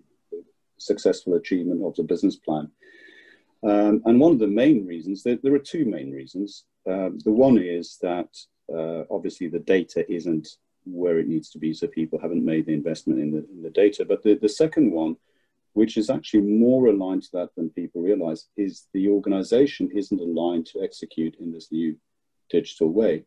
successful 0.78 1.36
achievement 1.36 1.84
of 1.84 1.96
the 1.96 2.04
business 2.04 2.36
plan. 2.36 2.70
Um, 3.64 4.02
and 4.06 4.20
one 4.20 4.34
of 4.34 4.40
the 4.40 4.48
main 4.48 4.86
reasons, 4.86 5.24
there, 5.24 5.40
there 5.42 5.54
are 5.54 5.60
two 5.60 5.86
main 5.86 6.12
reasons. 6.12 6.66
Um, 6.86 7.20
the 7.24 7.32
one 7.32 7.58
is 7.58 7.98
that 8.02 8.28
uh, 8.74 9.04
obviously 9.10 9.48
the 9.48 9.60
data 9.60 10.06
isn't 10.12 10.48
where 10.86 11.18
it 11.20 11.30
needs 11.30 11.50
to 11.52 11.60
be, 11.60 11.74
so 11.74 11.88
people 11.88 12.20
haven't 12.20 12.44
made 12.44 12.66
the 12.66 12.74
investment 12.74 13.22
in 13.22 13.32
the, 13.32 13.46
in 13.50 13.64
the 13.64 13.70
data. 13.70 14.04
But 14.04 14.22
the, 14.22 14.36
the 14.36 14.50
second 14.50 14.92
one 14.92 15.16
which 15.74 15.98
is 15.98 16.10
actually 16.10 16.42
more 16.42 16.88
aligned 16.88 17.24
to 17.24 17.30
that 17.34 17.50
than 17.56 17.70
people 17.72 18.02
realize, 18.02 18.48
is 18.58 18.88
the 18.94 19.10
organization 19.10 19.90
isn't 19.94 20.22
aligned 20.22 20.66
to 20.68 20.82
execute 20.82 21.36
in 21.40 21.52
this 21.52 21.72
new 21.72 21.96
digital 22.50 22.92
way. 22.92 23.26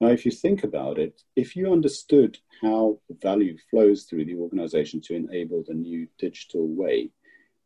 Now, 0.00 0.08
if 0.08 0.24
you 0.24 0.32
think 0.32 0.64
about 0.64 0.98
it, 0.98 1.22
if 1.36 1.54
you 1.54 1.72
understood 1.72 2.38
how 2.60 2.98
value 3.22 3.56
flows 3.70 4.04
through 4.04 4.24
the 4.24 4.36
organization 4.36 5.00
to 5.02 5.14
enable 5.14 5.62
the 5.66 5.74
new 5.74 6.08
digital 6.18 6.66
way, 6.66 7.10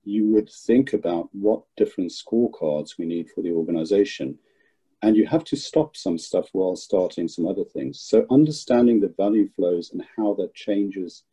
you 0.05 0.29
would 0.29 0.51
think 0.51 0.93
about 0.93 1.29
what 1.33 1.63
different 1.77 2.11
scorecards 2.11 2.99
we 2.99 3.07
need 3.07 3.31
for 3.31 3.43
the 3.43 3.53
organization. 3.53 4.39
And 5.03 5.17
you 5.17 5.27
have 5.27 5.45
to 5.45 5.57
stop 5.57 5.97
some 5.97 6.19
stuff 6.19 6.49
while 6.53 6.77
starting 6.77 7.29
some 7.29 7.47
other 7.47 7.65
things. 7.65 8.01
So, 8.01 8.27
understanding 8.31 9.01
the 9.01 9.15
value 9.17 9.49
flows 9.55 9.91
and 9.93 10.03
how 10.17 10.35
that 10.35 10.55
changes 10.55 11.25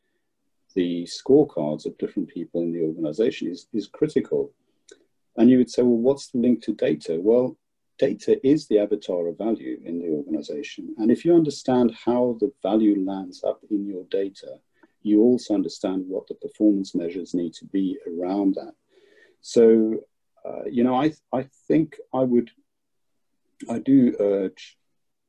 the 0.75 1.03
scorecards 1.03 1.85
of 1.85 1.97
different 1.97 2.29
people 2.29 2.61
in 2.61 2.71
the 2.71 2.81
organization 2.81 3.49
is, 3.49 3.67
is 3.73 3.87
critical. 3.87 4.51
And 5.37 5.49
you 5.49 5.57
would 5.57 5.69
say, 5.69 5.81
well, 5.81 5.97
what's 5.97 6.27
the 6.27 6.37
link 6.39 6.61
to 6.63 6.73
data? 6.73 7.17
Well, 7.21 7.57
data 7.97 8.45
is 8.45 8.67
the 8.67 8.79
avatar 8.79 9.27
of 9.27 9.37
value 9.37 9.79
in 9.83 9.99
the 9.99 10.09
organization. 10.09 10.93
And 10.97 11.09
if 11.09 11.25
you 11.25 11.33
understand 11.33 11.95
how 12.05 12.37
the 12.39 12.51
value 12.61 13.03
lands 13.05 13.43
up 13.43 13.61
in 13.71 13.85
your 13.85 14.03
data, 14.11 14.59
you 15.01 15.21
also 15.21 15.53
understand 15.53 16.03
what 16.07 16.27
the 16.27 16.35
performance 16.35 16.95
measures 16.95 17.33
need 17.33 17.53
to 17.53 17.65
be 17.65 17.97
around 18.07 18.55
that. 18.55 18.73
So, 19.41 19.99
uh, 20.43 20.65
you 20.65 20.83
know, 20.83 20.95
I, 20.95 21.13
I 21.31 21.47
think 21.67 21.97
I 22.13 22.21
would, 22.21 22.49
I 23.69 23.79
do 23.79 24.15
urge 24.19 24.77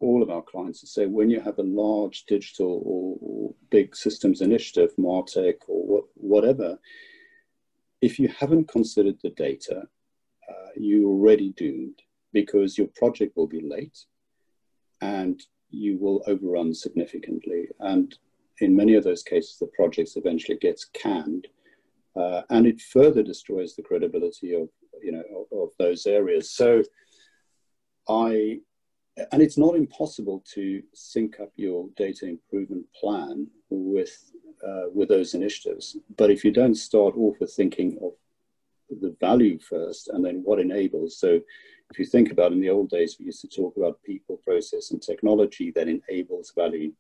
all 0.01 0.23
of 0.23 0.31
our 0.31 0.43
clients 0.43 0.81
to 0.81 0.87
say 0.87 1.07
when 1.07 1.31
you 1.31 1.41
have 1.41 1.59
a 1.59 1.63
large 1.63 2.25
digital 2.27 2.83
or, 2.85 3.17
or 3.21 3.55
big 3.71 3.97
systems 3.97 4.41
initiative, 4.41 4.91
Martech 4.99 5.57
or 5.69 5.87
what, 5.87 6.05
whatever, 6.15 6.79
if 8.03 8.19
you 8.19 8.29
haven't 8.29 8.69
considered 8.69 9.17
the 9.23 9.31
data, 9.31 9.83
uh, 10.49 10.69
you're 10.77 11.09
already 11.09 11.53
doomed 11.57 12.01
because 12.33 12.77
your 12.77 12.89
project 12.89 13.37
will 13.37 13.47
be 13.47 13.63
late 13.63 13.99
and 15.01 15.43
you 15.71 15.99
will 15.99 16.23
overrun 16.27 16.75
significantly. 16.75 17.69
And 17.81 18.17
in 18.61 18.77
many 18.77 18.95
of 18.95 19.05
those 19.05 19.23
cases, 19.23 19.57
the 19.59 19.71
projects 19.75 20.17
eventually 20.17 20.59
gets 20.59 20.85
canned. 20.87 21.49
Uh, 22.15 22.43
and 22.51 22.67
it 22.67 22.81
further 22.81 23.23
destroys 23.23 23.75
the 23.75 23.83
credibility 23.83 24.55
of 24.55 24.69
you 25.03 25.13
know 25.13 25.23
of, 25.37 25.59
of 25.59 25.69
those 25.79 26.07
areas. 26.07 26.51
So 26.51 26.83
I 28.09 28.61
and 29.33 29.43
it's 29.43 29.59
not 29.59 29.77
impossible 29.77 30.45
to 30.55 30.83
sync 30.93 31.41
up 31.41 31.53
your 31.57 31.89
data 31.97 32.27
improvement 32.27 32.87
plan 32.99 33.47
with 33.71 34.33
uh, 34.67 34.85
with 34.93 35.09
those 35.09 35.35
initiatives. 35.35 35.97
But 36.17 36.31
if 36.31 36.45
you 36.45 36.51
don't 36.51 36.75
start 36.75 37.15
off 37.17 37.37
with 37.41 37.53
thinking 37.53 37.99
of 38.03 38.13
the 39.01 39.15
value 39.21 39.59
first 39.59 40.09
and 40.09 40.25
then 40.25 40.43
what 40.45 40.61
enables, 40.61 41.19
so 41.19 41.41
if 41.91 41.99
you 41.99 42.05
think 42.05 42.31
about 42.31 42.53
in 42.53 42.61
the 42.61 42.71
old 42.71 42.91
days, 42.91 43.17
we 43.19 43.27
used 43.27 43.43
to 43.43 43.49
talk 43.49 43.77
about 43.77 44.03
people, 44.03 44.39
process, 44.45 44.91
and 44.91 45.01
technology 45.01 45.71
that 45.73 45.89
enables 45.89 46.53
value. 46.57 46.93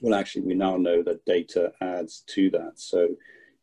Well, 0.00 0.14
actually, 0.14 0.42
we 0.42 0.54
now 0.54 0.76
know 0.76 1.02
that 1.02 1.24
data 1.24 1.72
adds 1.80 2.22
to 2.28 2.50
that. 2.50 2.72
So 2.76 3.08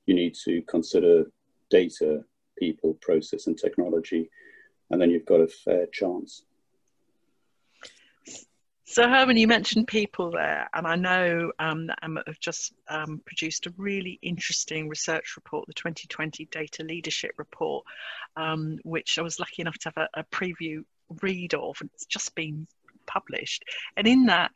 you 0.05 0.15
need 0.15 0.35
to 0.45 0.61
consider 0.63 1.31
data, 1.69 2.23
people, 2.57 2.97
process, 3.01 3.47
and 3.47 3.57
technology, 3.57 4.29
and 4.89 5.01
then 5.01 5.11
you've 5.11 5.25
got 5.25 5.39
a 5.41 5.47
fair 5.47 5.85
chance. 5.87 6.43
So, 8.85 9.07
Herman, 9.07 9.37
you 9.37 9.47
mentioned 9.47 9.87
people 9.87 10.31
there, 10.31 10.69
and 10.73 10.85
I 10.85 10.95
know 10.95 11.53
um, 11.57 11.87
that 11.87 11.99
Anmut 12.03 12.27
have 12.27 12.39
just 12.39 12.73
um, 12.89 13.21
produced 13.25 13.65
a 13.65 13.73
really 13.77 14.19
interesting 14.21 14.89
research 14.89 15.37
report, 15.37 15.67
the 15.67 15.73
2020 15.73 16.45
Data 16.51 16.83
Leadership 16.83 17.31
Report, 17.37 17.85
um, 18.35 18.79
which 18.83 19.17
I 19.17 19.21
was 19.21 19.39
lucky 19.39 19.61
enough 19.61 19.77
to 19.79 19.93
have 19.95 20.09
a, 20.13 20.19
a, 20.19 20.23
preview 20.25 20.83
read 21.21 21.53
of, 21.53 21.77
and 21.79 21.89
it's 21.93 22.05
just 22.05 22.35
been 22.35 22.67
published. 23.05 23.63
And 23.95 24.05
in 24.05 24.25
that, 24.25 24.51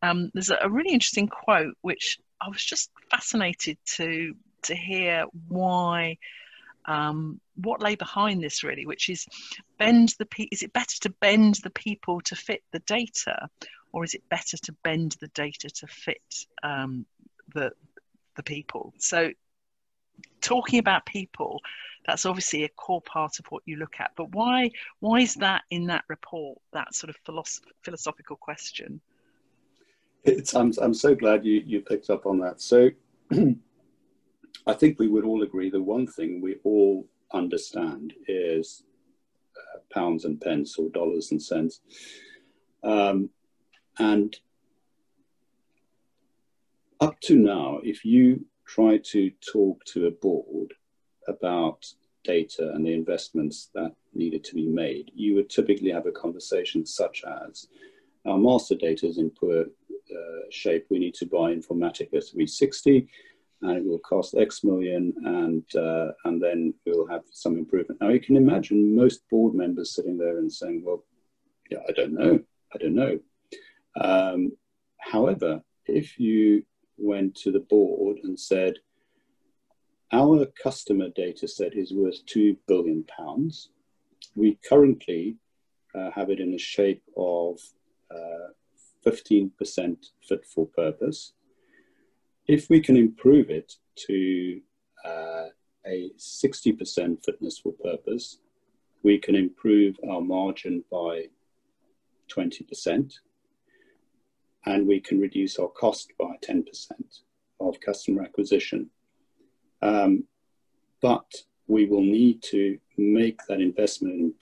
um, 0.00 0.30
there's 0.32 0.50
a, 0.50 0.58
a 0.62 0.70
really 0.70 0.92
interesting 0.92 1.26
quote, 1.26 1.74
which 1.80 2.20
I 2.40 2.48
was 2.48 2.64
just 2.64 2.90
fascinated 3.10 3.78
to 3.96 4.34
to 4.62 4.76
hear 4.76 5.24
why 5.48 6.18
um, 6.86 7.40
what 7.56 7.82
lay 7.82 7.94
behind 7.94 8.42
this 8.42 8.64
really, 8.64 8.86
which 8.86 9.08
is 9.08 9.26
bend 9.78 10.14
the 10.18 10.26
pe- 10.26 10.48
is 10.50 10.62
it 10.62 10.72
better 10.72 10.98
to 11.02 11.10
bend 11.20 11.56
the 11.62 11.70
people 11.70 12.20
to 12.22 12.36
fit 12.36 12.62
the 12.72 12.80
data, 12.80 13.48
or 13.92 14.04
is 14.04 14.14
it 14.14 14.28
better 14.28 14.56
to 14.56 14.72
bend 14.82 15.16
the 15.20 15.28
data 15.28 15.68
to 15.70 15.86
fit 15.86 16.46
um, 16.62 17.06
the 17.54 17.72
the 18.36 18.42
people? 18.42 18.94
So, 18.98 19.30
talking 20.40 20.78
about 20.78 21.06
people, 21.06 21.60
that's 22.06 22.26
obviously 22.26 22.64
a 22.64 22.68
core 22.68 23.02
part 23.02 23.38
of 23.38 23.46
what 23.46 23.62
you 23.66 23.76
look 23.76 24.00
at. 24.00 24.12
But 24.16 24.32
why 24.32 24.70
why 25.00 25.20
is 25.20 25.34
that 25.36 25.62
in 25.70 25.86
that 25.86 26.04
report? 26.08 26.58
That 26.72 26.94
sort 26.94 27.10
of 27.10 27.16
philosoph- 27.24 27.72
philosophical 27.82 28.36
question. 28.36 29.00
It's, 30.24 30.54
I'm 30.54 30.72
I'm 30.80 30.94
so 30.94 31.14
glad 31.14 31.44
you 31.44 31.62
you 31.64 31.80
picked 31.80 32.10
up 32.10 32.26
on 32.26 32.38
that. 32.40 32.60
So. 32.60 32.90
I 34.66 34.74
think 34.74 34.98
we 34.98 35.08
would 35.08 35.24
all 35.24 35.42
agree 35.42 35.70
that 35.70 35.82
one 35.82 36.06
thing 36.06 36.40
we 36.40 36.56
all 36.64 37.06
understand 37.32 38.12
is 38.28 38.84
uh, 39.56 39.78
pounds 39.92 40.24
and 40.24 40.40
pence 40.40 40.76
or 40.78 40.88
dollars 40.90 41.30
and 41.32 41.42
cents. 41.42 41.80
Um, 42.82 43.30
and 43.98 44.36
up 47.00 47.20
to 47.22 47.36
now, 47.36 47.80
if 47.82 48.04
you 48.04 48.46
try 48.66 48.98
to 48.98 49.30
talk 49.52 49.84
to 49.86 50.06
a 50.06 50.10
board 50.10 50.72
about 51.28 51.84
data 52.24 52.70
and 52.74 52.86
the 52.86 52.92
investments 52.92 53.70
that 53.74 53.92
needed 54.14 54.44
to 54.44 54.54
be 54.54 54.66
made, 54.68 55.10
you 55.14 55.34
would 55.34 55.50
typically 55.50 55.90
have 55.90 56.06
a 56.06 56.12
conversation 56.12 56.86
such 56.86 57.24
as 57.24 57.68
our 58.24 58.38
master 58.38 58.76
data 58.76 59.06
is 59.06 59.18
in 59.18 59.30
poor 59.30 59.62
uh, 59.62 60.40
shape. 60.50 60.86
We 60.90 60.98
need 60.98 61.14
to 61.14 61.26
buy 61.26 61.52
Informatica 61.52 62.10
360 62.10 63.08
and 63.62 63.76
it 63.78 63.84
will 63.84 63.98
cost 64.00 64.34
X 64.34 64.64
million, 64.64 65.14
and 65.24 65.64
uh, 65.76 66.12
and 66.24 66.42
then 66.42 66.74
we'll 66.84 67.06
have 67.06 67.22
some 67.30 67.56
improvement. 67.56 68.00
Now 68.00 68.10
you 68.10 68.20
can 68.20 68.36
imagine 68.36 68.94
most 68.94 69.28
board 69.30 69.54
members 69.54 69.94
sitting 69.94 70.18
there 70.18 70.38
and 70.38 70.52
saying, 70.52 70.82
"Well, 70.84 71.04
yeah, 71.70 71.78
I 71.88 71.92
don't 71.92 72.12
know, 72.12 72.40
I 72.74 72.78
don't 72.78 72.94
know." 72.94 73.18
Um, 74.00 74.52
however, 74.98 75.62
if 75.86 76.18
you 76.18 76.64
went 76.98 77.34
to 77.36 77.52
the 77.52 77.60
board 77.60 78.18
and 78.24 78.38
said, 78.38 78.74
"Our 80.12 80.46
customer 80.46 81.08
data 81.08 81.46
set 81.48 81.74
is 81.74 81.92
worth 81.92 82.24
two 82.26 82.56
billion 82.66 83.04
pounds. 83.04 83.70
We 84.34 84.58
currently 84.68 85.36
uh, 85.94 86.10
have 86.10 86.30
it 86.30 86.40
in 86.40 86.52
the 86.52 86.58
shape 86.58 87.02
of 87.16 87.58
uh, 88.10 88.52
15% 89.06 89.96
fit 90.28 90.44
for 90.46 90.66
purpose. 90.66 91.32
If 92.48 92.68
we 92.68 92.80
can 92.80 92.96
improve 92.96 93.50
it 93.50 93.74
to 94.08 94.60
uh, 95.04 95.46
a 95.86 96.10
60% 96.18 97.24
fitness 97.24 97.58
for 97.58 97.72
purpose, 97.72 98.38
we 99.02 99.18
can 99.18 99.34
improve 99.34 99.96
our 100.08 100.20
margin 100.20 100.84
by 100.90 101.28
20%, 102.28 103.12
and 104.66 104.86
we 104.86 105.00
can 105.00 105.20
reduce 105.20 105.58
our 105.58 105.68
cost 105.68 106.12
by 106.18 106.36
10% 106.42 106.64
of 107.60 107.80
customer 107.80 108.22
acquisition. 108.22 108.90
Um, 109.80 110.24
but 111.00 111.32
we 111.66 111.86
will 111.86 112.02
need 112.02 112.42
to 112.42 112.78
make 112.96 113.40
that 113.48 113.60
investment 113.60 114.14
in 114.14 114.34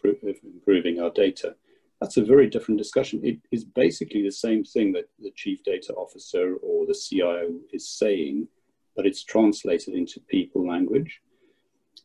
improving 0.44 1.00
our 1.00 1.10
data 1.10 1.54
that's 2.00 2.16
a 2.16 2.24
very 2.24 2.48
different 2.48 2.78
discussion. 2.78 3.20
It 3.22 3.38
is 3.50 3.64
basically 3.64 4.22
the 4.22 4.32
same 4.32 4.64
thing 4.64 4.92
that 4.92 5.08
the 5.18 5.32
chief 5.32 5.62
data 5.64 5.92
officer 5.94 6.56
or 6.62 6.86
the 6.86 6.94
CIO 6.94 7.50
is 7.72 7.88
saying, 7.88 8.48
but 8.96 9.06
it's 9.06 9.22
translated 9.22 9.94
into 9.94 10.20
people 10.20 10.66
language. 10.66 11.20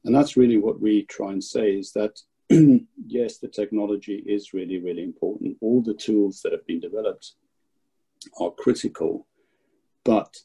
And 0.04 0.14
that's 0.14 0.36
really 0.36 0.58
what 0.58 0.82
we 0.82 1.04
try 1.04 1.32
and 1.32 1.44
say 1.44 1.72
is 1.72 1.94
that 1.94 2.20
yes, 3.08 3.38
the 3.38 3.48
technology 3.48 4.22
is 4.28 4.54
really, 4.54 4.80
really 4.80 5.04
important. 5.04 5.58
All 5.62 5.82
the 5.82 5.94
tools 5.94 6.42
that 6.42 6.52
have 6.52 6.68
been 6.68 6.82
developed 6.82 7.34
are 8.40 8.52
critical, 8.52 9.26
but 10.04 10.36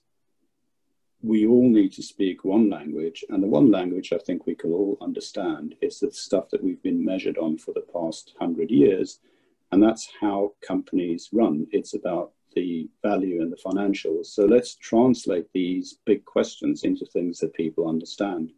we 1.23 1.47
all 1.47 1.69
need 1.69 1.93
to 1.95 2.03
speak 2.03 2.45
one 2.45 2.71
language. 2.71 3.25
And 3.29 3.43
the 3.43 3.49
one 3.49 3.71
language 3.71 4.13
I 4.13 4.19
think 4.19 4.47
we 4.47 4.55
can 4.55 4.71
all 4.71 4.97
understand 5.03 5.75
is 5.83 5.99
the 5.99 6.11
stuff 6.13 6.49
that 6.51 6.63
we've 6.63 6.83
been 6.83 7.05
measured 7.05 7.37
on 7.37 7.59
for 7.59 7.75
the 7.75 7.85
past 7.93 8.35
hundred 8.39 8.71
years 8.71 9.19
and 9.73 9.83
that's 9.83 10.09
how 10.21 10.55
companies 10.67 11.29
run. 11.33 11.67
It's 11.71 11.95
about 11.95 12.33
the 12.55 12.89
value 13.03 13.43
and 13.43 13.53
the 13.53 13.57
financials. 13.57 14.27
So 14.27 14.45
let's 14.45 14.75
translate 14.75 15.47
these 15.53 15.99
big 16.05 16.25
questions 16.25 16.83
into 16.83 17.07
things 17.07 17.39
that 17.39 17.55
people 17.55 17.89
understand. 17.89 18.53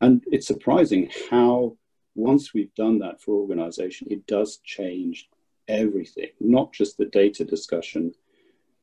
And 0.00 0.22
it's 0.30 0.46
surprising 0.46 1.10
how, 1.30 1.76
once 2.14 2.52
we've 2.52 2.74
done 2.74 2.98
that 2.98 3.20
for 3.22 3.34
organization, 3.34 4.08
it 4.10 4.26
does 4.26 4.58
change 4.64 5.28
everything, 5.68 6.30
not 6.40 6.72
just 6.72 6.98
the 6.98 7.06
data 7.06 7.44
discussion. 7.44 8.12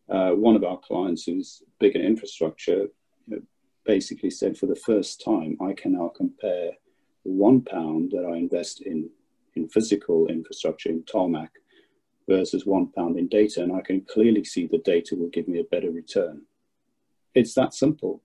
Uh, 0.09 0.31
one 0.31 0.55
of 0.55 0.63
our 0.63 0.79
clients 0.79 1.25
who's 1.25 1.61
big 1.79 1.95
in 1.95 2.01
infrastructure 2.01 2.87
you 3.27 3.35
know, 3.35 3.41
basically 3.85 4.29
said, 4.29 4.57
for 4.57 4.65
the 4.65 4.75
first 4.75 5.23
time, 5.23 5.57
I 5.61 5.73
can 5.73 5.93
now 5.93 6.11
compare 6.15 6.71
one 7.23 7.61
pound 7.61 8.11
that 8.11 8.25
I 8.25 8.37
invest 8.37 8.81
in 8.81 9.09
in 9.57 9.67
physical 9.75 10.19
infrastructure 10.27 10.89
in 10.89 11.03
tarmac 11.03 11.51
versus 12.29 12.65
one 12.65 12.87
pound 12.95 13.17
in 13.17 13.27
data, 13.39 13.63
and 13.63 13.73
I 13.79 13.81
can 13.81 14.01
clearly 14.13 14.43
see 14.43 14.63
the 14.67 14.83
data 14.93 15.15
will 15.15 15.29
give 15.29 15.47
me 15.47 15.59
a 15.59 15.71
better 15.73 15.91
return. 15.91 16.35
It's 17.39 17.53
that 17.55 17.73
simple. 17.73 18.15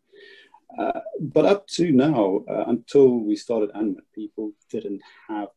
Uh, 0.78 1.00
but 1.20 1.44
up 1.44 1.66
to 1.76 1.92
now, 1.92 2.42
uh, 2.48 2.64
until 2.74 3.08
we 3.28 3.36
started 3.36 3.70
Anmut, 3.72 4.06
people 4.14 4.52
didn't 4.70 5.02
have 5.28 5.48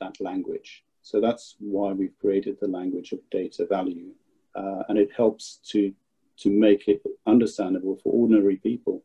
that 0.00 0.14
language. 0.20 0.70
So 1.02 1.20
that's 1.20 1.56
why 1.58 1.92
we've 1.92 2.18
created 2.20 2.56
the 2.60 2.68
language 2.78 3.12
of 3.12 3.18
data 3.30 3.66
value, 3.76 4.10
uh, 4.54 4.82
and 4.88 4.96
it 4.98 5.10
helps 5.16 5.60
to 5.72 5.92
to 6.42 6.50
make 6.50 6.88
it 6.88 7.02
understandable 7.26 7.96
for 8.02 8.12
ordinary 8.12 8.56
people. 8.56 9.04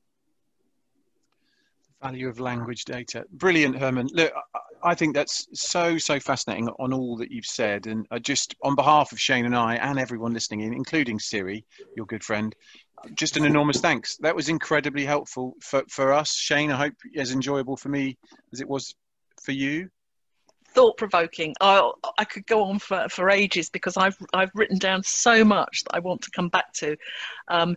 Value 2.02 2.30
of 2.30 2.40
language 2.40 2.86
data, 2.86 3.26
brilliant, 3.32 3.76
Herman. 3.76 4.08
Look, 4.14 4.32
I 4.84 4.94
think 4.94 5.16
that's 5.16 5.48
so 5.54 5.98
so 5.98 6.20
fascinating 6.20 6.70
on 6.80 6.94
all 6.94 7.18
that 7.18 7.32
you've 7.32 7.46
said, 7.46 7.88
and 7.88 8.06
just 8.22 8.56
on 8.62 8.76
behalf 8.76 9.12
of 9.12 9.20
Shane 9.20 9.46
and 9.46 9.56
I 9.56 9.76
and 9.78 9.98
everyone 9.98 10.32
listening 10.32 10.62
in, 10.62 10.74
including 10.74 11.18
Siri, 11.18 11.66
your 11.96 12.06
good 12.06 12.24
friend, 12.24 12.56
just 13.16 13.36
an 13.36 13.46
enormous 13.46 13.80
thanks. 13.80 14.18
That 14.18 14.36
was 14.36 14.48
incredibly 14.48 15.06
helpful 15.06 15.56
for 15.62 15.84
for 15.90 16.14
us, 16.14 16.36
Shane. 16.36 16.72
I 16.72 16.78
hope 16.78 16.94
as 17.16 17.32
enjoyable 17.32 17.78
for 17.78 17.90
me 17.90 18.18
as 18.54 18.62
it 18.62 18.70
was 18.70 18.94
for 19.42 19.52
you. 19.52 19.90
Thought 20.76 20.98
provoking. 20.98 21.56
I 21.62 21.92
I 22.18 22.26
could 22.26 22.46
go 22.46 22.64
on 22.64 22.80
for, 22.80 23.08
for 23.10 23.30
ages 23.30 23.70
because 23.70 23.98
I've 23.98 24.18
I've 24.34 24.52
written 24.54 24.78
down 24.78 25.02
so 25.04 25.44
much 25.44 25.84
that 25.86 25.96
I 25.96 26.00
want 26.00 26.22
to 26.22 26.32
come 26.32 26.50
back 26.50 26.74
to. 26.74 26.96
Um, 27.48 27.76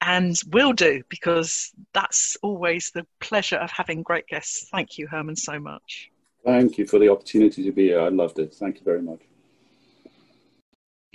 and 0.00 0.36
will 0.48 0.72
do 0.72 1.02
because 1.08 1.72
that's 1.92 2.36
always 2.42 2.90
the 2.94 3.06
pleasure 3.20 3.56
of 3.56 3.70
having 3.70 4.02
great 4.02 4.26
guests. 4.26 4.68
Thank 4.70 4.98
you, 4.98 5.06
Herman, 5.06 5.36
so 5.36 5.58
much. 5.58 6.10
Thank 6.44 6.78
you 6.78 6.86
for 6.86 6.98
the 6.98 7.08
opportunity 7.08 7.64
to 7.64 7.72
be 7.72 7.88
here. 7.88 8.00
I 8.00 8.08
loved 8.08 8.38
it. 8.38 8.54
Thank 8.54 8.76
you 8.76 8.84
very 8.84 9.02
much. 9.02 9.20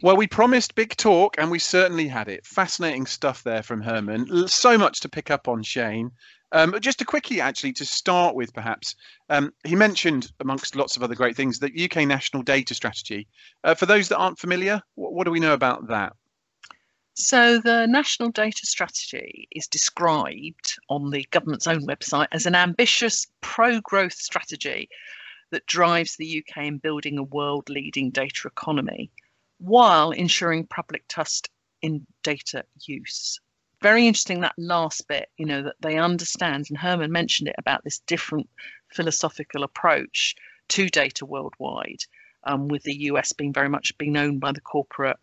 Well, 0.04 0.18
we 0.18 0.28
promised 0.28 0.74
big 0.74 0.96
talk, 0.98 1.36
and 1.38 1.52
we 1.52 1.60
certainly 1.60 2.08
had 2.08 2.28
it. 2.28 2.46
Fascinating 2.46 3.06
stuff 3.06 3.44
there 3.44 3.62
from 3.62 3.82
Herman. 3.82 4.48
So 4.48 4.78
much 4.78 5.00
to 5.02 5.10
pick 5.10 5.30
up 5.30 5.48
on, 5.48 5.62
Shane. 5.62 6.12
Um, 6.52 6.76
just 6.82 7.02
a 7.02 7.06
quickie, 7.06 7.40
actually, 7.40 7.74
to 7.74 7.86
start 7.86 8.36
with, 8.36 8.52
perhaps. 8.54 8.96
Um, 9.30 9.54
he 9.64 9.76
mentioned, 9.76 10.32
amongst 10.40 10.76
lots 10.76 10.98
of 10.98 11.04
other 11.04 11.16
great 11.16 11.36
things, 11.36 11.60
the 11.60 11.72
UK 11.86 12.08
National 12.08 12.42
Data 12.42 12.74
Strategy. 12.74 13.28
Uh, 13.64 13.76
for 13.76 13.86
those 13.86 14.10
that 14.10 14.18
aren't 14.18 14.40
familiar, 14.40 14.82
what, 14.96 15.14
what 15.14 15.26
do 15.26 15.32
we 15.32 15.40
know 15.40 15.54
about 15.54 15.88
that? 15.88 16.14
So, 17.14 17.60
the 17.60 17.88
National 17.88 18.30
Data 18.30 18.66
Strategy 18.66 19.48
is 19.52 19.68
described 19.68 20.80
on 20.88 21.10
the 21.10 21.28
government's 21.32 21.68
own 21.68 21.86
website 21.86 22.30
as 22.32 22.46
an 22.46 22.56
ambitious 22.56 23.28
pro 23.42 23.82
growth 23.82 24.14
strategy 24.14 24.88
that 25.50 25.66
drives 25.66 26.16
the 26.16 26.42
UK 26.42 26.64
in 26.64 26.78
building 26.78 27.18
a 27.18 27.24
world 27.24 27.70
leading 27.70 28.12
data 28.12 28.48
economy 28.48 29.12
while 29.58 30.12
ensuring 30.12 30.66
public 30.68 31.06
trust 31.10 31.50
in 31.82 32.08
data 32.24 32.64
use. 32.86 33.42
Very 33.82 34.08
interesting 34.08 34.40
that 34.42 34.56
last 34.58 35.06
bit, 35.10 35.30
you 35.38 35.46
know, 35.46 35.64
that 35.64 35.76
they 35.82 35.98
understand, 35.98 36.68
and 36.70 36.78
Herman 36.78 37.12
mentioned 37.12 37.50
it 37.50 37.56
about 37.58 37.84
this 37.84 38.00
different 38.00 38.50
philosophical 38.88 39.64
approach 39.64 40.34
to 40.70 40.88
data 40.88 41.26
worldwide, 41.26 42.06
um, 42.46 42.70
with 42.70 42.84
the 42.84 42.96
US 43.08 43.34
being 43.34 43.52
very 43.52 43.70
much 43.70 43.98
being 43.98 44.16
owned 44.16 44.40
by 44.40 44.54
the 44.54 44.62
corporate 44.62 45.18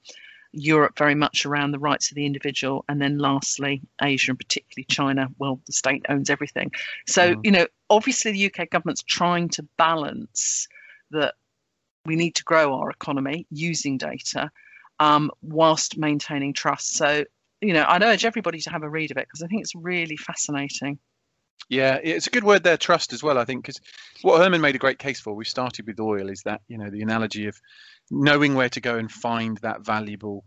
Europe 0.53 0.97
very 0.97 1.15
much 1.15 1.45
around 1.45 1.73
the 1.73 1.79
rights 1.79 2.11
of 2.11 2.15
the 2.15 2.27
individual, 2.27 2.85
and 2.89 3.01
then 3.01 3.19
lastly, 3.19 3.83
Asia 4.01 4.33
and 4.33 4.39
particularly 4.39 4.85
China. 4.89 5.29
Well, 5.39 5.61
the 5.67 5.73
state 5.73 6.07
owns 6.09 6.31
everything. 6.31 6.73
So, 7.07 7.35
mm. 7.35 7.45
you 7.45 7.51
know, 7.51 7.67
obviously 7.91 8.33
the 8.33 8.47
UK 8.47 8.71
government's 8.71 9.03
trying 9.03 9.49
to 9.51 9.63
balance 9.77 10.69
that 11.11 11.35
we 12.05 12.17
need 12.17 12.35
to 12.37 12.45
grow 12.45 12.75
our 12.75 12.91
economy 12.91 13.47
using 13.51 13.99
data 13.99 14.51
um, 15.01 15.31
whilst 15.43 15.99
maintaining 15.99 16.53
trust. 16.53 16.95
So, 16.95 17.25
you 17.61 17.73
know, 17.73 17.85
I'd 17.87 18.03
urge 18.03 18.25
everybody 18.25 18.61
to 18.61 18.71
have 18.71 18.83
a 18.83 18.91
read 18.91 19.11
of 19.11 19.17
it 19.17 19.27
because 19.27 19.43
I 19.43 19.47
think 19.47 19.63
it's 19.63 19.75
really 19.75 20.17
fascinating. 20.17 20.99
Yeah, 21.69 21.99
it's 22.03 22.27
a 22.27 22.31
good 22.31 22.45
word 22.45 22.65
there, 22.65 22.79
trust 22.79 23.13
as 23.13 23.23
well. 23.23 23.39
I 23.39 23.45
think 23.45 23.63
because 23.63 23.81
what 24.23 24.41
Herman 24.41 24.61
made 24.61 24.75
a 24.75 24.79
great 24.79 24.99
case 24.99 25.21
for, 25.21 25.35
we 25.35 25.45
started 25.45 25.87
with 25.87 26.01
oil, 26.01 26.31
is 26.31 26.43
that 26.45 26.63
you 26.69 26.79
know 26.79 26.91
the 26.91 27.03
analogy 27.03 27.47
of 27.47 27.61
knowing 28.11 28.55
where 28.55 28.71
to 28.71 28.81
go 28.81 28.97
and 28.97 29.11
find 29.11 29.59
that 29.59 29.85
valuable 29.85 30.45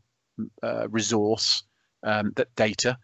uh, 0.64 0.88
resource, 0.89 1.64
um, 2.03 2.32
that 2.36 2.53
data, 2.55 2.97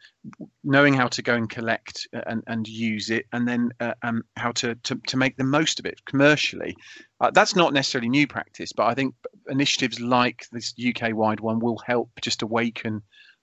knowing 0.63 0.93
how 0.93 1.07
to 1.07 1.21
go 1.21 1.35
and 1.35 1.49
collect 1.49 2.07
and, 2.11 2.43
and 2.47 2.67
use 2.67 3.09
it, 3.09 3.25
and 3.31 3.47
then 3.47 3.69
uh, 3.79 3.93
um, 4.01 4.23
how 4.35 4.51
to, 4.51 4.75
to, 4.75 4.95
to 5.07 5.17
make 5.17 5.37
the 5.37 5.43
most 5.43 5.79
of 5.79 5.85
it 5.85 6.03
commercially. 6.05 6.75
Uh, 7.21 7.31
that's 7.31 7.55
not 7.55 7.73
necessarily 7.73 8.09
new 8.09 8.27
practice, 8.27 8.73
but 8.73 8.87
I 8.87 8.95
think 8.95 9.13
initiatives 9.47 9.99
like 9.99 10.45
this 10.51 10.73
UK 10.83 11.13
wide 11.13 11.39
one 11.39 11.59
will 11.59 11.81
help 11.85 12.09
just 12.21 12.41
awaken 12.41 13.01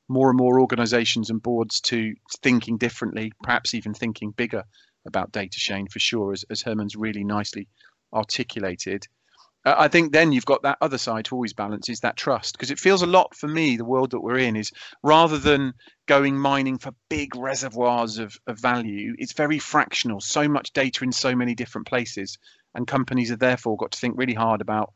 more 0.09 0.28
and 0.28 0.36
more 0.36 0.61
organizations 0.61 1.30
and 1.30 1.42
boards 1.42 1.80
to 1.80 2.14
thinking 2.42 2.76
differently, 2.76 3.32
perhaps 3.42 3.74
even 3.74 3.94
thinking 3.94 4.30
bigger 4.32 4.64
about 5.07 5.32
data, 5.32 5.59
Shane, 5.59 5.88
for 5.88 5.98
sure, 5.98 6.32
as, 6.32 6.44
as 6.50 6.62
Herman's 6.62 6.96
really 6.96 7.24
nicely 7.24 7.68
articulated. 8.12 9.07
I 9.66 9.88
think 9.88 10.12
then 10.12 10.32
you've 10.32 10.44
got 10.44 10.62
that 10.62 10.76
other 10.82 10.98
side 10.98 11.24
to 11.26 11.34
always 11.34 11.55
balance 11.55 11.88
is 11.88 12.00
that 12.00 12.18
trust 12.18 12.52
because 12.52 12.70
it 12.70 12.78
feels 12.78 13.00
a 13.00 13.07
lot 13.07 13.34
for 13.34 13.48
me 13.48 13.76
the 13.76 13.84
world 13.84 14.11
that 14.11 14.20
we're 14.20 14.38
in 14.38 14.57
is 14.57 14.70
rather 15.02 15.38
than 15.38 15.72
going 16.07 16.38
mining 16.38 16.76
for 16.76 16.92
big 17.09 17.34
reservoirs 17.34 18.18
of, 18.18 18.38
of 18.46 18.59
value 18.59 19.14
it's 19.18 19.32
very 19.32 19.59
fractional 19.59 20.20
so 20.20 20.46
much 20.48 20.74
data 20.74 21.02
in 21.02 21.12
so 21.12 21.34
many 21.34 21.55
different 21.55 21.86
places 21.86 22.36
and 22.74 22.86
companies 22.86 23.30
have 23.30 23.38
therefore 23.38 23.78
got 23.78 23.92
to 23.92 23.98
think 23.98 24.18
really 24.18 24.34
hard 24.34 24.61
about 24.61 24.92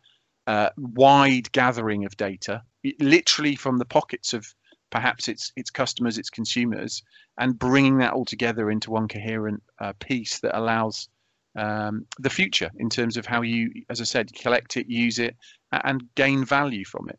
uh, 0.46 0.68
wide 0.76 1.50
gathering 1.52 2.04
of 2.04 2.14
data 2.18 2.62
literally 3.00 3.56
from 3.56 3.78
the 3.78 3.86
pockets 3.86 4.34
of 4.34 4.54
perhaps 4.90 5.28
its 5.28 5.52
its 5.56 5.70
customers 5.70 6.18
its 6.18 6.30
consumers 6.30 7.02
and 7.38 7.58
bringing 7.58 7.98
that 7.98 8.12
all 8.12 8.24
together 8.24 8.70
into 8.70 8.90
one 8.90 9.08
coherent 9.08 9.62
uh, 9.80 9.92
piece 10.00 10.40
that 10.40 10.56
allows 10.58 11.08
um, 11.56 12.06
the 12.18 12.30
future 12.30 12.70
in 12.78 12.88
terms 12.88 13.16
of 13.16 13.26
how 13.26 13.42
you, 13.42 13.70
as 13.90 14.00
I 14.00 14.04
said, 14.04 14.32
collect 14.34 14.76
it, 14.76 14.88
use 14.88 15.18
it, 15.18 15.36
and 15.72 16.02
gain 16.14 16.44
value 16.44 16.84
from 16.84 17.08
it. 17.08 17.18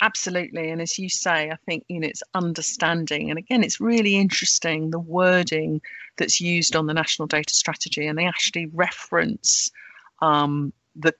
Absolutely, 0.00 0.70
and 0.70 0.80
as 0.80 0.98
you 0.98 1.08
say, 1.08 1.50
I 1.50 1.56
think 1.66 1.84
you 1.88 2.00
know 2.00 2.08
it's 2.08 2.22
understanding, 2.34 3.30
and 3.30 3.38
again, 3.38 3.62
it's 3.62 3.80
really 3.80 4.16
interesting 4.16 4.90
the 4.90 4.98
wording 4.98 5.80
that's 6.16 6.40
used 6.40 6.74
on 6.76 6.86
the 6.86 6.94
national 6.94 7.26
data 7.26 7.54
strategy, 7.54 8.06
and 8.06 8.18
they 8.18 8.26
actually 8.26 8.66
reference 8.66 9.70
um, 10.20 10.72
the 10.96 11.14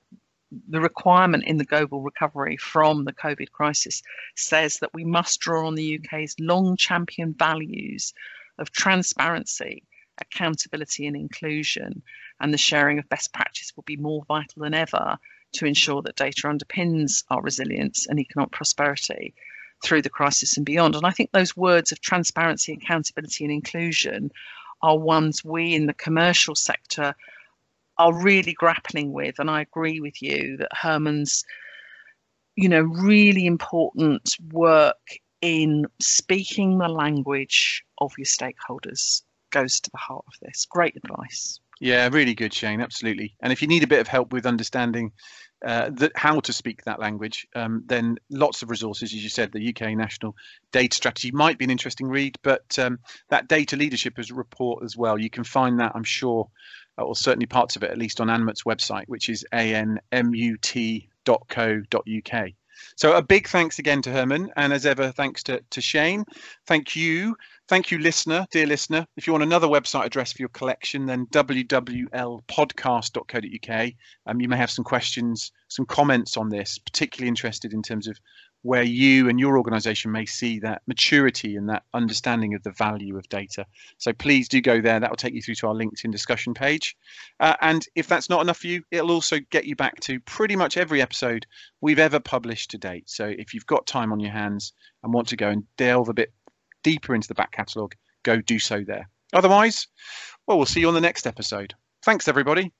the 0.67 0.81
requirement 0.81 1.43
in 1.45 1.57
the 1.57 1.65
global 1.65 2.01
recovery 2.01 2.57
from 2.57 3.03
the 3.03 3.13
COVID 3.13 3.51
crisis 3.51 4.01
says 4.35 4.77
that 4.77 4.93
we 4.93 5.03
must 5.03 5.39
draw 5.39 5.67
on 5.67 5.75
the 5.75 5.99
UK's 5.99 6.35
long 6.39 6.77
champion 6.77 7.33
values 7.33 8.13
of 8.57 8.71
transparency, 8.71 9.83
accountability 10.19 11.07
and 11.07 11.15
inclusion, 11.15 12.01
and 12.39 12.53
the 12.53 12.57
sharing 12.57 12.99
of 12.99 13.09
best 13.09 13.33
practice 13.33 13.73
will 13.75 13.83
be 13.83 13.97
more 13.97 14.23
vital 14.27 14.63
than 14.63 14.73
ever 14.73 15.17
to 15.53 15.65
ensure 15.65 16.01
that 16.01 16.15
data 16.15 16.47
underpins 16.47 17.23
our 17.29 17.41
resilience 17.41 18.07
and 18.07 18.19
economic 18.19 18.51
prosperity 18.51 19.33
through 19.83 20.01
the 20.01 20.09
crisis 20.09 20.57
and 20.57 20.65
beyond. 20.65 20.95
And 20.95 21.05
I 21.05 21.11
think 21.11 21.31
those 21.31 21.55
words 21.55 21.91
of 21.91 22.01
transparency, 22.01 22.73
accountability, 22.73 23.43
and 23.43 23.53
inclusion 23.53 24.31
are 24.81 24.97
ones 24.97 25.43
we 25.43 25.73
in 25.73 25.85
the 25.85 25.93
commercial 25.93 26.55
sector 26.55 27.15
are 27.97 28.13
really 28.13 28.53
grappling 28.53 29.13
with. 29.13 29.39
And 29.39 29.49
I 29.49 29.61
agree 29.61 29.99
with 29.99 30.21
you 30.21 30.57
that 30.57 30.69
Herman's, 30.73 31.43
you 32.55 32.69
know, 32.69 32.81
really 32.81 33.45
important 33.45 34.35
work 34.51 35.19
in 35.41 35.85
speaking 36.01 36.77
the 36.77 36.87
language 36.87 37.83
of 37.99 38.11
your 38.17 38.25
stakeholders 38.25 39.21
goes 39.51 39.79
to 39.79 39.91
the 39.91 39.97
heart 39.97 40.25
of 40.27 40.33
this. 40.41 40.65
Great 40.65 40.95
advice. 40.97 41.59
Yeah, 41.79 42.09
really 42.11 42.33
good, 42.33 42.53
Shane. 42.53 42.81
Absolutely. 42.81 43.35
And 43.41 43.51
if 43.51 43.61
you 43.61 43.67
need 43.67 43.83
a 43.83 43.87
bit 43.87 43.99
of 43.99 44.07
help 44.07 44.31
with 44.31 44.45
understanding 44.45 45.11
uh, 45.65 45.91
how 46.15 46.39
to 46.39 46.53
speak 46.53 46.83
that 46.83 46.99
language, 46.99 47.45
um, 47.55 47.83
then 47.85 48.17
lots 48.29 48.61
of 48.61 48.69
resources, 48.69 49.13
as 49.13 49.23
you 49.23 49.29
said, 49.29 49.51
the 49.51 49.69
UK 49.69 49.95
National 49.95 50.35
Data 50.71 50.95
Strategy 50.95 51.31
might 51.31 51.57
be 51.57 51.65
an 51.65 51.71
interesting 51.71 52.07
read, 52.07 52.37
but 52.43 52.77
um, 52.79 52.99
that 53.29 53.47
data 53.47 53.75
leadership 53.75 54.17
as 54.17 54.31
report 54.31 54.83
as 54.83 54.95
well. 54.95 55.17
You 55.17 55.29
can 55.29 55.43
find 55.43 55.79
that, 55.79 55.91
I'm 55.95 56.03
sure, 56.03 56.49
or 56.97 57.15
certainly 57.15 57.45
parts 57.45 57.75
of 57.75 57.83
it, 57.83 57.91
at 57.91 57.97
least 57.97 58.21
on 58.21 58.29
ANMUT's 58.29 58.63
website, 58.63 59.07
which 59.07 59.29
is 59.29 59.45
anmut.co.uk. 59.51 61.01
So 62.97 63.15
a 63.15 63.21
big 63.21 63.47
thanks 63.47 63.79
again 63.79 64.01
to 64.03 64.11
Herman, 64.11 64.51
and 64.55 64.71
as 64.73 64.85
ever, 64.85 65.11
thanks 65.11 65.43
to, 65.43 65.61
to 65.69 65.81
Shane. 65.81 66.23
Thank 66.65 66.95
you. 66.95 67.35
Thank 67.67 67.89
you, 67.89 67.97
listener, 67.97 68.45
dear 68.51 68.67
listener. 68.67 69.07
If 69.17 69.25
you 69.25 69.33
want 69.33 69.43
another 69.43 69.67
website 69.67 70.05
address 70.05 70.33
for 70.33 70.41
your 70.41 70.49
collection, 70.49 71.05
then 71.05 71.25
wwlpodcast.co.uk. 71.27 73.91
Um, 74.27 74.41
you 74.41 74.47
may 74.47 74.57
have 74.57 74.69
some 74.69 74.85
questions, 74.85 75.51
some 75.67 75.87
comments 75.87 76.37
on 76.37 76.49
this, 76.49 76.77
particularly 76.77 77.27
interested 77.27 77.73
in 77.73 77.81
terms 77.81 78.07
of 78.07 78.19
where 78.65 78.81
you 78.81 79.29
and 79.29 79.39
your 79.39 79.59
organization 79.59 80.11
may 80.11 80.25
see 80.25 80.57
that 80.57 80.81
maturity 80.87 81.55
and 81.55 81.69
that 81.69 81.83
understanding 81.93 82.55
of 82.55 82.63
the 82.63 82.71
value 82.71 83.15
of 83.15 83.29
data. 83.29 83.63
So 83.99 84.11
please 84.11 84.49
do 84.49 84.59
go 84.59 84.81
there. 84.81 84.99
That 84.99 85.11
will 85.11 85.17
take 85.17 85.35
you 85.35 85.41
through 85.43 85.53
to 85.55 85.67
our 85.67 85.75
LinkedIn 85.75 86.11
discussion 86.11 86.55
page. 86.55 86.97
Uh, 87.39 87.55
and 87.61 87.85
if 87.93 88.07
that's 88.07 88.27
not 88.27 88.41
enough 88.41 88.57
for 88.57 88.65
you, 88.65 88.81
it'll 88.89 89.11
also 89.11 89.37
get 89.51 89.65
you 89.65 89.75
back 89.75 89.99
to 90.01 90.19
pretty 90.21 90.55
much 90.55 90.77
every 90.77 90.99
episode 90.99 91.45
we've 91.81 91.99
ever 91.99 92.19
published 92.19 92.71
to 92.71 92.79
date. 92.79 93.07
So 93.07 93.25
if 93.27 93.53
you've 93.53 93.67
got 93.67 93.85
time 93.85 94.11
on 94.11 94.19
your 94.19 94.31
hands 94.31 94.73
and 95.03 95.13
want 95.13 95.27
to 95.27 95.37
go 95.37 95.49
and 95.49 95.63
delve 95.77 96.09
a 96.09 96.13
bit 96.15 96.33
deeper 96.83 97.13
into 97.13 97.27
the 97.27 97.35
back 97.35 97.51
catalogue, 97.51 97.93
go 98.23 98.41
do 98.41 98.57
so 98.57 98.83
there. 98.83 99.07
Otherwise, 99.31 99.85
well, 100.47 100.57
we'll 100.57 100.65
see 100.65 100.79
you 100.79 100.87
on 100.87 100.95
the 100.95 101.01
next 101.01 101.27
episode. 101.27 101.75
Thanks, 102.03 102.27
everybody. 102.27 102.73